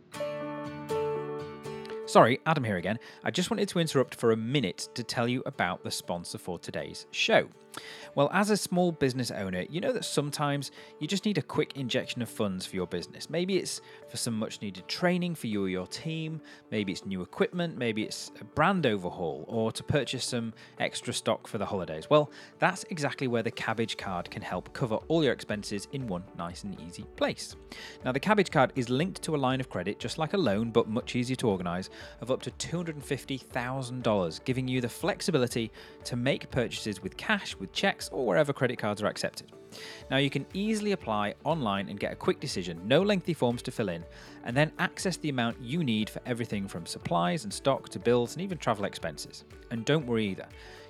Sorry, 2.10 2.40
Adam 2.48 2.64
here 2.64 2.78
again. 2.78 2.98
I 3.24 3.30
just 3.30 3.52
wanted 3.52 3.70
to 3.70 3.78
interrupt 3.78 4.16
for 4.16 4.32
a 4.32 4.36
minute 4.36 4.90
to 4.96 5.04
tell 5.04 5.28
you 5.28 5.44
about 5.46 5.84
the 5.84 5.92
sponsor 5.92 6.40
for 6.40 6.58
today's 6.58 7.06
show. 7.12 7.48
Well, 8.16 8.30
as 8.34 8.50
a 8.50 8.58
small 8.58 8.92
business 8.92 9.32
owner, 9.32 9.66
you 9.70 9.82
know 9.82 9.92
that 9.92 10.06
sometimes 10.06 10.72
you 11.00 11.08
just 11.08 11.26
need 11.26 11.38
a 11.38 11.42
quick 11.42 11.76
injection 11.76 12.22
of 12.22 12.30
funds 12.30 12.66
for 12.66 12.76
your 12.76 12.88
business. 12.88 13.30
Maybe 13.30 13.58
it's 13.58 13.82
for 14.10 14.18
some 14.18 14.38
much 14.38 14.62
needed 14.62 14.88
training 14.88 15.36
for 15.36 15.48
you 15.48 15.64
or 15.64 15.70
your 15.70 15.88
team, 15.88 16.42
maybe 16.72 16.92
it's 16.92 17.06
new 17.06 17.22
equipment, 17.22 17.78
maybe 17.78 18.04
it's 18.04 18.32
a 18.42 18.44
brand 18.44 18.86
overhaul, 18.86 19.46
or 19.48 19.72
to 19.72 19.84
purchase 19.84 20.26
some 20.26 20.54
extra 20.80 21.14
stock 21.14 21.48
for 21.48 21.58
the 21.58 21.66
holidays. 21.66 22.10
Well, 22.10 22.32
that's 22.58 22.84
exactly 22.90 23.28
where 23.28 23.44
the 23.44 23.52
Kabbage 23.52 23.98
card 23.98 24.30
can 24.30 24.42
help 24.42 24.74
cover 24.74 24.96
all 25.08 25.24
your 25.24 25.34
expenses 25.34 25.88
in 25.92 26.08
one 26.08 26.24
nice 26.38 26.64
and 26.64 26.80
easy 26.82 27.06
place. 27.16 27.56
Now, 28.04 28.12
the 28.12 28.20
Kabbage 28.20 28.52
card 28.52 28.74
is 28.76 28.90
linked 28.90 29.22
to 29.24 29.36
a 29.36 29.38
line 29.38 29.60
of 29.60 29.70
credit, 29.70 30.00
just 30.00 30.18
like 30.18 30.34
a 30.34 30.38
loan, 30.38 30.72
but 30.72 30.88
much 30.88 31.16
easier 31.16 31.36
to 31.38 31.50
organise, 31.50 31.90
of 32.22 32.32
up 32.32 32.42
to 32.44 32.52
$250,000, 32.52 34.46
giving 34.46 34.68
you 34.68 34.82
the 34.82 34.90
flexibility 34.90 35.72
to 36.06 36.16
make 36.16 36.52
purchases 36.52 37.02
with 37.02 37.18
cash, 37.18 37.56
with 37.56 37.72
checks, 37.72 38.10
or 38.12 38.26
wherever 38.26 38.54
credit 38.54 38.78
cards 38.78 39.02
are 39.02 39.08
accepted. 39.08 39.52
Now, 40.10 40.18
you 40.18 40.30
can 40.30 40.46
easily 40.54 40.94
apply 40.94 41.36
online 41.44 41.90
and 41.90 42.00
get 42.00 42.12
a 42.12 42.16
quick 42.16 42.40
decision, 42.40 42.82
no 42.86 43.02
lengthy 43.02 43.34
forms 43.34 43.62
to 43.64 43.72
fill 43.72 43.90
in, 43.90 44.04
and 44.44 44.56
then 44.58 44.72
access 44.80 45.18
the 45.18 45.30
amount 45.30 45.62
you 45.62 45.84
need 45.84 46.10
for 46.10 46.22
everything 46.26 46.68
from 46.68 46.86
supplies 46.86 47.44
and 47.44 47.54
stock 47.54 47.90
to 47.90 48.00
bills 48.00 48.34
and 48.34 48.42
even 48.42 48.58
travel 48.58 48.86
expenses. 48.86 49.44
And 49.72 49.86
don't 49.86 50.08
worry 50.08 50.26
either, 50.26 50.48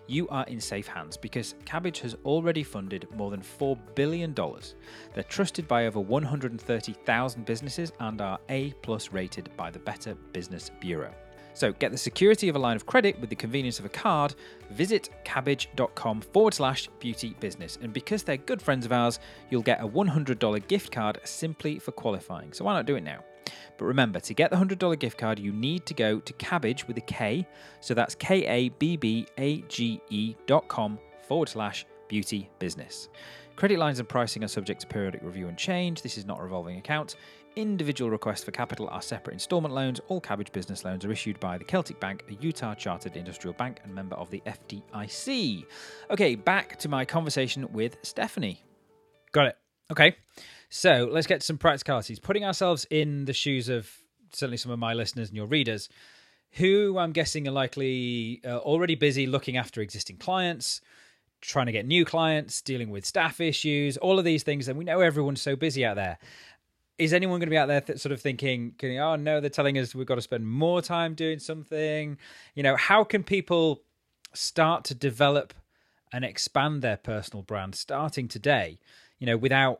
you 0.08 0.28
are 0.30 0.45
in 0.45 0.60
safe 0.60 0.88
hands 0.88 1.17
because 1.17 1.56
Kabbage 1.65 2.00
has 2.00 2.15
already 2.26 2.63
funded 2.63 3.08
more 3.15 3.30
than 3.30 3.41
$4 3.41 3.78
billion. 3.95 4.34
They're 4.34 5.24
trusted 5.24 5.67
by 5.67 5.86
over 5.86 6.00
130,000 6.00 7.45
businesses 7.45 7.91
and 8.00 8.19
are 8.19 8.39
A 8.50 8.72
plus 8.82 9.12
rated 9.12 9.56
by 9.56 9.69
the 9.69 9.80
Better 9.80 10.15
Business 10.34 10.72
Bureau. 10.80 11.13
So 11.53 11.73
get 11.73 11.91
the 11.91 11.97
security 11.97 12.49
of 12.49 12.55
a 12.55 12.59
line 12.59 12.75
of 12.75 12.85
credit 12.85 13.19
with 13.19 13.29
the 13.29 13.35
convenience 13.35 13.79
of 13.79 13.85
a 13.85 13.89
card. 13.89 14.35
Visit 14.71 15.09
kabbage.com 15.25 16.21
forward 16.21 16.53
slash 16.53 16.89
beauty 16.99 17.35
business. 17.39 17.77
And 17.81 17.91
because 17.91 18.23
they're 18.23 18.38
good 18.38 18.62
friends 18.62 18.85
of 18.85 18.91
ours, 18.91 19.19
you'll 19.49 19.62
get 19.62 19.81
a 19.81 19.88
$100 19.88 20.67
gift 20.67 20.91
card 20.91 21.19
simply 21.23 21.79
for 21.79 21.91
qualifying. 21.91 22.53
So 22.53 22.65
why 22.65 22.73
not 22.73 22.85
do 22.85 22.95
it 22.95 23.03
now? 23.03 23.23
But 23.77 23.85
remember, 23.85 24.19
to 24.19 24.33
get 24.33 24.51
the 24.51 24.57
$100 24.57 24.99
gift 24.99 25.17
card, 25.17 25.39
you 25.39 25.51
need 25.51 25.85
to 25.85 25.93
go 25.93 26.19
to 26.19 26.33
Kabbage 26.33 26.88
with 26.88 26.97
a 26.97 27.01
K. 27.01 27.47
So 27.79 27.93
that's 27.93 28.13
K 28.15 28.45
A 28.45 28.69
B 28.69 28.97
B 28.97 29.25
A 29.38 29.62
G 29.62 30.01
E 30.09 30.35
dot 30.45 30.67
com 30.67 30.99
forward 31.27 31.49
slash 31.49 31.85
beauty 32.07 32.49
business. 32.59 33.09
Credit 33.55 33.77
lines 33.77 33.99
and 33.99 34.07
pricing 34.07 34.43
are 34.43 34.47
subject 34.47 34.81
to 34.81 34.88
periodic 34.88 35.21
review 35.21 35.47
and 35.47 35.57
change. 35.57 36.01
This 36.01 36.17
is 36.17 36.25
not 36.25 36.39
a 36.39 36.43
revolving 36.43 36.77
account. 36.77 37.17
Individual 37.60 38.10
requests 38.10 38.45
for 38.45 38.52
capital 38.52 38.88
are 38.88 39.02
separate 39.02 39.34
instalment 39.34 39.74
loans. 39.74 40.00
All 40.08 40.22
Kabbage 40.22 40.54
business 40.54 40.86
loans 40.86 41.04
are 41.04 41.12
issued 41.12 41.41
by 41.41 41.58
the 41.58 41.65
Celtic 41.65 42.00
Bank, 42.00 42.24
a 42.30 42.34
Utah 42.36 42.74
chartered 42.74 43.18
industrial 43.18 43.53
bank 43.53 43.82
and 43.84 43.93
member 43.93 44.16
of 44.16 44.30
the 44.30 44.41
FDIC. 44.45 45.66
Okay, 46.10 46.36
back 46.36 46.80
to 46.80 46.88
my 46.88 47.03
conversation 47.03 47.68
with 47.74 47.97
Stephanie. 48.01 48.64
Got 49.34 49.47
it. 49.47 49.57
Okay. 49.91 50.16
So 50.70 51.10
let's 51.12 51.28
get 51.28 51.43
some 51.43 51.57
practicalities. 51.57 52.18
Putting 52.18 52.45
ourselves 52.45 52.88
in 52.89 53.26
the 53.26 53.34
shoes 53.34 53.68
of 53.68 53.91
certainly 54.32 54.55
some 54.55 54.72
of 54.72 54.80
my 54.80 54.93
listeners 54.93 55.28
and 55.28 55.36
your 55.36 55.47
readers, 55.47 55.89
who 56.51 56.97
I'm 56.97 57.12
guessing 57.12 57.45
are 57.45 57.51
likely 57.51 58.39
uh, 58.45 58.60
already 58.60 58.95
busy 58.95 59.28
looking 59.28 59.57
after 59.57 59.82
existing 59.82 60.16
clients, 60.16 60.80
trying 61.41 61.66
to 61.66 61.72
get 61.72 61.86
new 61.86 62.05
clients, 62.05 62.62
dealing 62.62 62.89
with 62.89 63.05
staff 63.05 63.41
issues, 63.41 63.97
all 63.97 64.18
of 64.18 64.26
these 64.26 64.43
things. 64.43 64.68
And 64.68 64.78
we 64.78 64.86
know 64.86 65.01
everyone's 65.01 65.41
so 65.41 65.55
busy 65.55 65.86
out 65.86 65.95
there. 65.95 66.20
Is 67.00 67.14
anyone 67.14 67.39
going 67.39 67.47
to 67.47 67.52
be 67.52 67.58
out 67.58 67.68
there 67.68 67.82
th- 67.82 68.00
sort 68.00 68.12
of 68.12 68.22
thinking, 68.22 68.76
oh 69.00 69.16
no, 69.16 69.39
they're 69.39 69.50
telling 69.50 69.78
us 69.78 69.95
we've 69.95 70.06
got 70.06 70.16
to 70.16 70.22
spend 70.22 70.45
more 70.45 70.82
time 70.82 71.16
doing 71.16 71.39
something? 71.39 72.18
You 72.56 72.64
know, 72.64 72.76
how 72.76 73.04
can 73.06 73.24
people 73.24 73.82
start 74.34 74.84
to 74.86 74.93
develop 74.95 75.54
and 76.12 76.26
expand 76.26 76.82
their 76.82 76.97
personal 76.97 77.41
brand 77.41 77.76
starting 77.76 78.28
today, 78.28 78.80
you 79.18 79.26
know, 79.26 79.38
without 79.38 79.80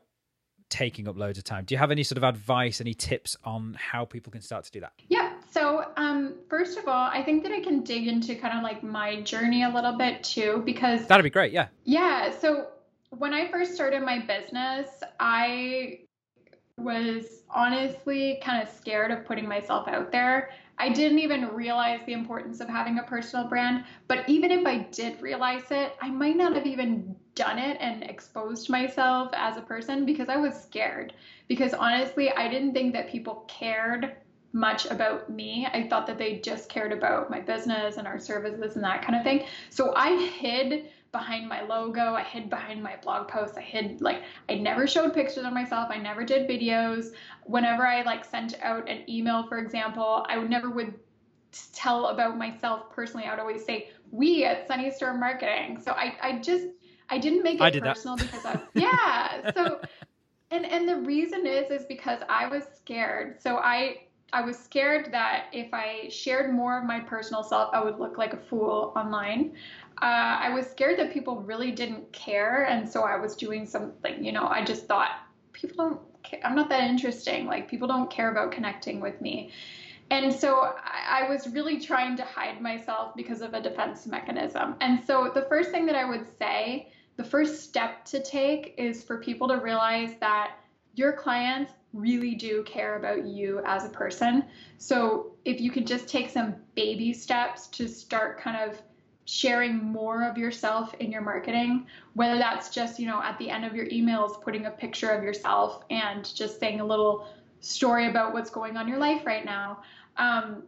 taking 0.70 1.06
up 1.08 1.18
loads 1.18 1.36
of 1.36 1.44
time? 1.44 1.64
Do 1.64 1.74
you 1.74 1.78
have 1.78 1.90
any 1.90 2.02
sort 2.02 2.16
of 2.16 2.24
advice, 2.24 2.80
any 2.80 2.94
tips 2.94 3.36
on 3.44 3.76
how 3.78 4.06
people 4.06 4.32
can 4.32 4.40
start 4.40 4.64
to 4.64 4.70
do 4.70 4.80
that? 4.80 4.92
Yeah. 5.08 5.34
So, 5.50 5.92
um, 5.96 6.36
first 6.48 6.78
of 6.78 6.88
all, 6.88 7.10
I 7.12 7.22
think 7.22 7.42
that 7.42 7.52
I 7.52 7.60
can 7.60 7.82
dig 7.82 8.06
into 8.06 8.34
kind 8.34 8.56
of 8.56 8.62
like 8.62 8.82
my 8.82 9.20
journey 9.22 9.62
a 9.62 9.68
little 9.68 9.98
bit 9.98 10.24
too, 10.24 10.62
because 10.64 11.06
that'd 11.06 11.24
be 11.24 11.30
great. 11.30 11.52
Yeah. 11.52 11.68
Yeah. 11.84 12.30
So, 12.30 12.68
when 13.10 13.34
I 13.34 13.50
first 13.50 13.74
started 13.74 14.02
my 14.02 14.20
business, 14.20 14.88
I 15.18 16.00
was 16.80 17.42
honestly 17.50 18.40
kind 18.42 18.62
of 18.62 18.68
scared 18.68 19.10
of 19.10 19.24
putting 19.24 19.48
myself 19.48 19.88
out 19.88 20.10
there. 20.12 20.50
I 20.78 20.88
didn't 20.88 21.18
even 21.18 21.48
realize 21.48 22.00
the 22.06 22.14
importance 22.14 22.60
of 22.60 22.68
having 22.68 22.98
a 22.98 23.02
personal 23.02 23.46
brand. 23.46 23.84
But 24.08 24.26
even 24.28 24.50
if 24.50 24.66
I 24.66 24.78
did 24.78 25.20
realize 25.20 25.64
it, 25.70 25.94
I 26.00 26.08
might 26.08 26.36
not 26.36 26.54
have 26.54 26.66
even 26.66 27.14
done 27.34 27.58
it 27.58 27.76
and 27.80 28.02
exposed 28.04 28.70
myself 28.70 29.30
as 29.34 29.58
a 29.58 29.62
person 29.62 30.06
because 30.06 30.28
I 30.28 30.36
was 30.36 30.54
scared. 30.54 31.12
Because 31.48 31.74
honestly, 31.74 32.30
I 32.32 32.48
didn't 32.48 32.72
think 32.72 32.94
that 32.94 33.10
people 33.10 33.44
cared 33.46 34.16
much 34.52 34.86
about 34.86 35.30
me. 35.30 35.68
I 35.72 35.86
thought 35.86 36.06
that 36.06 36.18
they 36.18 36.38
just 36.38 36.68
cared 36.68 36.92
about 36.92 37.30
my 37.30 37.40
business 37.40 37.98
and 37.98 38.06
our 38.06 38.18
services 38.18 38.74
and 38.74 38.84
that 38.84 39.02
kind 39.02 39.16
of 39.16 39.22
thing. 39.22 39.44
So 39.68 39.92
I 39.94 40.16
hid 40.26 40.86
behind 41.12 41.48
my 41.48 41.62
logo. 41.62 42.14
I 42.14 42.22
hid 42.22 42.50
behind 42.50 42.82
my 42.82 42.96
blog 42.96 43.28
posts. 43.28 43.56
I 43.56 43.62
hid 43.62 44.00
like 44.00 44.22
I 44.48 44.54
never 44.54 44.86
showed 44.86 45.12
pictures 45.14 45.44
of 45.44 45.52
myself. 45.52 45.88
I 45.90 45.98
never 45.98 46.24
did 46.24 46.48
videos. 46.48 47.12
Whenever 47.44 47.86
I 47.86 48.02
like 48.02 48.24
sent 48.24 48.54
out 48.62 48.88
an 48.88 49.08
email, 49.08 49.46
for 49.46 49.58
example, 49.58 50.24
I 50.28 50.38
would 50.38 50.50
never 50.50 50.70
would 50.70 50.94
tell 51.72 52.06
about 52.06 52.38
myself 52.38 52.90
personally. 52.90 53.26
I 53.26 53.30
would 53.30 53.40
always 53.40 53.64
say 53.64 53.90
we 54.10 54.44
at 54.44 54.68
Sunnystorm 54.68 55.18
Marketing. 55.18 55.80
So 55.80 55.92
I 55.92 56.16
I 56.22 56.38
just 56.38 56.66
I 57.08 57.18
didn't 57.18 57.42
make 57.42 57.60
it 57.60 57.82
personal 57.82 58.16
that. 58.16 58.30
because 58.30 58.46
I 58.46 58.60
yeah. 58.74 59.50
So 59.54 59.80
and 60.50 60.64
and 60.66 60.88
the 60.88 60.96
reason 60.96 61.46
is 61.46 61.70
is 61.70 61.86
because 61.86 62.20
I 62.28 62.46
was 62.46 62.64
scared. 62.76 63.42
So 63.42 63.56
I 63.56 64.02
I 64.32 64.42
was 64.42 64.56
scared 64.56 65.10
that 65.12 65.46
if 65.52 65.72
I 65.72 66.08
shared 66.08 66.52
more 66.52 66.78
of 66.78 66.84
my 66.84 67.00
personal 67.00 67.42
self, 67.42 67.70
I 67.72 67.82
would 67.82 67.98
look 67.98 68.16
like 68.16 68.32
a 68.32 68.36
fool 68.36 68.92
online 68.96 69.54
uh, 70.02 70.38
I 70.40 70.50
was 70.54 70.66
scared 70.66 70.98
that 70.98 71.12
people 71.12 71.36
really 71.36 71.70
didn't 71.70 72.10
care, 72.12 72.64
and 72.64 72.88
so 72.88 73.02
I 73.02 73.16
was 73.16 73.36
doing 73.36 73.66
something. 73.66 74.24
You 74.24 74.32
know, 74.32 74.46
I 74.46 74.64
just 74.64 74.86
thought 74.86 75.10
people 75.52 75.76
don't. 75.76 76.00
Care. 76.22 76.40
I'm 76.44 76.54
not 76.54 76.68
that 76.68 76.84
interesting. 76.84 77.46
Like 77.46 77.68
people 77.68 77.88
don't 77.88 78.10
care 78.10 78.30
about 78.30 78.52
connecting 78.52 79.00
with 79.00 79.20
me. 79.20 79.52
And 80.10 80.32
so 80.32 80.74
I, 80.84 81.22
I 81.22 81.28
was 81.30 81.48
really 81.48 81.80
trying 81.80 82.16
to 82.16 82.24
hide 82.24 82.60
myself 82.60 83.14
because 83.14 83.40
of 83.42 83.54
a 83.54 83.60
defense 83.60 84.06
mechanism. 84.06 84.74
And 84.80 85.02
so 85.06 85.30
the 85.32 85.42
first 85.42 85.70
thing 85.70 85.86
that 85.86 85.94
I 85.94 86.04
would 86.04 86.26
say, 86.38 86.92
the 87.16 87.24
first 87.24 87.62
step 87.62 88.04
to 88.06 88.22
take 88.22 88.74
is 88.76 89.02
for 89.02 89.18
people 89.18 89.48
to 89.48 89.56
realize 89.56 90.14
that 90.20 90.56
your 90.94 91.12
clients 91.12 91.72
really 91.92 92.34
do 92.34 92.62
care 92.64 92.96
about 92.98 93.24
you 93.24 93.60
as 93.64 93.84
a 93.84 93.88
person. 93.88 94.44
So 94.78 95.32
if 95.44 95.60
you 95.60 95.70
could 95.70 95.86
just 95.86 96.08
take 96.08 96.30
some 96.30 96.56
baby 96.74 97.12
steps 97.12 97.66
to 97.68 97.88
start 97.88 98.40
kind 98.40 98.70
of 98.70 98.80
sharing 99.30 99.76
more 99.76 100.28
of 100.28 100.36
yourself 100.36 100.92
in 100.94 101.12
your 101.12 101.20
marketing, 101.20 101.86
whether 102.14 102.36
that's 102.36 102.68
just, 102.68 102.98
you 102.98 103.06
know, 103.06 103.22
at 103.22 103.38
the 103.38 103.48
end 103.48 103.64
of 103.64 103.76
your 103.76 103.86
emails, 103.86 104.42
putting 104.42 104.66
a 104.66 104.70
picture 104.72 105.10
of 105.10 105.22
yourself 105.22 105.84
and 105.88 106.34
just 106.34 106.58
saying 106.58 106.80
a 106.80 106.84
little 106.84 107.28
story 107.60 108.08
about 108.08 108.32
what's 108.32 108.50
going 108.50 108.76
on 108.76 108.86
in 108.86 108.88
your 108.88 108.98
life 108.98 109.24
right 109.24 109.44
now. 109.44 109.82
Um, 110.16 110.64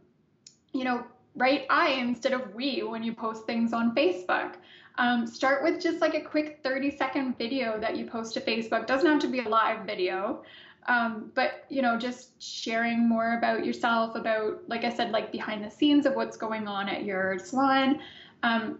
you 0.72 0.84
know, 0.84 1.04
write 1.34 1.66
I 1.70 1.88
instead 1.94 2.32
of 2.34 2.54
we 2.54 2.84
when 2.84 3.02
you 3.02 3.12
post 3.12 3.46
things 3.46 3.72
on 3.72 3.96
Facebook. 3.96 4.54
Um, 4.96 5.26
start 5.26 5.64
with 5.64 5.82
just 5.82 6.00
like 6.00 6.14
a 6.14 6.20
quick 6.20 6.60
30 6.62 6.96
second 6.96 7.36
video 7.38 7.80
that 7.80 7.96
you 7.96 8.06
post 8.06 8.34
to 8.34 8.40
Facebook. 8.40 8.86
Doesn't 8.86 9.10
have 9.10 9.20
to 9.22 9.28
be 9.28 9.40
a 9.40 9.48
live 9.48 9.84
video. 9.86 10.44
Um, 10.86 11.32
but 11.34 11.64
you 11.68 11.82
know, 11.82 11.98
just 11.98 12.40
sharing 12.40 13.08
more 13.08 13.38
about 13.38 13.66
yourself, 13.66 14.14
about 14.14 14.60
like 14.68 14.84
I 14.84 14.94
said, 14.94 15.10
like 15.10 15.32
behind 15.32 15.64
the 15.64 15.70
scenes 15.70 16.06
of 16.06 16.14
what's 16.14 16.36
going 16.36 16.68
on 16.68 16.88
at 16.88 17.04
your 17.04 17.40
salon, 17.40 18.00
um, 18.42 18.78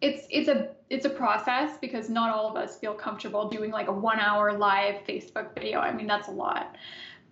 it's 0.00 0.26
it's 0.30 0.48
a 0.48 0.70
it's 0.90 1.06
a 1.06 1.10
process 1.10 1.78
because 1.78 2.10
not 2.10 2.30
all 2.30 2.48
of 2.48 2.56
us 2.56 2.78
feel 2.78 2.94
comfortable 2.94 3.48
doing 3.48 3.70
like 3.70 3.88
a 3.88 3.92
one 3.92 4.20
hour 4.20 4.52
live 4.52 4.96
Facebook 5.08 5.54
video. 5.54 5.80
I 5.80 5.92
mean 5.92 6.06
that's 6.06 6.28
a 6.28 6.30
lot, 6.30 6.76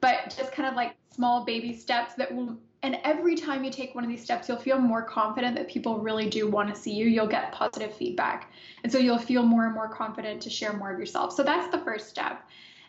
but 0.01 0.35
just 0.37 0.53
kind 0.53 0.69
of 0.69 0.75
like 0.75 0.95
small 1.15 1.45
baby 1.45 1.77
steps 1.77 2.15
that 2.15 2.35
will. 2.35 2.57
And 2.85 2.99
every 3.05 3.37
time 3.37 3.63
you 3.63 3.71
take 3.71 3.95
one 3.95 4.03
of 4.03 4.11
these 4.11 4.25
steps, 4.25 4.49
you'll 4.49 4.59
feel 4.59 4.79
more 4.79 5.03
confident 5.03 5.55
that 5.55 5.69
people 5.69 6.01
really 6.01 6.29
do 6.29 6.51
want 6.51 6.75
to 6.75 6.81
see 6.81 6.93
you. 6.93 7.07
You'll 7.07 7.29
get 7.29 7.53
positive 7.53 7.95
feedback. 7.95 8.51
And 8.83 8.91
so 8.91 8.99
you'll 8.99 9.19
feel 9.19 9.45
more 9.45 9.67
and 9.67 9.75
more 9.75 9.89
confident 9.89 10.43
to 10.43 10.51
share 10.51 10.73
more 10.73 10.93
of 10.93 10.99
yourself. 10.99 11.33
So 11.33 11.45
that's 11.45 11.71
the 11.71 11.79
first 11.85 12.09
step. 12.09 12.43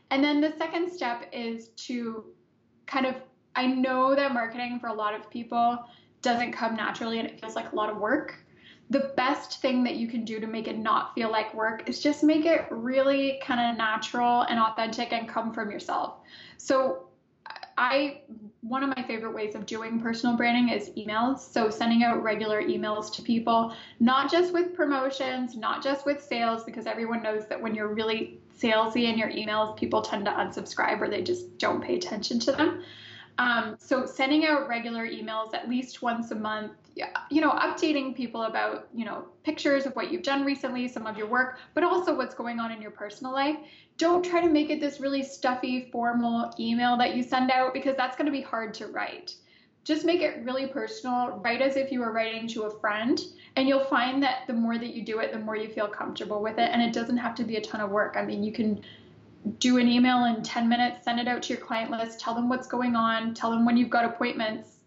And 0.10 0.24
then 0.24 0.42
the 0.42 0.52
second 0.58 0.92
step 0.92 1.30
is 1.32 1.68
to 1.88 2.26
kind 2.88 3.06
of, 3.06 3.16
I 3.56 3.68
know 3.68 4.16
that 4.16 4.34
marketing 4.34 4.80
for 4.80 4.88
a 4.88 4.94
lot 4.94 5.14
of 5.14 5.30
people 5.30 5.86
doesn't 6.24 6.54
come 6.54 6.76
naturally 6.76 7.20
and 7.20 7.28
it 7.28 7.40
feels 7.40 7.56
like 7.56 7.72
a 7.72 7.76
lot 7.76 7.92
of 7.92 7.98
work 7.98 8.43
the 8.94 9.12
best 9.18 9.60
thing 9.60 9.84
that 9.84 9.96
you 9.96 10.08
can 10.08 10.24
do 10.24 10.40
to 10.40 10.46
make 10.46 10.68
it 10.68 10.78
not 10.78 11.16
feel 11.16 11.32
like 11.32 11.52
work 11.56 11.90
is 11.90 12.00
just 12.00 12.24
make 12.24 12.46
it 12.46 12.68
really 12.70 13.42
kind 13.44 13.60
of 13.60 13.76
natural 13.76 14.44
and 14.44 14.60
authentic 14.60 15.12
and 15.12 15.28
come 15.28 15.52
from 15.52 15.72
yourself. 15.72 16.18
So 16.58 17.08
I 17.76 18.22
one 18.62 18.84
of 18.84 18.96
my 18.96 19.04
favorite 19.04 19.34
ways 19.34 19.56
of 19.56 19.66
doing 19.66 20.00
personal 20.00 20.38
branding 20.38 20.70
is 20.70 20.92
emails. 20.92 21.40
So 21.40 21.72
sending 21.72 22.04
out 22.04 22.22
regular 22.22 22.62
emails 22.62 23.12
to 23.14 23.24
people, 23.24 23.74
not 24.00 24.32
just 24.32 24.54
with 24.54 24.76
promotions, 24.76 25.58
not 25.58 25.84
just 25.84 26.06
with 26.06 26.24
sales, 26.24 26.64
because 26.64 26.86
everyone 26.86 27.24
knows 27.24 27.48
that 27.48 27.60
when 27.60 27.74
you're 27.74 27.94
really 27.94 28.40
salesy 28.58 29.12
in 29.12 29.18
your 29.18 29.32
emails, 29.32 29.76
people 29.76 30.04
tend 30.04 30.26
to 30.26 30.32
unsubscribe 30.32 31.02
or 31.02 31.10
they 31.10 31.24
just 31.24 31.58
don't 31.58 31.84
pay 31.84 31.96
attention 31.96 32.40
to 32.42 32.52
them. 32.52 32.84
Um, 33.40 33.76
so 33.80 34.06
sending 34.06 34.46
out 34.46 34.68
regular 34.68 35.08
emails 35.08 35.54
at 35.54 35.68
least 35.68 36.02
once 36.02 36.32
a 36.32 36.36
month, 36.36 36.74
you 37.32 37.42
know, 37.42 37.52
updating 37.52 38.16
people 38.16 38.44
about, 38.44 38.88
you 38.94 39.06
know, 39.06 39.26
pictures 39.44 39.88
of 39.88 39.96
what 39.96 40.12
you've 40.12 40.22
done 40.22 40.46
recently, 40.46 40.88
some 40.88 41.08
of 41.08 41.18
your 41.18 41.28
work, 41.28 41.58
but 41.74 41.84
also 41.84 42.16
what's 42.16 42.36
going 42.36 42.60
on 42.60 42.72
in 42.72 42.82
your 42.82 42.92
personal 42.92 43.34
life. 43.34 43.58
Don't 43.98 44.24
try 44.24 44.42
to 44.42 44.50
make 44.50 44.70
it 44.70 44.80
this 44.80 45.00
really 45.00 45.24
stuffy, 45.24 45.90
formal 45.92 46.54
email 46.60 46.96
that 46.98 47.16
you 47.16 47.24
send 47.24 47.50
out 47.50 47.74
because 47.74 47.98
that's 47.98 48.16
going 48.16 48.28
to 48.28 48.32
be 48.32 48.42
hard 48.42 48.74
to 48.76 48.88
write. 48.88 49.36
Just 49.84 50.06
make 50.06 50.22
it 50.22 50.44
really 50.44 50.68
personal. 50.68 51.42
Write 51.44 51.62
as 51.62 51.76
if 51.76 51.92
you 51.92 52.00
were 52.00 52.12
writing 52.12 52.48
to 52.50 52.64
a 52.64 52.80
friend, 52.80 53.20
and 53.58 53.68
you'll 53.68 53.84
find 53.84 54.24
that 54.24 54.48
the 54.48 54.54
more 54.54 54.78
that 54.78 54.96
you 54.96 55.04
do 55.04 55.20
it, 55.20 55.34
the 55.34 55.40
more 55.40 55.58
you 55.58 55.68
feel 55.68 55.88
comfortable 55.88 56.42
with 56.42 56.58
it. 56.58 56.70
And 56.72 56.82
it 56.82 56.94
doesn't 56.94 57.18
have 57.18 57.36
to 57.36 57.44
be 57.44 57.58
a 57.58 57.62
ton 57.62 57.82
of 57.82 57.90
work. 57.90 58.16
I 58.16 58.24
mean, 58.24 58.44
you 58.44 58.54
can 58.54 58.82
do 59.60 59.78
an 59.78 59.88
email 59.88 60.26
in 60.26 60.42
10 60.42 60.70
minutes, 60.70 61.06
send 61.06 61.20
it 61.20 61.28
out 61.28 61.44
to 61.44 61.54
your 61.54 61.62
client 61.62 61.92
list, 61.92 62.20
tell 62.20 62.34
them 62.34 62.50
what's 62.50 62.68
going 62.68 62.96
on, 62.96 63.34
tell 63.34 63.52
them 63.52 63.66
when 63.66 63.78
you've 63.78 63.90
got 63.90 64.06
appointments 64.06 64.78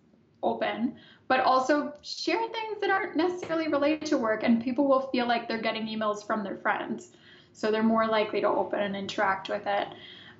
open, 0.42 0.96
but 1.28 1.40
also 1.40 1.92
share 2.02 2.40
things 2.48 2.80
that 2.80 2.90
aren't 2.90 3.16
necessarily 3.16 3.68
related 3.68 4.06
to 4.06 4.18
work 4.18 4.42
and 4.42 4.62
people 4.62 4.86
will 4.86 5.08
feel 5.08 5.26
like 5.26 5.48
they're 5.48 5.60
getting 5.60 5.86
emails 5.86 6.26
from 6.26 6.42
their 6.42 6.56
friends. 6.56 7.10
So 7.52 7.70
they're 7.70 7.82
more 7.82 8.06
likely 8.06 8.40
to 8.42 8.48
open 8.48 8.80
and 8.80 8.96
interact 8.96 9.48
with 9.48 9.66
it. 9.66 9.88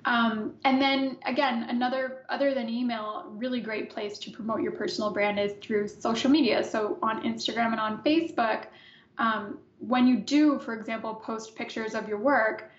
Um, 0.05 0.53
and 0.63 0.81
then 0.81 1.17
again, 1.25 1.65
another 1.69 2.23
other 2.29 2.53
than 2.53 2.69
email, 2.69 3.25
really 3.29 3.59
great 3.59 3.89
place 3.89 4.17
to 4.19 4.31
promote 4.31 4.61
your 4.61 4.71
personal 4.71 5.11
brand 5.11 5.37
is 5.37 5.53
through 5.61 5.89
social 5.89 6.31
media. 6.31 6.63
So 6.63 6.97
on 7.01 7.23
Instagram 7.23 7.71
and 7.71 7.79
on 7.79 8.03
Facebook, 8.03 8.67
um, 9.17 9.57
when 9.79 10.07
you 10.07 10.17
do, 10.17 10.59
for 10.59 10.73
example, 10.73 11.13
post 11.13 11.55
pictures 11.55 11.93
of 11.93 12.07
your 12.07 12.19
work, 12.19 12.71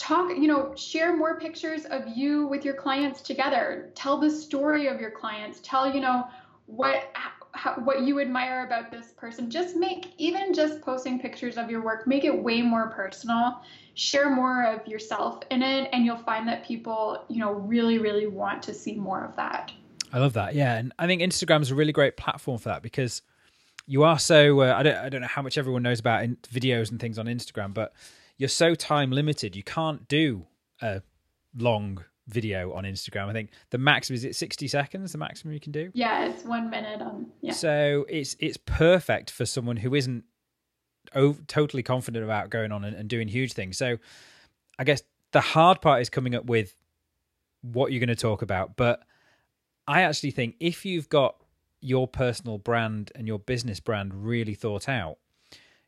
talk 0.00 0.30
you 0.30 0.46
know 0.46 0.74
share 0.76 1.14
more 1.14 1.38
pictures 1.38 1.84
of 1.84 2.08
you 2.08 2.46
with 2.46 2.64
your 2.64 2.74
clients 2.74 3.20
together. 3.20 3.90
Tell 3.94 4.18
the 4.18 4.30
story 4.30 4.86
of 4.86 4.98
your 4.98 5.10
clients. 5.10 5.60
Tell 5.62 5.94
you 5.94 6.00
know 6.00 6.26
what 6.66 7.10
how, 7.52 7.74
what 7.74 8.02
you 8.02 8.20
admire 8.20 8.64
about 8.64 8.90
this 8.90 9.08
person. 9.12 9.50
Just 9.50 9.76
make 9.76 10.14
even 10.16 10.54
just 10.54 10.80
posting 10.80 11.20
pictures 11.20 11.58
of 11.58 11.70
your 11.70 11.82
work 11.82 12.06
make 12.06 12.24
it 12.24 12.34
way 12.34 12.62
more 12.62 12.88
personal. 12.88 13.60
Share 13.94 14.30
more 14.30 14.64
of 14.64 14.86
yourself 14.86 15.42
in 15.50 15.62
it 15.62 15.90
and 15.92 16.06
you'll 16.06 16.16
find 16.16 16.48
that 16.48 16.64
people 16.64 17.24
you 17.28 17.38
know 17.38 17.52
really 17.52 17.98
really 17.98 18.26
want 18.26 18.62
to 18.64 18.74
see 18.74 18.94
more 18.94 19.22
of 19.22 19.36
that. 19.36 19.70
I 20.12 20.18
love 20.18 20.32
that. 20.32 20.54
Yeah 20.54 20.76
and 20.76 20.92
i 20.98 21.06
think 21.06 21.20
instagram 21.20 21.60
is 21.60 21.70
a 21.70 21.74
really 21.74 21.92
great 21.92 22.16
platform 22.16 22.58
for 22.58 22.70
that 22.70 22.82
because 22.82 23.22
you 23.86 24.02
are 24.04 24.18
so 24.18 24.60
uh, 24.60 24.74
I, 24.76 24.82
don't, 24.82 24.96
I 24.96 25.08
don't 25.08 25.20
know 25.20 25.26
how 25.26 25.42
much 25.42 25.58
everyone 25.58 25.82
knows 25.82 26.00
about 26.00 26.24
in- 26.24 26.38
videos 26.52 26.90
and 26.90 26.98
things 26.98 27.18
on 27.18 27.26
instagram 27.26 27.74
but 27.74 27.92
you're 28.40 28.48
so 28.48 28.74
time 28.74 29.10
limited. 29.10 29.54
You 29.54 29.62
can't 29.62 30.08
do 30.08 30.46
a 30.80 31.02
long 31.54 32.02
video 32.26 32.72
on 32.72 32.84
Instagram. 32.84 33.28
I 33.28 33.34
think 33.34 33.50
the 33.68 33.76
maximum 33.76 34.14
is 34.14 34.24
it 34.24 34.34
60 34.34 34.66
seconds, 34.66 35.12
the 35.12 35.18
maximum 35.18 35.52
you 35.52 35.60
can 35.60 35.72
do? 35.72 35.90
Yeah, 35.92 36.24
it's 36.24 36.42
one 36.44 36.70
minute 36.70 37.02
on. 37.02 37.26
Yeah. 37.42 37.52
So 37.52 38.06
it's 38.08 38.36
it's 38.40 38.56
perfect 38.56 39.30
for 39.30 39.44
someone 39.44 39.76
who 39.76 39.94
isn't 39.94 40.24
over, 41.14 41.38
totally 41.48 41.82
confident 41.82 42.24
about 42.24 42.48
going 42.48 42.72
on 42.72 42.82
and, 42.82 42.96
and 42.96 43.10
doing 43.10 43.28
huge 43.28 43.52
things. 43.52 43.76
So 43.76 43.98
I 44.78 44.84
guess 44.84 45.02
the 45.32 45.42
hard 45.42 45.82
part 45.82 46.00
is 46.00 46.08
coming 46.08 46.34
up 46.34 46.46
with 46.46 46.74
what 47.60 47.92
you're 47.92 48.00
going 48.00 48.08
to 48.08 48.16
talk 48.16 48.40
about. 48.40 48.74
But 48.74 49.02
I 49.86 50.00
actually 50.00 50.30
think 50.30 50.54
if 50.60 50.86
you've 50.86 51.10
got 51.10 51.36
your 51.82 52.08
personal 52.08 52.56
brand 52.56 53.12
and 53.14 53.26
your 53.26 53.38
business 53.38 53.80
brand 53.80 54.14
really 54.14 54.54
thought 54.54 54.88
out, 54.88 55.18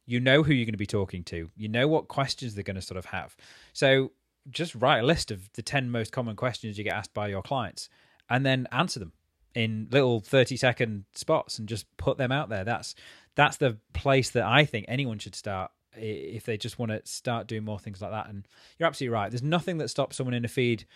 you 0.07 0.21
know 0.21 0.43
who 0.43 0.53
you're 0.53 0.65
going 0.65 0.73
to 0.73 0.79
be 0.79 0.87
talking 0.87 1.25
to, 1.25 1.51
you 1.57 1.69
know 1.69 1.89
what 1.89 2.09
questions 2.09 2.55
they're 2.55 2.65
going 2.65 2.77
to 2.77 2.83
sort 2.83 2.99
of 2.99 3.07
have. 3.07 3.37
So 3.73 4.13
just 4.51 4.75
write 4.75 5.01
a 5.01 5.07
list 5.07 5.31
of 5.31 5.53
the 5.55 5.63
10 5.63 5.91
most 5.91 6.13
common 6.13 6.37
questions 6.37 6.77
you 6.77 6.85
get 6.85 6.95
asked 6.95 7.15
by 7.15 7.29
your 7.29 7.43
clients 7.43 7.89
and 8.29 8.45
then 8.45 8.67
answer 8.73 8.99
them 8.99 9.13
in 9.55 9.89
little 9.91 10.21
30 10.21 10.57
second 10.57 11.05
spots 11.15 11.59
and 11.59 11.69
just 11.69 11.87
put 11.97 12.19
them 12.19 12.33
out 12.33 12.49
there. 12.49 12.65
That's 12.65 12.95
that's 13.35 13.57
the 13.57 13.79
place 13.93 14.31
that 14.31 14.45
I 14.45 14.65
think 14.65 14.87
anyone 14.89 15.19
should 15.19 15.35
start 15.35 15.71
if 15.95 16.45
they 16.45 16.57
just 16.57 16.79
want 16.79 16.91
to 16.91 17.01
start 17.05 17.47
doing 17.47 17.65
more 17.65 17.79
things 17.79 18.01
like 18.01 18.11
that. 18.11 18.29
And 18.29 18.47
you're 18.79 18.87
absolutely 18.87 19.15
right. 19.15 19.31
There's 19.31 19.43
nothing 19.43 19.79
that 19.79 19.89
stops 19.89 20.17
someone 20.17 20.35
in 20.35 20.45
a 20.45 20.49
feed 20.49 20.87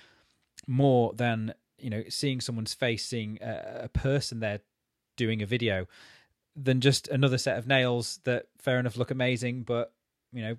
more 0.66 1.12
than 1.14 1.54
you 1.78 1.90
know 1.90 2.02
seeing 2.08 2.40
someone's 2.40 2.74
face, 2.74 3.04
seeing 3.04 3.38
a, 3.42 3.82
a 3.84 3.88
person 3.88 4.40
there 4.40 4.60
doing 5.16 5.42
a 5.42 5.46
video, 5.46 5.86
than 6.56 6.80
just 6.80 7.08
another 7.08 7.38
set 7.38 7.58
of 7.58 7.66
nails 7.66 8.20
that 8.24 8.46
fair 8.58 8.78
enough 8.78 8.96
look 8.96 9.10
amazing, 9.10 9.62
but 9.62 9.92
you 10.32 10.42
know 10.42 10.56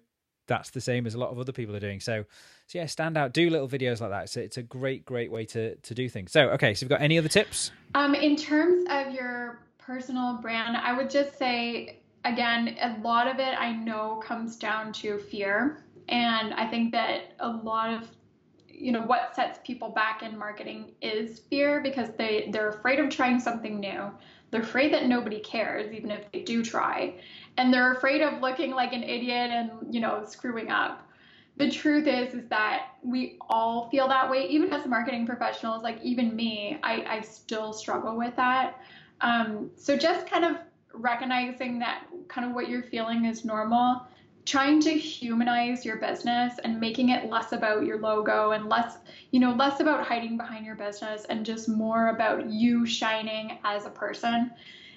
that's 0.48 0.70
the 0.70 0.82
same 0.82 1.06
as 1.06 1.14
a 1.14 1.18
lot 1.18 1.30
of 1.30 1.40
other 1.40 1.52
people 1.52 1.76
are 1.76 1.80
doing. 1.80 2.00
So, 2.00 2.24
so 2.68 2.80
yeah, 2.80 2.86
stand 2.86 3.18
out, 3.18 3.34
do 3.34 3.50
little 3.50 3.68
videos 3.68 4.00
like 4.00 4.12
that. 4.12 4.30
So 4.30 4.40
it's 4.40 4.58
a 4.58 4.64
great, 4.64 5.06
great 5.06 5.32
way 5.32 5.46
to 5.46 5.76
to 5.76 5.94
do 5.94 6.08
things. 6.10 6.32
So 6.32 6.50
okay, 6.50 6.74
so 6.74 6.84
you've 6.84 6.90
got 6.90 7.02
any 7.02 7.18
other 7.18 7.30
tips? 7.30 7.72
Um, 7.96 8.16
in 8.16 8.36
terms 8.36 8.86
of 8.90 9.14
your 9.14 9.60
personal 9.78 10.40
brand, 10.42 10.78
I 10.78 10.96
would 10.96 11.10
just 11.10 11.38
say 11.38 12.00
again, 12.26 12.78
a 12.82 12.98
lot 13.02 13.28
of 13.28 13.40
it 13.40 13.56
I 13.58 13.74
know 13.74 14.22
comes 14.24 14.58
down 14.58 14.92
to 14.94 15.18
fear, 15.18 15.84
and 16.10 16.54
I 16.54 16.68
think 16.68 16.92
that 16.92 17.34
a 17.40 17.50
lot 17.50 17.94
of 17.94 18.10
you 18.68 18.92
know 18.92 19.02
what 19.02 19.36
sets 19.36 19.60
people 19.64 19.90
back 19.90 20.22
in 20.22 20.38
marketing 20.38 20.94
is 21.02 21.40
fear 21.40 21.82
because 21.82 22.10
they 22.18 22.50
they're 22.52 22.70
afraid 22.70 23.00
of 23.00 23.10
trying 23.10 23.40
something 23.40 23.80
new 23.80 24.12
they're 24.52 24.62
afraid 24.62 24.94
that 24.94 25.08
nobody 25.08 25.40
cares 25.40 25.92
even 25.92 26.12
if 26.12 26.32
they 26.32 26.42
do 26.42 26.64
try. 26.64 27.16
And 27.58 27.74
they're 27.74 27.94
afraid 27.94 28.22
of 28.22 28.42
looking 28.42 28.72
like 28.72 28.94
an 28.94 29.04
idiot 29.04 29.52
and 29.52 29.94
you 29.94 30.00
know 30.00 30.24
screwing 30.26 30.70
up. 30.70 31.04
The 31.58 31.72
truth 31.72 32.08
is 32.08 32.34
is 32.34 32.48
that 32.50 32.90
we 33.04 33.38
all 33.50 33.90
feel 33.90 34.08
that 34.08 34.30
way 34.30 34.48
even 34.48 34.72
as 34.72 34.86
marketing 34.86 35.26
professionals 35.26 35.82
like 35.82 36.00
even 36.04 36.36
me 36.36 36.78
i, 36.84 37.04
I 37.08 37.22
still 37.22 37.74
struggle 37.74 38.18
with 38.18 38.36
that. 38.36 38.80
Um, 39.22 39.72
so 39.76 39.98
just 39.98 40.30
kind 40.30 40.46
of 40.46 40.58
recognizing 40.94 41.80
that 41.80 42.06
kind 42.28 42.48
of 42.48 42.54
what 42.54 42.70
you're 42.70 42.84
feeling 42.84 43.26
is 43.26 43.46
normal 43.46 44.04
trying 44.48 44.80
to 44.80 44.92
humanize 44.92 45.84
your 45.84 45.98
business 45.98 46.54
and 46.64 46.80
making 46.80 47.10
it 47.10 47.30
less 47.30 47.52
about 47.52 47.86
your 47.86 48.00
logo 48.00 48.52
and 48.52 48.70
less 48.70 48.98
you 49.32 49.42
know 49.42 49.52
less 49.54 49.82
about 49.82 50.08
hiding 50.08 50.38
behind 50.38 50.66
your 50.66 50.76
business 50.76 51.26
and 51.26 51.46
just 51.46 51.68
more 51.68 52.08
about 52.08 52.50
you 52.50 52.86
shining 52.86 53.60
as 53.66 53.86
a 53.86 53.90
person. 53.90 54.50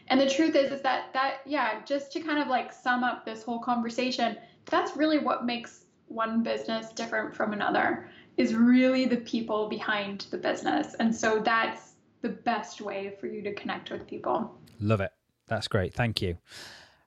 And 0.06 0.20
the 0.20 0.30
truth 0.30 0.54
is 0.54 0.70
is 0.70 0.82
that 0.82 1.12
that 1.14 1.38
yeah 1.44 1.82
just 1.84 2.12
to 2.12 2.20
kind 2.20 2.40
of 2.40 2.46
like 2.46 2.72
sum 2.72 3.02
up 3.02 3.24
this 3.24 3.42
whole 3.42 3.58
conversation 3.58 4.36
that's 4.66 4.96
really 4.96 5.18
what 5.18 5.44
makes 5.44 5.84
one 6.06 6.44
business 6.44 6.92
different 6.92 7.34
from 7.34 7.52
another 7.52 8.08
is 8.36 8.54
really 8.54 9.04
the 9.04 9.16
people 9.16 9.68
behind 9.68 10.26
the 10.30 10.38
business. 10.38 10.94
And 10.94 11.14
so 11.14 11.40
that's 11.40 11.94
the 12.22 12.28
best 12.28 12.80
way 12.80 13.16
for 13.20 13.26
you 13.26 13.42
to 13.42 13.54
connect 13.54 13.90
with 13.90 14.06
people. 14.06 14.56
Love 14.80 15.00
it. 15.00 15.10
That's 15.48 15.66
great. 15.66 15.92
Thank 15.92 16.22
you 16.22 16.38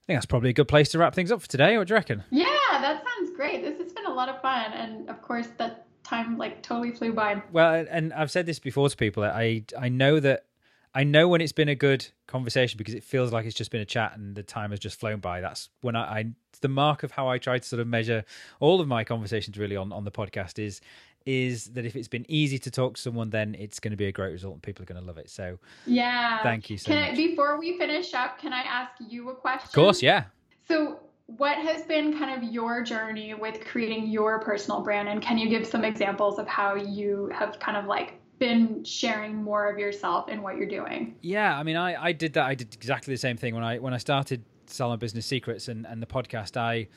I 0.03 0.05
think 0.05 0.17
that's 0.17 0.25
probably 0.25 0.49
a 0.49 0.53
good 0.53 0.67
place 0.67 0.89
to 0.89 0.97
wrap 0.97 1.15
things 1.15 1.31
up 1.31 1.41
for 1.41 1.47
today. 1.47 1.77
What 1.77 1.87
do 1.87 1.93
you 1.93 1.95
reckon? 1.95 2.23
Yeah, 2.29 2.45
that 2.71 3.03
sounds 3.03 3.31
great. 3.37 3.63
This 3.63 3.79
has 3.79 3.93
been 3.93 4.05
a 4.05 4.13
lot 4.13 4.27
of 4.27 4.41
fun, 4.41 4.73
and 4.73 5.09
of 5.09 5.21
course, 5.21 5.47
that 5.57 5.87
time 6.03 6.37
like 6.37 6.61
totally 6.61 6.91
flew 6.91 7.13
by. 7.13 7.41
Well, 7.53 7.85
and 7.89 8.11
I've 8.11 8.29
said 8.29 8.45
this 8.45 8.59
before 8.59 8.89
to 8.89 8.97
people. 8.97 9.23
I 9.23 9.63
I 9.79 9.87
know 9.87 10.19
that 10.19 10.45
I 10.93 11.05
know 11.05 11.29
when 11.29 11.39
it's 11.39 11.53
been 11.53 11.69
a 11.69 11.75
good 11.75 12.05
conversation 12.27 12.77
because 12.77 12.93
it 12.93 13.03
feels 13.03 13.31
like 13.31 13.45
it's 13.45 13.55
just 13.55 13.71
been 13.71 13.81
a 13.81 13.85
chat 13.85 14.17
and 14.17 14.35
the 14.35 14.43
time 14.43 14.71
has 14.71 14.79
just 14.79 14.99
flown 14.99 15.19
by. 15.19 15.39
That's 15.39 15.69
when 15.81 15.95
I, 15.95 16.01
I 16.01 16.25
the 16.61 16.67
mark 16.67 17.03
of 17.03 17.11
how 17.11 17.29
I 17.29 17.37
try 17.37 17.57
to 17.57 17.65
sort 17.65 17.79
of 17.79 17.87
measure 17.87 18.25
all 18.59 18.81
of 18.81 18.87
my 18.87 19.05
conversations 19.05 19.57
really 19.57 19.77
on 19.77 19.93
on 19.93 20.03
the 20.03 20.11
podcast 20.11 20.59
is 20.59 20.81
is 21.25 21.65
that 21.67 21.85
if 21.85 21.95
it's 21.95 22.07
been 22.07 22.25
easy 22.29 22.59
to 22.59 22.71
talk 22.71 22.95
to 22.95 23.01
someone, 23.01 23.29
then 23.29 23.55
it's 23.57 23.79
going 23.79 23.91
to 23.91 23.97
be 23.97 24.05
a 24.05 24.11
great 24.11 24.31
result 24.31 24.53
and 24.53 24.63
people 24.63 24.83
are 24.83 24.85
going 24.85 24.99
to 24.99 25.05
love 25.05 25.17
it. 25.17 25.29
So, 25.29 25.59
yeah. 25.85 26.43
Thank 26.43 26.69
you 26.69 26.77
so 26.77 26.91
can 26.91 27.01
much. 27.01 27.11
I, 27.11 27.15
before 27.15 27.59
we 27.59 27.77
finish 27.77 28.13
up, 28.13 28.39
can 28.39 28.53
I 28.53 28.61
ask 28.61 28.91
you 28.99 29.29
a 29.29 29.35
question? 29.35 29.67
Of 29.67 29.73
course, 29.73 30.01
yeah. 30.01 30.25
So, 30.67 30.99
what 31.27 31.57
has 31.57 31.83
been 31.83 32.17
kind 32.17 32.43
of 32.43 32.51
your 32.51 32.83
journey 32.83 33.33
with 33.33 33.65
creating 33.65 34.07
your 34.07 34.39
personal 34.41 34.81
brand? 34.81 35.07
And 35.07 35.21
can 35.21 35.37
you 35.37 35.49
give 35.49 35.65
some 35.65 35.85
examples 35.85 36.37
of 36.37 36.47
how 36.47 36.75
you 36.75 37.31
have 37.33 37.59
kind 37.59 37.77
of 37.77 37.85
like 37.85 38.19
been 38.39 38.83
sharing 38.83 39.41
more 39.41 39.71
of 39.71 39.79
yourself 39.79 40.25
and 40.27 40.43
what 40.43 40.57
you're 40.57 40.67
doing? 40.67 41.15
Yeah, 41.21 41.57
I 41.57 41.63
mean, 41.63 41.77
I, 41.77 42.01
I 42.01 42.11
did 42.11 42.33
that. 42.33 42.45
I 42.45 42.55
did 42.55 42.73
exactly 42.73 43.13
the 43.13 43.17
same 43.17 43.37
thing 43.37 43.55
when 43.55 43.63
I 43.63 43.79
when 43.79 43.93
I 43.93 43.97
started 43.97 44.43
selling 44.65 44.99
Business 44.99 45.25
Secrets 45.25 45.69
and, 45.69 45.85
and 45.85 46.01
the 46.01 46.05
podcast. 46.05 46.57
I 46.57 46.87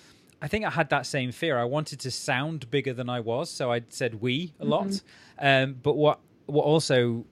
I 0.46 0.48
think 0.48 0.64
I 0.64 0.70
had 0.70 0.90
that 0.90 1.06
same 1.06 1.32
fear. 1.32 1.58
I 1.58 1.64
wanted 1.64 1.98
to 1.98 2.10
sound 2.12 2.70
bigger 2.70 2.92
than 2.92 3.08
I 3.08 3.18
was, 3.18 3.50
so 3.50 3.72
I 3.72 3.82
said 3.88 4.20
we 4.20 4.54
a 4.60 4.64
lot. 4.64 4.86
Mm-hmm. 4.86 5.44
Um, 5.44 5.76
but 5.82 5.96
what 5.96 6.20
what 6.46 6.64
also 6.64 7.24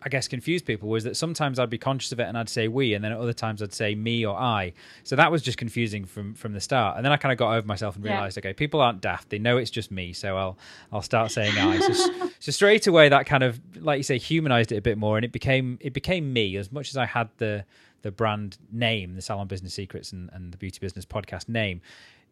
I 0.00 0.08
guess 0.08 0.28
confused 0.28 0.64
people 0.64 0.88
was 0.88 1.02
that 1.02 1.16
sometimes 1.16 1.58
I'd 1.58 1.70
be 1.70 1.78
conscious 1.78 2.12
of 2.12 2.20
it 2.20 2.28
and 2.28 2.38
I'd 2.38 2.48
say 2.48 2.68
we, 2.68 2.94
and 2.94 3.04
then 3.04 3.10
at 3.10 3.18
other 3.18 3.32
times 3.32 3.62
I'd 3.62 3.72
say 3.72 3.96
me 3.96 4.24
or 4.24 4.38
I. 4.38 4.74
So 5.02 5.16
that 5.16 5.32
was 5.32 5.42
just 5.42 5.58
confusing 5.58 6.04
from 6.04 6.34
from 6.34 6.52
the 6.52 6.60
start. 6.60 6.96
And 6.96 7.04
then 7.04 7.10
I 7.10 7.16
kind 7.16 7.32
of 7.32 7.38
got 7.38 7.52
over 7.52 7.66
myself 7.66 7.96
and 7.96 8.04
realized, 8.04 8.36
yeah. 8.36 8.42
okay, 8.42 8.52
people 8.52 8.80
aren't 8.80 9.00
daft; 9.00 9.30
they 9.30 9.40
know 9.40 9.56
it's 9.56 9.72
just 9.72 9.90
me. 9.90 10.12
So 10.12 10.36
I'll 10.36 10.56
I'll 10.92 11.02
start 11.02 11.32
saying 11.32 11.58
I. 11.58 11.80
So, 11.80 12.28
so 12.38 12.52
straight 12.52 12.86
away 12.86 13.08
that 13.08 13.26
kind 13.26 13.42
of 13.42 13.60
like 13.74 13.96
you 13.96 14.04
say 14.04 14.18
humanized 14.18 14.70
it 14.70 14.76
a 14.76 14.82
bit 14.82 14.98
more, 14.98 15.18
and 15.18 15.24
it 15.24 15.32
became 15.32 15.78
it 15.80 15.94
became 15.94 16.32
me 16.32 16.56
as 16.58 16.70
much 16.70 16.90
as 16.90 16.96
I 16.96 17.06
had 17.06 17.28
the 17.38 17.64
the 18.02 18.12
brand 18.12 18.58
name, 18.70 19.16
the 19.16 19.22
Salon 19.22 19.48
Business 19.48 19.74
Secrets 19.74 20.12
and, 20.12 20.30
and 20.32 20.52
the 20.52 20.58
Beauty 20.58 20.78
Business 20.80 21.04
Podcast 21.04 21.48
name 21.48 21.80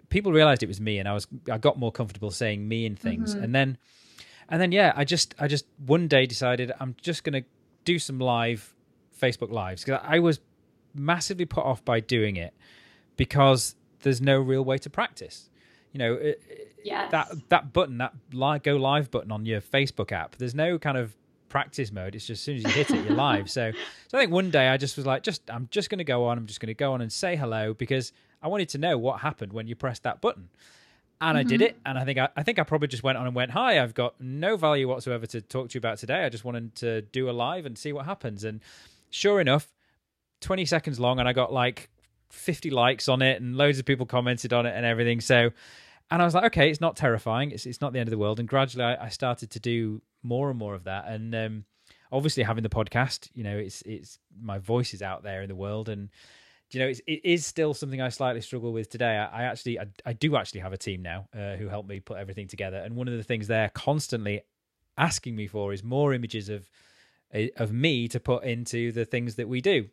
people 0.09 0.33
realized 0.33 0.63
it 0.63 0.69
was 0.69 0.81
me 0.81 0.99
and 0.99 1.09
I 1.09 1.13
was 1.13 1.27
I 1.51 1.59
got 1.59 1.79
more 1.79 1.93
comfortable 1.93 2.31
saying 2.31 2.67
me 2.67 2.87
and 2.87 2.99
things. 2.99 3.35
Mm-hmm. 3.35 3.45
And 3.45 3.55
then 3.55 3.79
and 4.49 4.61
then 4.61 4.73
yeah, 4.73 4.93
I 4.97 5.05
just 5.05 5.35
I 5.39 5.49
just 5.49 5.67
one 5.85 6.09
day 6.09 6.27
decided 6.27 6.73
I'm 6.81 6.97
just 7.01 7.25
going 7.25 7.43
to 7.43 7.49
do 7.85 7.99
some 7.99 8.19
live 8.19 8.75
Facebook 9.21 9.51
lives 9.51 9.85
because 9.85 10.01
I 10.05 10.19
was 10.19 10.41
massively 10.95 11.45
put 11.45 11.65
off 11.65 11.85
by 11.85 12.01
doing 12.01 12.37
it 12.37 12.55
because 13.17 13.75
there's 14.01 14.21
no 14.21 14.39
real 14.39 14.65
way 14.65 14.79
to 14.79 14.91
practice. 14.91 15.51
You 15.93 15.99
know, 15.99 16.33
yes. 16.83 17.11
that 17.13 17.49
that 17.51 17.73
button, 17.73 17.99
that 17.99 18.15
live, 18.33 18.63
go 18.63 18.77
live 18.77 19.11
button 19.11 19.31
on 19.31 19.47
your 19.47 19.61
Facebook 19.61 20.13
app. 20.13 20.37
There's 20.37 20.55
no 20.55 20.79
kind 20.79 20.99
of 20.99 21.15
practice 21.49 21.93
mode. 21.93 22.17
It's 22.17 22.27
just 22.27 22.41
as 22.41 22.45
soon 22.45 22.57
as 22.57 22.65
you 22.65 22.71
hit 22.71 22.91
it, 22.91 23.05
you're 23.05 23.15
live. 23.15 23.49
So, 23.49 23.71
so 24.09 24.19
I 24.19 24.23
think 24.23 24.33
one 24.33 24.51
day 24.51 24.69
I 24.69 24.77
just 24.77 24.97
was 24.97 25.07
like, 25.07 25.23
just 25.23 25.49
I'm 25.49 25.69
just 25.71 25.89
going 25.89 25.99
to 25.99 26.05
go 26.05 26.25
on. 26.27 26.37
I'm 26.37 26.47
just 26.47 26.59
going 26.59 26.67
to 26.67 26.75
go 26.75 26.93
on 26.93 27.01
and 27.01 27.13
say 27.13 27.37
hello 27.37 27.75
because 27.75 28.13
I 28.45 28.49
wanted 28.49 28.69
to 28.71 28.79
know 28.79 28.99
what 28.99 29.21
happened 29.21 29.55
when 29.55 29.67
you 29.67 29.75
pressed 29.75 30.03
that 30.03 30.21
button. 30.21 30.51
And 31.21 31.39
mm-hmm. 31.39 31.39
I 31.39 31.43
did 31.43 31.61
mm-hmm. 31.61 31.67
it, 31.69 31.77
and 31.87 31.99
I 31.99 32.05
think 32.05 32.19
I, 32.19 32.29
I 32.37 32.43
think 32.43 32.59
I 32.59 32.63
probably 32.65 32.89
just 32.89 33.03
went 33.03 33.17
on 33.17 33.27
and 33.27 33.35
went, 33.35 33.53
"Hi, 33.53 33.83
I've 33.83 33.95
got 33.95 34.21
no 34.21 34.57
value 34.57 34.87
whatsoever 34.87 35.27
to 35.27 35.41
talk 35.41 35.71
to 35.71 35.75
you 35.75 35.79
about 35.79 35.99
today. 35.99 36.25
I 36.25 36.29
just 36.29 36.45
wanted 36.45 36.75
to 36.77 37.03
do 37.03 37.31
a 37.31 37.33
live 37.33 37.65
and 37.65 37.79
see 37.79 37.93
what 37.93 38.05
happens." 38.05 38.45
And 38.45 38.61
sure 39.11 39.41
enough, 39.41 39.73
twenty 40.41 40.67
seconds 40.67 41.01
long, 41.01 41.19
and 41.19 41.29
I 41.29 41.33
got 41.33 41.53
like 41.53 41.89
fifty 42.31 42.69
likes 42.69 43.09
on 43.09 43.23
it, 43.23 43.41
and 43.41 43.57
loads 43.57 43.79
of 43.79 43.87
people 43.87 44.07
commented 44.07 44.53
on 44.53 44.67
it 44.67 44.75
and 44.77 44.85
everything. 44.85 45.21
So, 45.21 45.51
and 46.11 46.21
I 46.21 46.25
was 46.25 46.35
like, 46.35 46.45
"Okay, 46.47 46.69
it's 46.69 46.81
not 46.81 46.97
terrifying. 46.97 47.53
It's 47.53 47.65
it's 47.65 47.81
not 47.81 47.93
the 47.93 48.01
end 48.01 48.09
of 48.09 48.13
the 48.13 48.19
world." 48.19 48.39
And 48.41 48.49
gradually, 48.49 48.85
I, 48.85 49.07
I 49.07 49.09
started 49.09 49.51
to 49.53 49.61
do 49.61 50.03
more 50.23 50.51
and 50.51 50.59
more 50.59 50.75
of 50.75 50.85
that, 50.85 51.07
and 51.07 51.35
um, 51.35 51.65
obviously 52.13 52.43
having 52.43 52.65
the 52.65 52.69
podcast, 52.69 53.31
you 53.35 53.45
know, 53.45 53.57
it's 53.57 53.83
it's 53.83 54.19
my 54.39 54.59
voice 54.59 54.93
is 54.93 55.01
out 55.01 55.23
there 55.23 55.43
in 55.43 55.49
the 55.49 55.55
world, 55.55 55.89
and 55.89 56.11
you 56.71 56.81
know, 56.81 56.89
it's, 56.89 57.01
it 57.07 57.21
is 57.25 57.47
still 57.47 57.75
something 57.75 58.01
I 58.01 58.09
slightly 58.09 58.41
struggle 58.41 58.73
with 58.73 58.91
today. 58.91 59.17
I, 59.17 59.43
I 59.43 59.43
actually, 59.45 59.79
I, 59.79 59.87
I, 60.05 60.13
do 60.13 60.37
actually 60.37 60.61
have 60.61 60.73
a 60.73 60.79
team 60.79 61.03
now 61.03 61.29
uh, 61.35 61.57
who 61.57 61.69
help 61.69 61.87
me 61.87 62.01
put 62.01 62.19
everything 62.19 62.49
together, 62.49 62.79
and 62.79 62.97
one 62.97 63.09
of 63.09 63.17
the 63.17 63.23
things 63.23 63.47
they're 63.47 63.69
constantly 63.71 64.43
asking 64.97 65.37
me 65.37 65.47
for 65.47 65.73
is 65.73 65.83
more 65.83 66.15
images 66.15 66.49
of 66.49 66.69
eh, 67.33 67.49
of 67.57 67.73
me 67.73 68.09
to 68.09 68.21
put 68.21 68.45
into 68.45 68.93
the 68.93 69.05
things 69.05 69.37
that 69.37 69.49
we 69.49 69.61
do. 69.61 69.89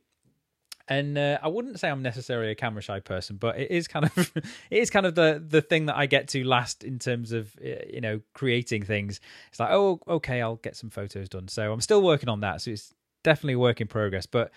And 0.87 1.17
uh, 1.17 1.37
I 1.41 1.47
wouldn't 1.47 1.79
say 1.79 1.89
I'm 1.89 2.01
necessarily 2.01 2.51
a 2.51 2.55
camera 2.55 2.81
shy 2.81 2.99
person, 2.99 3.37
but 3.37 3.57
it 3.57 3.71
is 3.71 3.87
kind 3.87 4.05
of 4.05 4.17
it 4.35 4.45
is 4.69 4.89
kind 4.89 5.05
of 5.05 5.15
the 5.15 5.43
the 5.45 5.61
thing 5.61 5.85
that 5.87 5.97
I 5.97 6.05
get 6.05 6.27
to 6.29 6.43
last 6.43 6.83
in 6.83 6.99
terms 6.99 7.31
of 7.31 7.55
eh, 7.61 7.83
you 7.93 8.01
know 8.01 8.21
creating 8.33 8.83
things. 8.83 9.19
It's 9.49 9.59
like, 9.59 9.71
oh, 9.71 9.99
okay, 10.07 10.41
I'll 10.41 10.57
get 10.57 10.75
some 10.75 10.89
photos 10.89 11.29
done. 11.29 11.47
So 11.47 11.71
I'm 11.71 11.81
still 11.81 12.01
working 12.01 12.29
on 12.29 12.41
that. 12.41 12.61
So 12.61 12.71
it's 12.71 12.93
definitely 13.23 13.53
a 13.53 13.59
work 13.59 13.81
in 13.81 13.87
progress, 13.87 14.25
but 14.25 14.51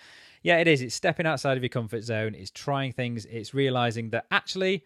yeah, 0.45 0.57
it 0.57 0.67
is. 0.67 0.83
It's 0.83 0.93
stepping 0.93 1.25
outside 1.25 1.57
of 1.57 1.63
your 1.63 1.69
comfort 1.69 2.03
zone. 2.03 2.35
It's 2.35 2.51
trying 2.51 2.91
things. 2.91 3.25
It's 3.25 3.55
realizing 3.55 4.11
that 4.11 4.27
actually 4.29 4.83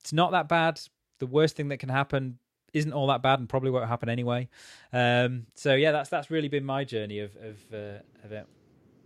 it's 0.00 0.12
not 0.12 0.30
that 0.30 0.48
bad. 0.48 0.80
The 1.18 1.26
worst 1.26 1.56
thing 1.56 1.70
that 1.70 1.78
can 1.78 1.88
happen 1.88 2.38
isn't 2.72 2.92
all 2.92 3.08
that 3.08 3.20
bad 3.20 3.40
and 3.40 3.48
probably 3.48 3.72
won't 3.72 3.88
happen 3.88 4.08
anyway. 4.08 4.48
Um, 4.92 5.46
so 5.56 5.74
yeah, 5.74 5.90
that's 5.90 6.08
that's 6.08 6.30
really 6.30 6.46
been 6.46 6.64
my 6.64 6.84
journey 6.84 7.18
of 7.18 7.34
of, 7.34 7.56
uh, 7.72 7.98
of 8.22 8.30
it. 8.30 8.46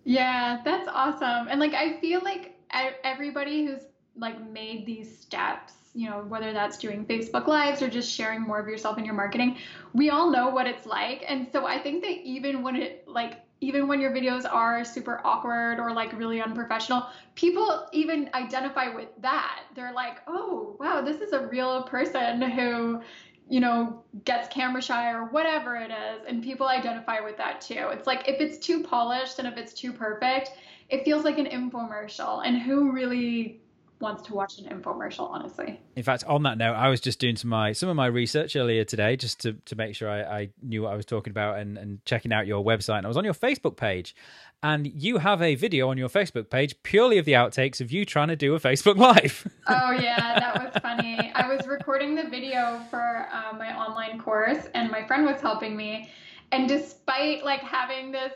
Yeah, 0.05 0.61
that's 0.67 0.87
awesome. 0.87 1.49
And 1.49 1.59
like 1.61 1.73
I 1.73 1.99
feel 1.99 2.21
like 2.23 2.55
everybody 3.03 3.65
who's 3.65 3.85
like 4.17 4.39
made 4.51 4.85
these 4.85 5.19
steps 5.19 5.73
you 5.95 6.11
know 6.11 6.23
whether 6.29 6.53
that's 6.53 6.77
doing 6.77 7.07
facebook 7.07 7.47
lives 7.47 7.81
or 7.81 7.89
just 7.89 8.13
sharing 8.13 8.43
more 8.43 8.61
of 8.61 8.69
yourself 8.69 8.99
in 8.99 9.05
your 9.07 9.15
marketing 9.15 9.57
we 9.95 10.11
all 10.11 10.31
know 10.31 10.51
what 10.51 10.67
it's 10.67 10.85
like 10.85 11.25
and 11.27 11.49
so 11.51 11.67
i 11.67 11.79
think 11.79 12.03
that 12.03 12.11
even 12.11 12.63
when 12.63 12.77
it 12.77 13.09
like 13.09 13.39
even 13.61 13.89
when 13.89 14.01
your 14.01 14.13
videos 14.13 14.51
are 14.51 14.85
super 14.85 15.21
awkward 15.25 15.81
or 15.81 15.93
like 15.93 16.17
really 16.17 16.41
unprofessional, 16.41 17.09
people 17.35 17.89
even 17.93 18.31
identify 18.35 18.89
with 18.89 19.09
that. 19.21 19.65
They're 19.75 19.93
like, 19.93 20.19
oh, 20.27 20.77
wow, 20.79 21.01
this 21.01 21.21
is 21.21 21.33
a 21.33 21.47
real 21.49 21.83
person 21.83 22.41
who, 22.41 23.01
you 23.49 23.61
know, 23.61 24.05
gets 24.25 24.49
camera 24.49 24.81
shy 24.81 25.11
or 25.11 25.25
whatever 25.27 25.77
it 25.77 25.91
is. 25.91 26.25
And 26.29 26.43
people 26.43 26.69
identify 26.69 27.21
with 27.21 27.37
that 27.39 27.61
too. 27.61 27.89
It's 27.91 28.07
like 28.07 28.29
if 28.29 28.41
it's 28.41 28.59
too 28.65 28.83
polished 28.83 29.39
and 29.41 29.49
if 29.49 29.57
it's 29.57 29.73
too 29.73 29.93
perfect, 29.93 30.51
it 30.89 31.05
feels 31.05 31.25
like 31.25 31.39
an 31.39 31.47
infomercial. 31.47 32.47
And 32.47 32.63
who 32.63 32.93
really 32.93 33.61
wants 34.01 34.23
to 34.23 34.35
watch 34.35 34.59
an 34.59 34.67
infomercial 34.67 35.29
honestly. 35.31 35.81
In 35.97 36.03
fact 36.03 36.25
on 36.25 36.43
that 36.45 36.59
note 36.59 36.75
i 36.75 36.89
was 36.89 37.01
just 37.01 37.19
doing 37.19 37.37
some 37.37 37.51
my 37.51 37.73
some 37.73 37.89
of 37.89 37.97
my 37.97 38.07
research 38.07 38.57
earlier 38.57 38.85
today 38.85 39.17
just 39.17 39.41
to, 39.41 39.55
to 39.65 39.77
make 39.77 39.95
sure 39.95 40.09
I, 40.09 40.21
I 40.23 40.49
knew 40.63 40.83
what 40.83 40.93
i 40.93 40.97
was 40.97 41.07
talking 41.07 41.31
about 41.31 41.59
and, 41.59 41.77
and 41.79 42.05
checking 42.05 42.33
out 42.33 42.47
your 42.47 42.65
website. 42.65 42.99
And 42.99 43.07
i 43.07 43.09
was 43.09 43.17
on 43.17 43.25
your 43.25 43.35
facebook 43.35 43.77
page. 43.77 44.15
And 44.61 44.89
you 44.89 45.19
have 45.19 45.41
a 45.41 45.55
video 45.55 45.89
on 45.89 45.99
your 45.99 46.09
facebook 46.09 46.51
page 46.51 46.75
purely 46.83 47.19
of 47.19 47.25
the 47.25 47.33
outtakes 47.33 47.81
of 47.81 47.93
you 47.93 48.05
trying 48.05 48.29
to 48.29 48.37
do 48.37 48.55
a 48.55 48.61
facebook 48.61 48.97
live. 48.97 49.47
Oh 49.71 49.91
yeah 49.91 50.39
that 50.39 50.55
was 50.65 50.83
funny. 50.83 51.31
I 51.35 51.47
was 51.55 51.67
recording 51.67 52.15
the 52.15 52.25
video 52.25 52.81
for 52.91 53.29
uh, 53.33 53.55
my 53.57 53.77
online 53.77 54.19
course 54.19 54.67
and 54.75 54.91
my 54.91 55.07
friend 55.07 55.27
was 55.27 55.41
helping 55.41 55.77
me. 55.77 56.11
And 56.53 56.69
despite 56.69 57.45
like 57.45 57.61
having 57.61 58.11
this 58.11 58.33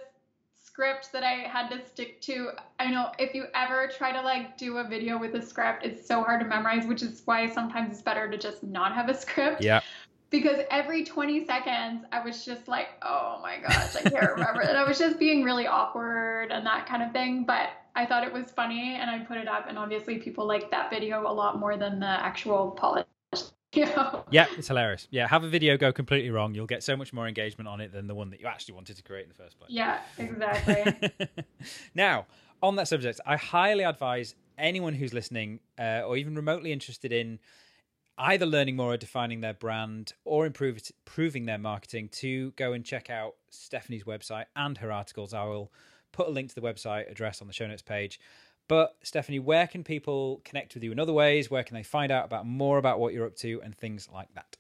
script 0.73 1.13
that 1.13 1.23
I 1.23 1.47
had 1.49 1.69
to 1.69 1.87
stick 1.87 2.21
to. 2.23 2.51
I 2.81 2.91
know 2.91 3.11
if 3.19 3.35
you 3.35 3.45
ever 3.55 3.89
try 3.89 4.11
to 4.11 4.23
like 4.23 4.57
do 4.57 4.79
a 4.79 4.85
video 4.85 5.19
with 5.19 5.35
a 5.35 5.43
script, 5.43 5.85
it's 5.85 6.07
so 6.07 6.23
hard 6.23 6.41
to 6.41 6.47
memorize, 6.47 6.87
which 6.87 7.03
is 7.03 7.21
why 7.27 7.49
sometimes 7.51 7.93
it's 7.93 8.03
better 8.03 8.31
to 8.31 8.39
just 8.39 8.63
not 8.63 8.95
have 8.95 9.09
a 9.11 9.15
script. 9.15 9.63
Yeah. 9.63 9.81
Because 10.31 10.61
every 10.71 11.05
20 11.05 11.45
seconds, 11.45 12.07
I 12.11 12.25
was 12.25 12.43
just 12.47 12.67
like, 12.67 12.89
oh 13.03 13.39
my 13.43 13.59
gosh, 13.59 13.97
I 13.97 14.09
can't 14.09 14.31
remember. 14.31 14.63
and 14.63 14.79
I 14.79 14.89
was 14.89 14.99
just 14.99 15.19
being 15.19 15.45
really 15.45 15.67
awkward 15.67 16.51
and 16.51 16.65
that 16.65 16.87
kind 16.87 17.03
of 17.03 17.13
thing. 17.13 17.45
But 17.45 17.69
I 17.95 18.07
thought 18.07 18.25
it 18.25 18.33
was 18.33 18.51
funny 18.51 18.95
and 18.95 19.11
I 19.11 19.19
put 19.19 19.37
it 19.37 19.47
up. 19.47 19.67
And 19.69 19.77
obviously, 19.77 20.17
people 20.19 20.47
like 20.47 20.71
that 20.71 20.89
video 20.89 21.31
a 21.31 21.35
lot 21.35 21.61
more 21.61 21.77
than 21.77 22.01
the 22.01 22.07
actual 22.07 22.71
polished 22.71 23.12
Yeah. 23.83 24.21
yeah, 24.31 24.47
it's 24.59 24.69
hilarious. 24.69 25.09
Yeah, 25.11 25.27
have 25.27 25.45
a 25.45 25.49
video 25.49 25.79
go 25.79 25.93
completely 25.93 26.31
wrong. 26.31 26.55
You'll 26.55 26.67
get 26.67 26.83
so 26.83 26.95
much 26.95 27.15
more 27.15 27.27
engagement 27.27 27.69
on 27.69 27.81
it 27.81 27.91
than 27.91 28.07
the 28.07 28.15
one 28.15 28.29
that 28.31 28.39
you 28.41 28.47
actually 28.47 28.75
wanted 28.75 28.97
to 28.97 29.03
create 29.03 29.23
in 29.23 29.29
the 29.31 29.35
first 29.35 29.59
place. 29.59 29.71
Yeah, 29.71 30.01
exactly. 30.19 31.11
now, 31.95 32.27
on 32.63 32.77
that 32.77 32.87
subject, 32.87 33.19
I 33.25 33.37
highly 33.37 33.85
advise 33.85 34.35
anyone 34.59 34.93
who's 34.93 35.15
listening 35.15 35.61
uh, 35.79 36.03
or 36.07 36.19
even 36.19 36.35
remotely 36.35 36.71
interested 36.71 37.13
in 37.13 37.39
either 38.19 38.45
learning 38.45 38.77
more 38.77 38.93
or 38.93 38.97
defining 38.97 39.41
their 39.41 39.55
brand 39.55 40.13
or 40.25 40.45
improve, 40.45 40.79
improving 41.07 41.47
their 41.47 41.59
marketing 41.59 42.09
to 42.11 42.51
go 42.53 42.73
and 42.73 42.85
check 42.85 43.09
out 43.09 43.37
Stephanie's 43.51 44.05
website 44.05 44.45
and 44.55 44.79
her 44.79 44.93
articles. 44.93 45.33
I 45.33 45.45
will 45.45 45.73
put 46.13 46.29
a 46.29 46.31
link 46.31 46.51
to 46.51 46.55
the 46.55 46.61
website 46.61 47.11
address 47.11 47.41
on 47.41 47.47
the 47.47 47.55
show 47.55 47.67
notes 47.67 47.83
page. 47.83 48.21
But 48.73 48.97
Stephanie, 49.03 49.39
where 49.39 49.67
can 49.67 49.85
people 49.85 50.41
connect 50.47 50.73
with 50.73 50.83
you 50.83 50.93
in 50.93 50.99
other 50.99 51.13
ways? 51.13 51.51
Where 51.51 51.63
can 51.63 51.75
they 51.75 51.83
find 51.83 52.11
out 52.11 52.25
about 52.25 52.47
more 52.47 52.79
about 52.79 52.99
what 52.99 53.13
you're 53.13 53.27
up 53.27 53.37
to 53.37 53.61
and 53.63 53.77
things 53.77 54.09
like 54.11 54.33
that? 54.35 54.57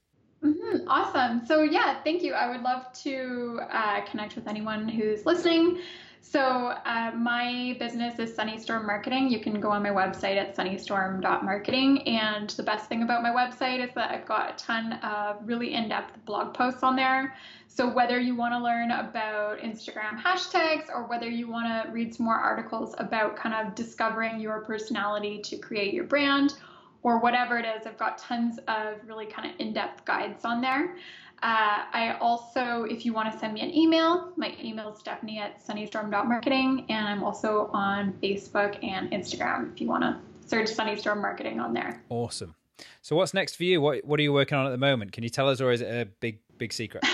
Mm-hmm. 0.73 0.89
Awesome. 0.89 1.47
So 1.47 1.63
yeah, 1.63 2.03
thank 2.03 2.23
you. 2.23 2.33
I 2.35 2.49
would 2.51 2.63
love 2.63 2.93
to 3.03 3.61
uh, 3.71 4.01
connect 4.03 4.37
with 4.37 4.49
anyone 4.49 4.89
who's 4.89 5.27
listening. 5.27 5.81
So 6.23 6.41
uh, 6.41 7.11
my 7.15 7.77
business 7.79 8.19
is 8.19 8.35
Sunnystorm 8.35 8.87
Marketing. 8.87 9.29
You 9.29 9.41
can 9.41 9.61
go 9.61 9.71
on 9.71 9.83
my 9.83 9.91
website 9.91 10.37
at 10.37 10.57
sunnystorm.marketing. 10.57 12.09
And 12.09 12.49
the 12.51 12.63
best 12.63 12.89
thing 12.89 13.03
about 13.03 13.23
my 13.23 13.31
website 13.31 13.87
is 13.87 13.93
that 13.97 14.11
I've 14.11 14.25
got 14.25 14.55
a 14.55 14.65
ton 14.65 14.95
of 15.03 15.37
really 15.47 15.75
in-depth 15.75 16.25
blog 16.25 16.55
posts 16.55 16.83
on 16.83 16.97
there. 16.97 17.35
So 17.67 17.93
whether 17.93 18.19
you 18.19 18.35
want 18.35 18.55
to 18.55 18.59
learn 18.59 18.93
about 18.93 19.59
Instagram 19.59 20.23
hashtags 20.23 20.89
or 20.95 21.07
whether 21.07 21.29
you 21.29 21.51
want 21.51 21.67
to 21.67 21.91
read 21.91 22.15
some 22.15 22.25
more 22.25 22.37
articles 22.37 22.95
about 22.99 23.37
kind 23.37 23.55
of 23.55 23.75
discovering 23.75 24.41
your 24.41 24.61
personality 24.61 25.41
to 25.41 25.57
create 25.59 25.93
your 25.93 26.05
brand 26.05 26.55
or 27.03 27.19
whatever 27.19 27.59
it 27.59 27.67
is, 27.67 27.87
I've 27.87 27.99
got 27.99 28.19
tons 28.19 28.59
of 28.69 28.97
really 29.07 29.27
kind 29.27 29.51
of 29.51 29.59
in-depth 29.59 30.05
guides 30.05 30.45
on 30.45 30.61
there. 30.61 30.97
Uh, 31.43 31.91
I 31.93 32.17
also, 32.21 32.85
if 32.85 33.05
you 33.05 33.13
want 33.13 33.33
to 33.33 33.37
send 33.37 33.55
me 33.55 33.63
an 33.63 33.75
email, 33.75 34.33
my 34.37 34.55
email 34.63 34.93
is 34.93 35.01
stephanie 35.01 35.41
at 35.41 35.65
sunnystorm.marketing, 35.67 36.87
and 36.89 37.09
I'm 37.09 37.25
also 37.25 37.69
on 37.73 38.13
Facebook 38.23 38.83
and 38.85 39.11
Instagram 39.11 39.73
if 39.73 39.81
you 39.81 39.89
want 39.89 40.05
to 40.05 40.21
search 40.47 40.69
Sunnystorm 40.69 41.21
Marketing 41.21 41.59
on 41.59 41.73
there. 41.73 42.01
Awesome. 42.11 42.55
So, 43.01 43.17
what's 43.17 43.35
next 43.35 43.57
for 43.57 43.65
you? 43.65 43.81
What 43.81 44.05
What 44.05 44.21
are 44.21 44.23
you 44.23 44.33
working 44.33 44.57
on 44.57 44.67
at 44.67 44.71
the 44.71 44.79
moment? 44.79 45.13
Can 45.13 45.25
you 45.25 45.31
tell 45.31 45.49
us, 45.49 45.61
or 45.61 45.73
is 45.73 45.81
it 45.81 45.87
a 45.87 46.07
big 46.21 46.39
big 46.59 46.73
secret? 46.73 47.05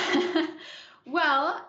well, 1.07 1.65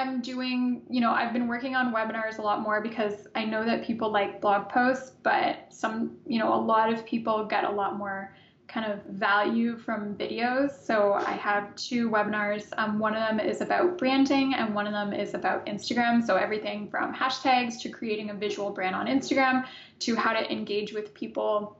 am 0.00 0.20
doing. 0.20 0.82
You 0.88 1.00
know, 1.00 1.12
I've 1.12 1.32
been 1.32 1.46
working 1.46 1.74
on 1.74 1.92
webinars 1.92 2.38
a 2.38 2.42
lot 2.42 2.60
more 2.60 2.80
because 2.80 3.26
I 3.34 3.44
know 3.44 3.64
that 3.64 3.84
people 3.84 4.10
like 4.10 4.40
blog 4.40 4.68
posts, 4.68 5.12
but 5.22 5.66
some, 5.70 6.16
you 6.26 6.38
know, 6.38 6.54
a 6.54 6.60
lot 6.60 6.92
of 6.92 7.04
people 7.06 7.44
get 7.44 7.64
a 7.64 7.70
lot 7.70 7.96
more 7.96 8.34
kind 8.70 8.90
of 8.90 9.02
value 9.06 9.76
from 9.76 10.14
videos. 10.14 10.70
So 10.84 11.14
I 11.14 11.32
have 11.32 11.74
two 11.74 12.08
webinars. 12.08 12.66
Um, 12.78 12.98
one 12.98 13.14
of 13.14 13.20
them 13.20 13.40
is 13.40 13.60
about 13.60 13.98
branding, 13.98 14.54
and 14.54 14.74
one 14.74 14.86
of 14.86 14.92
them 14.92 15.12
is 15.12 15.34
about 15.34 15.66
Instagram. 15.66 16.24
So 16.24 16.36
everything 16.36 16.88
from 16.88 17.14
hashtags 17.14 17.80
to 17.82 17.88
creating 17.88 18.30
a 18.30 18.34
visual 18.34 18.70
brand 18.70 18.94
on 18.94 19.06
Instagram 19.06 19.66
to 20.00 20.14
how 20.14 20.32
to 20.32 20.50
engage 20.52 20.92
with 20.92 21.12
people 21.14 21.76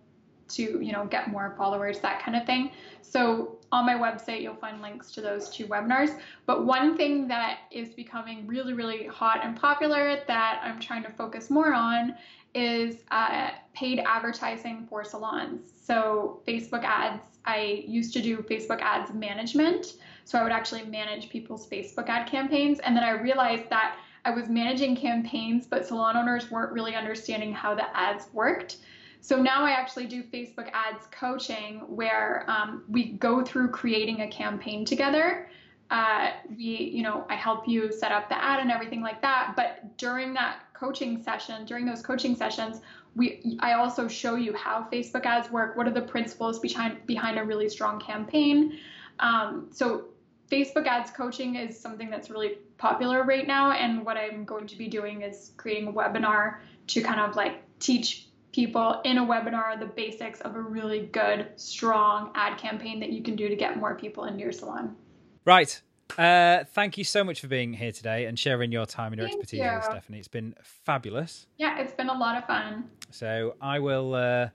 to 0.51 0.63
you 0.83 0.93
know 0.93 1.07
get 1.07 1.31
more 1.31 1.55
followers 1.57 2.01
that 2.01 2.23
kind 2.23 2.37
of 2.37 2.45
thing 2.47 2.71
so 3.03 3.59
on 3.73 3.87
my 3.87 3.95
website 3.95 4.43
you'll 4.43 4.55
find 4.55 4.83
links 4.83 5.11
to 5.11 5.21
those 5.21 5.51
two 5.51 5.67
webinars 5.67 6.19
but 6.47 6.67
one 6.67 6.97
thing 6.97 7.29
that 7.29 7.61
is 7.71 7.91
becoming 7.91 8.47
really 8.47 8.73
really 8.73 9.07
hot 9.07 9.41
and 9.43 9.57
popular 9.57 10.21
that 10.27 10.61
i'm 10.63 10.79
trying 10.81 11.03
to 11.03 11.11
focus 11.11 11.51
more 11.51 11.73
on 11.75 12.15
is 12.55 13.05
uh, 13.11 13.51
paid 13.75 14.01
advertising 14.01 14.87
for 14.89 15.05
salons. 15.05 15.73
So, 15.83 16.41
Facebook 16.47 16.85
ads, 16.85 17.23
I 17.45 17.85
used 17.87 18.13
to 18.15 18.23
do 18.23 18.39
Facebook 18.39 18.81
ads 18.81 19.13
management. 19.13 19.95
So, 20.25 20.39
I 20.39 20.43
would 20.43 20.53
actually 20.53 20.85
manage 20.85 21.29
people's 21.29 21.69
Facebook 21.69 22.09
ad 22.09 22.29
campaigns. 22.29 22.81
And 22.81 22.97
then 22.97 23.05
I 23.05 23.11
realized 23.11 23.71
that 23.71 23.97
I 24.25 24.33
was 24.33 24.49
managing 24.49 24.97
campaigns, 24.97 25.67
but 25.67 25.87
salon 25.87 26.17
owners 26.17 26.51
weren't 26.51 26.73
really 26.73 26.95
understanding 26.95 27.55
how 27.55 27.75
the 27.75 27.97
ads 27.97 28.27
worked. 28.33 28.79
So 29.21 29.41
now 29.41 29.65
I 29.65 29.73
actually 29.73 30.07
do 30.07 30.23
Facebook 30.23 30.71
ads 30.73 31.07
coaching 31.11 31.81
where 31.89 32.45
um, 32.49 32.85
we 32.89 33.13
go 33.13 33.45
through 33.45 33.69
creating 33.69 34.23
a 34.23 34.29
campaign 34.29 34.85
together. 34.85 35.49
Uh, 35.91 36.31
we, 36.57 36.65
you 36.65 37.03
know, 37.03 37.27
I 37.29 37.35
help 37.35 37.67
you 37.67 37.93
set 37.93 38.13
up 38.13 38.29
the 38.29 38.43
ad 38.43 38.61
and 38.61 38.71
everything 38.71 39.03
like 39.03 39.21
that. 39.23 39.55
But 39.57 39.97
during 39.99 40.33
that 40.35 40.61
coaching 40.73 41.23
session, 41.23 41.65
during 41.65 41.85
those 41.85 42.01
coaching 42.01 42.37
sessions, 42.37 42.81
we 43.17 43.59
I 43.61 43.73
also 43.73 44.07
show 44.07 44.37
you 44.37 44.55
how 44.55 44.87
Facebook 44.93 45.27
ads 45.27 45.51
work, 45.51 45.77
what 45.77 45.87
are 45.89 45.93
the 45.93 46.03
principles 46.03 46.61
behind 46.61 47.05
behind 47.07 47.39
a 47.39 47.45
really 47.45 47.69
strong 47.69 48.01
campaign. 48.01 48.79
Um, 49.19 49.69
so 49.73 50.05
Facebook 50.51 50.87
ads 50.87 51.11
coaching 51.11 51.57
is 51.57 51.79
something 51.79 52.09
that's 52.09 52.31
really 52.31 52.59
popular 52.79 53.25
right 53.25 53.47
now, 53.47 53.73
and 53.73 54.05
what 54.07 54.17
I'm 54.17 54.45
going 54.45 54.67
to 54.69 54.77
be 54.79 54.89
doing 54.89 55.23
is 55.23 55.51
creating 55.57 55.89
a 55.89 55.93
webinar 55.93 56.59
to 56.89 57.03
kind 57.03 57.21
of 57.21 57.37
like 57.37 57.63
teach 57.81 58.30
people 58.53 59.01
in 59.05 59.19
a 59.19 59.25
webinar 59.25 59.79
the 59.79 59.87
basics 59.87 60.41
of 60.41 60.57
a 60.57 60.61
really 60.61 61.07
good, 61.07 61.49
strong 61.57 62.33
ad 62.35 62.59
campaign 62.59 63.01
that 63.01 63.11
you 63.11 63.23
can 63.23 63.37
do 63.37 63.49
to 63.49 63.57
get 63.57 63.77
more 63.77 63.95
people 63.95 64.25
into 64.25 64.41
your 64.41 64.53
salon. 64.53 64.97
Right. 65.45 65.81
Uh, 66.19 66.65
thank 66.73 66.99
you 66.99 67.05
so 67.05 67.23
much 67.23 67.41
for 67.41 67.47
being 67.47 67.73
here 67.73 67.93
today 67.93 68.27
and 68.27 68.39
sharing 68.39 68.73
your 68.73 68.87
time 68.87 69.13
and 69.13 69.21
your 69.21 69.29
thank 69.29 69.41
expertise, 69.41 69.65
you. 69.65 69.83
Stephanie. 69.83 70.19
It's 70.19 70.29
been 70.29 70.55
fabulous. 70.63 71.47
Yeah, 71.57 71.79
it's 71.79 71.93
been 71.93 72.09
a 72.09 72.19
lot 72.19 72.37
of 72.37 72.45
fun. 72.47 72.85
So 73.11 73.55
I 73.61 73.79
will, 73.79 74.15
uh, 74.15 74.49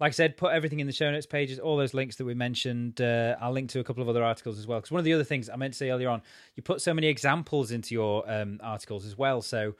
like 0.00 0.08
I 0.08 0.10
said, 0.10 0.36
put 0.36 0.52
everything 0.52 0.80
in 0.80 0.86
the 0.86 0.92
show 0.92 1.10
notes 1.10 1.26
pages, 1.26 1.58
all 1.58 1.76
those 1.76 1.94
links 1.94 2.16
that 2.16 2.24
we 2.24 2.34
mentioned. 2.34 3.00
Uh, 3.00 3.36
I'll 3.40 3.52
link 3.52 3.70
to 3.70 3.80
a 3.80 3.84
couple 3.84 4.02
of 4.02 4.08
other 4.08 4.24
articles 4.24 4.58
as 4.58 4.66
well. 4.66 4.80
Because 4.80 4.90
one 4.90 4.98
of 4.98 5.04
the 5.04 5.12
other 5.12 5.24
things 5.24 5.48
I 5.48 5.56
meant 5.56 5.74
to 5.74 5.78
say 5.78 5.90
earlier 5.90 6.08
on, 6.08 6.22
you 6.56 6.62
put 6.62 6.80
so 6.80 6.92
many 6.92 7.06
examples 7.06 7.70
into 7.70 7.94
your 7.94 8.28
um, 8.30 8.58
articles 8.62 9.06
as 9.06 9.16
well. 9.16 9.42
So 9.42 9.74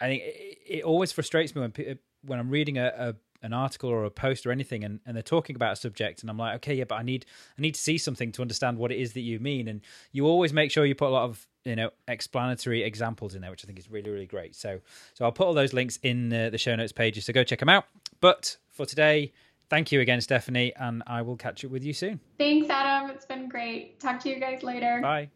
I 0.00 0.06
think 0.06 0.22
it, 0.22 0.58
it 0.66 0.84
always 0.84 1.12
frustrates 1.12 1.54
me 1.54 1.60
when 1.60 1.98
when 2.24 2.38
I'm 2.38 2.50
reading 2.50 2.78
a, 2.78 2.92
a 2.96 3.14
an 3.42 3.52
article 3.52 3.88
or 3.88 4.04
a 4.04 4.10
post 4.10 4.46
or 4.46 4.52
anything 4.52 4.84
and, 4.84 5.00
and 5.06 5.16
they're 5.16 5.22
talking 5.22 5.56
about 5.56 5.72
a 5.72 5.76
subject 5.76 6.20
and 6.20 6.30
I'm 6.30 6.36
like, 6.36 6.56
okay, 6.56 6.74
yeah, 6.74 6.84
but 6.84 6.96
I 6.96 7.02
need 7.02 7.24
I 7.58 7.62
need 7.62 7.74
to 7.74 7.80
see 7.80 7.98
something 7.98 8.32
to 8.32 8.42
understand 8.42 8.78
what 8.78 8.92
it 8.92 8.98
is 8.98 9.14
that 9.14 9.20
you 9.20 9.40
mean. 9.40 9.68
And 9.68 9.80
you 10.12 10.26
always 10.26 10.52
make 10.52 10.70
sure 10.70 10.84
you 10.84 10.94
put 10.94 11.08
a 11.08 11.12
lot 11.12 11.24
of 11.24 11.46
you 11.64 11.76
know 11.76 11.90
explanatory 12.08 12.82
examples 12.82 13.34
in 13.34 13.42
there, 13.42 13.50
which 13.50 13.64
I 13.64 13.66
think 13.66 13.78
is 13.78 13.90
really 13.90 14.10
really 14.10 14.26
great. 14.26 14.54
So 14.54 14.80
so 15.14 15.24
I'll 15.24 15.32
put 15.32 15.46
all 15.46 15.54
those 15.54 15.72
links 15.72 15.98
in 16.02 16.32
uh, 16.32 16.50
the 16.50 16.58
show 16.58 16.74
notes 16.76 16.92
pages, 16.92 17.24
so 17.24 17.32
go 17.32 17.44
check 17.44 17.60
them 17.60 17.68
out. 17.68 17.84
But 18.20 18.56
for 18.68 18.84
today, 18.84 19.32
thank 19.70 19.90
you 19.92 20.00
again, 20.00 20.20
Stephanie, 20.20 20.72
and 20.76 21.02
I 21.06 21.22
will 21.22 21.36
catch 21.36 21.64
up 21.64 21.70
with 21.70 21.84
you 21.84 21.92
soon. 21.92 22.20
Thanks, 22.38 22.68
Adam. 22.68 23.10
It's 23.10 23.24
been 23.24 23.48
great. 23.48 23.98
Talk 24.00 24.20
to 24.20 24.28
you 24.28 24.38
guys 24.38 24.62
later. 24.62 25.00
Bye. 25.00 25.30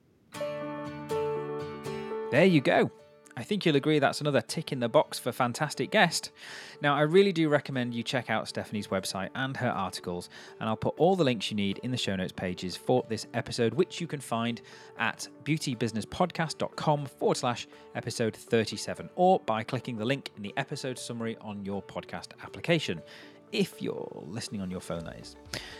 There 2.30 2.44
you 2.44 2.60
go. 2.60 2.90
I 3.36 3.42
think 3.42 3.66
you'll 3.66 3.76
agree 3.76 3.98
that's 3.98 4.20
another 4.20 4.40
tick 4.40 4.70
in 4.72 4.80
the 4.80 4.88
box 4.88 5.18
for 5.18 5.32
fantastic 5.32 5.90
guest. 5.90 6.30
Now, 6.80 6.94
I 6.94 7.00
really 7.00 7.32
do 7.32 7.48
recommend 7.48 7.92
you 7.94 8.02
check 8.02 8.30
out 8.30 8.46
Stephanie's 8.46 8.88
website 8.88 9.30
and 9.34 9.56
her 9.56 9.68
articles, 9.68 10.28
and 10.60 10.68
I'll 10.68 10.76
put 10.76 10.94
all 10.98 11.16
the 11.16 11.24
links 11.24 11.50
you 11.50 11.56
need 11.56 11.78
in 11.78 11.90
the 11.90 11.96
show 11.96 12.14
notes 12.14 12.32
pages 12.32 12.76
for 12.76 13.04
this 13.08 13.26
episode, 13.34 13.74
which 13.74 14.00
you 14.00 14.06
can 14.06 14.20
find 14.20 14.60
at 14.98 15.26
beautybusinesspodcast.com 15.44 17.06
forward 17.06 17.36
slash 17.36 17.66
episode 17.96 18.36
37, 18.36 19.10
or 19.16 19.40
by 19.40 19.64
clicking 19.64 19.96
the 19.96 20.04
link 20.04 20.30
in 20.36 20.42
the 20.42 20.54
episode 20.56 20.98
summary 20.98 21.36
on 21.40 21.64
your 21.64 21.82
podcast 21.82 22.28
application 22.42 23.02
if 23.52 23.80
you're 23.80 24.24
listening 24.26 24.60
on 24.60 24.70
your 24.70 24.80
phone, 24.80 25.04
that 25.04 25.18
is. 25.18 25.36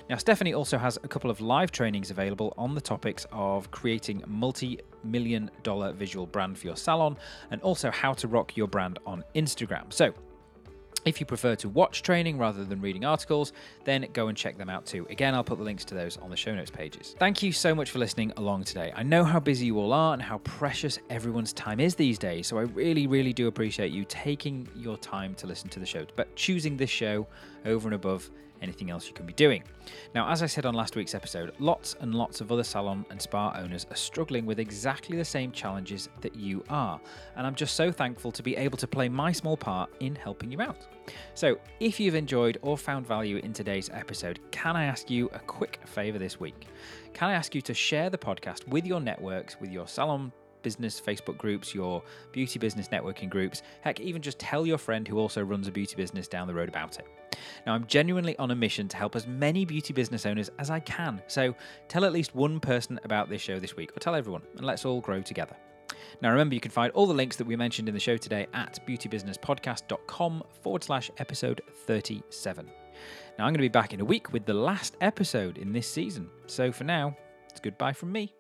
Now, 0.09 0.17
Stephanie 0.17 0.55
also 0.55 0.79
has 0.79 0.97
a 1.03 1.09
couple 1.09 1.31
of 1.31 1.41
live 1.41 1.73
trainings 1.73 2.11
available 2.11 2.55
on 2.57 2.75
the 2.75 2.81
topics 2.81 3.27
of 3.33 3.71
creating 3.71 4.23
multi 4.27 4.81
million 5.03 5.51
dollar 5.63 5.93
visual 5.93 6.27
brand 6.27 6.57
for 6.59 6.67
your 6.67 6.77
salon 6.77 7.17
and 7.51 7.61
also 7.63 7.91
how 7.91 8.13
to 8.15 8.29
rock 8.29 8.57
your 8.57 8.67
brand 8.67 8.99
on 9.07 9.25
Instagram. 9.35 9.93
So, 9.93 10.15
if 11.05 11.21
you 11.21 11.27
prefer 11.27 11.55
to 11.57 11.69
watch 11.69 12.03
training 12.03 12.39
rather 12.39 12.65
than 12.65 12.81
reading 12.81 13.05
articles, 13.05 13.53
then 13.85 14.07
go 14.13 14.29
and 14.29 14.37
check 14.37 14.57
them 14.57 14.71
out 14.71 14.87
too. 14.87 15.07
Again, 15.11 15.35
I'll 15.35 15.45
put 15.45 15.59
the 15.59 15.65
links 15.65 15.85
to 15.87 15.95
those 15.95 16.17
on 16.19 16.31
the 16.31 16.37
show 16.37 16.55
notes 16.55 16.71
pages. 16.71 17.15
Thank 17.19 17.43
you 17.43 17.53
so 17.53 17.75
much 17.75 17.91
for 17.91 17.99
listening 17.99 18.33
along 18.37 18.65
today. 18.65 18.93
I 18.95 19.03
know 19.03 19.25
how 19.25 19.41
busy 19.41 19.67
you 19.67 19.79
all 19.79 19.93
are 19.93 20.13
and 20.13 20.23
how 20.23 20.39
precious 20.39 20.99
everyone's 21.11 21.53
time 21.53 21.81
is 21.81 21.95
these 21.95 22.19
days, 22.19 22.47
so 22.47 22.59
I 22.59 22.63
really, 22.63 23.07
really 23.07 23.33
do 23.33 23.47
appreciate 23.47 23.93
you 23.93 24.05
taking 24.09 24.69
your 24.77 24.97
time 24.97 25.35
to 25.37 25.47
listen 25.47 25.69
to 25.71 25.81
the 25.81 25.87
show, 25.87 26.07
but 26.17 26.35
choosing 26.37 26.77
this 26.77 26.91
show 26.91 27.27
over 27.65 27.89
and 27.89 27.95
above 27.95 28.31
anything 28.65 28.91
else 28.91 29.07
you 29.07 29.15
can 29.15 29.27
be 29.27 29.33
doing. 29.35 29.63
Now, 30.15 30.29
as 30.29 30.43
I 30.43 30.47
said 30.47 30.67
on 30.67 30.75
last 30.75 30.97
week's 30.97 31.15
episode, 31.15 31.53
lots 31.61 31.95
and 32.01 32.15
lots 32.15 32.41
of 32.41 32.51
other 32.51 32.65
salon 32.65 33.07
and 33.11 33.23
spa 33.23 33.55
owners 33.57 33.87
are 33.91 33.97
struggling 33.97 34.45
with 34.45 34.59
exactly 34.59 35.17
the 35.17 35.25
same 35.25 35.53
challenges 35.53 36.09
that 36.23 36.35
you 36.35 36.65
are, 36.69 37.01
and 37.37 37.47
I'm 37.47 37.55
just 37.55 37.77
so 37.77 37.93
thankful 37.93 38.33
to 38.33 38.43
be 38.43 38.57
able 38.57 38.79
to 38.79 38.89
play 38.89 39.09
my 39.09 39.31
small 39.31 39.57
part 39.57 39.91
in 40.01 40.17
helping 40.17 40.51
you 40.51 40.61
out. 40.61 40.89
So, 41.35 41.59
if 41.79 42.01
you've 42.01 42.17
enjoyed 42.17 42.59
or 42.63 42.77
found 42.77 43.07
value 43.07 43.37
in 43.37 43.53
today's 43.53 43.91
episode, 43.93 44.41
can 44.51 44.75
I 44.75 44.87
ask 44.87 45.11
you 45.11 45.31
a 45.33 45.39
quick 45.39 45.79
favour 45.85 46.19
this 46.19 46.41
week? 46.41 46.67
Can 47.13 47.29
I 47.29 47.35
ask 47.35 47.55
you 47.55 47.61
to 47.63 47.75
share 47.75 48.11
the 48.11 48.19
podcast 48.19 48.67
with 48.67 48.87
your 48.87 49.01
networks, 49.01 49.61
with 49.61 49.71
your 49.71 49.87
salon 49.87 50.33
business 50.65 51.01
Facebook 51.01 51.39
groups, 51.39 51.73
your 51.73 52.03
beauty 52.33 52.59
business 52.59 52.89
networking 52.89 53.31
groups. 53.31 53.63
Heck, 53.83 54.01
even 54.01 54.21
just 54.21 54.41
tell 54.41 54.67
your 54.67 54.79
friend 54.79 55.07
who 55.07 55.19
also 55.19 55.45
runs 55.45 55.69
a 55.69 55.71
beauty 55.71 55.95
business 55.95 56.27
down 56.27 56.49
the 56.49 56.55
road 56.55 56.69
about 56.69 56.99
it. 56.99 57.07
Now, 57.67 57.75
I'm 57.75 57.87
genuinely 57.87 58.37
on 58.39 58.51
a 58.51 58.55
mission 58.55 58.89
to 58.89 58.97
help 58.97 59.17
as 59.17 59.27
many 59.27 59.65
beauty 59.65 59.93
business 59.93 60.27
owners 60.27 60.51
as 60.59 60.71
I 60.71 60.81
can. 60.81 61.23
So 61.27 61.55
tell 61.89 62.05
at 62.05 62.13
least 62.13 62.35
one 62.35 62.61
person 62.61 63.01
about 63.05 63.29
this 63.29 63.43
show 63.43 63.59
this 63.59 63.77
week, 63.77 63.97
or 63.97 64.01
tell 64.01 64.15
everyone, 64.15 64.43
and 64.57 64.67
let's 64.67 64.85
all 64.85 65.01
grow 65.01 65.23
together. 65.23 65.57
Now, 66.23 66.31
remember, 66.31 66.55
you 66.55 66.61
can 66.61 66.71
find 66.71 66.93
all 66.93 67.07
the 67.07 67.15
links 67.15 67.37
that 67.37 67.47
we 67.47 67.57
mentioned 67.57 67.89
in 67.89 67.95
the 67.95 68.01
show 68.01 68.17
today 68.17 68.47
at 68.55 68.79
beautybusinesspodcast.com 68.87 70.45
forward 70.63 70.85
slash 70.85 71.11
episode 71.19 71.61
37. 71.87 72.67
Now, 73.39 73.45
I'm 73.45 73.51
going 73.51 73.55
to 73.55 73.59
be 73.61 73.69
back 73.69 73.93
in 73.93 74.01
a 74.01 74.05
week 74.05 74.33
with 74.33 74.47
the 74.47 74.55
last 74.55 74.97
episode 75.01 75.59
in 75.59 75.73
this 75.73 75.89
season. 75.89 76.31
So 76.47 76.71
for 76.71 76.85
now, 76.85 77.17
it's 77.51 77.61
goodbye 77.61 77.93
from 77.93 78.13
me. 78.13 78.35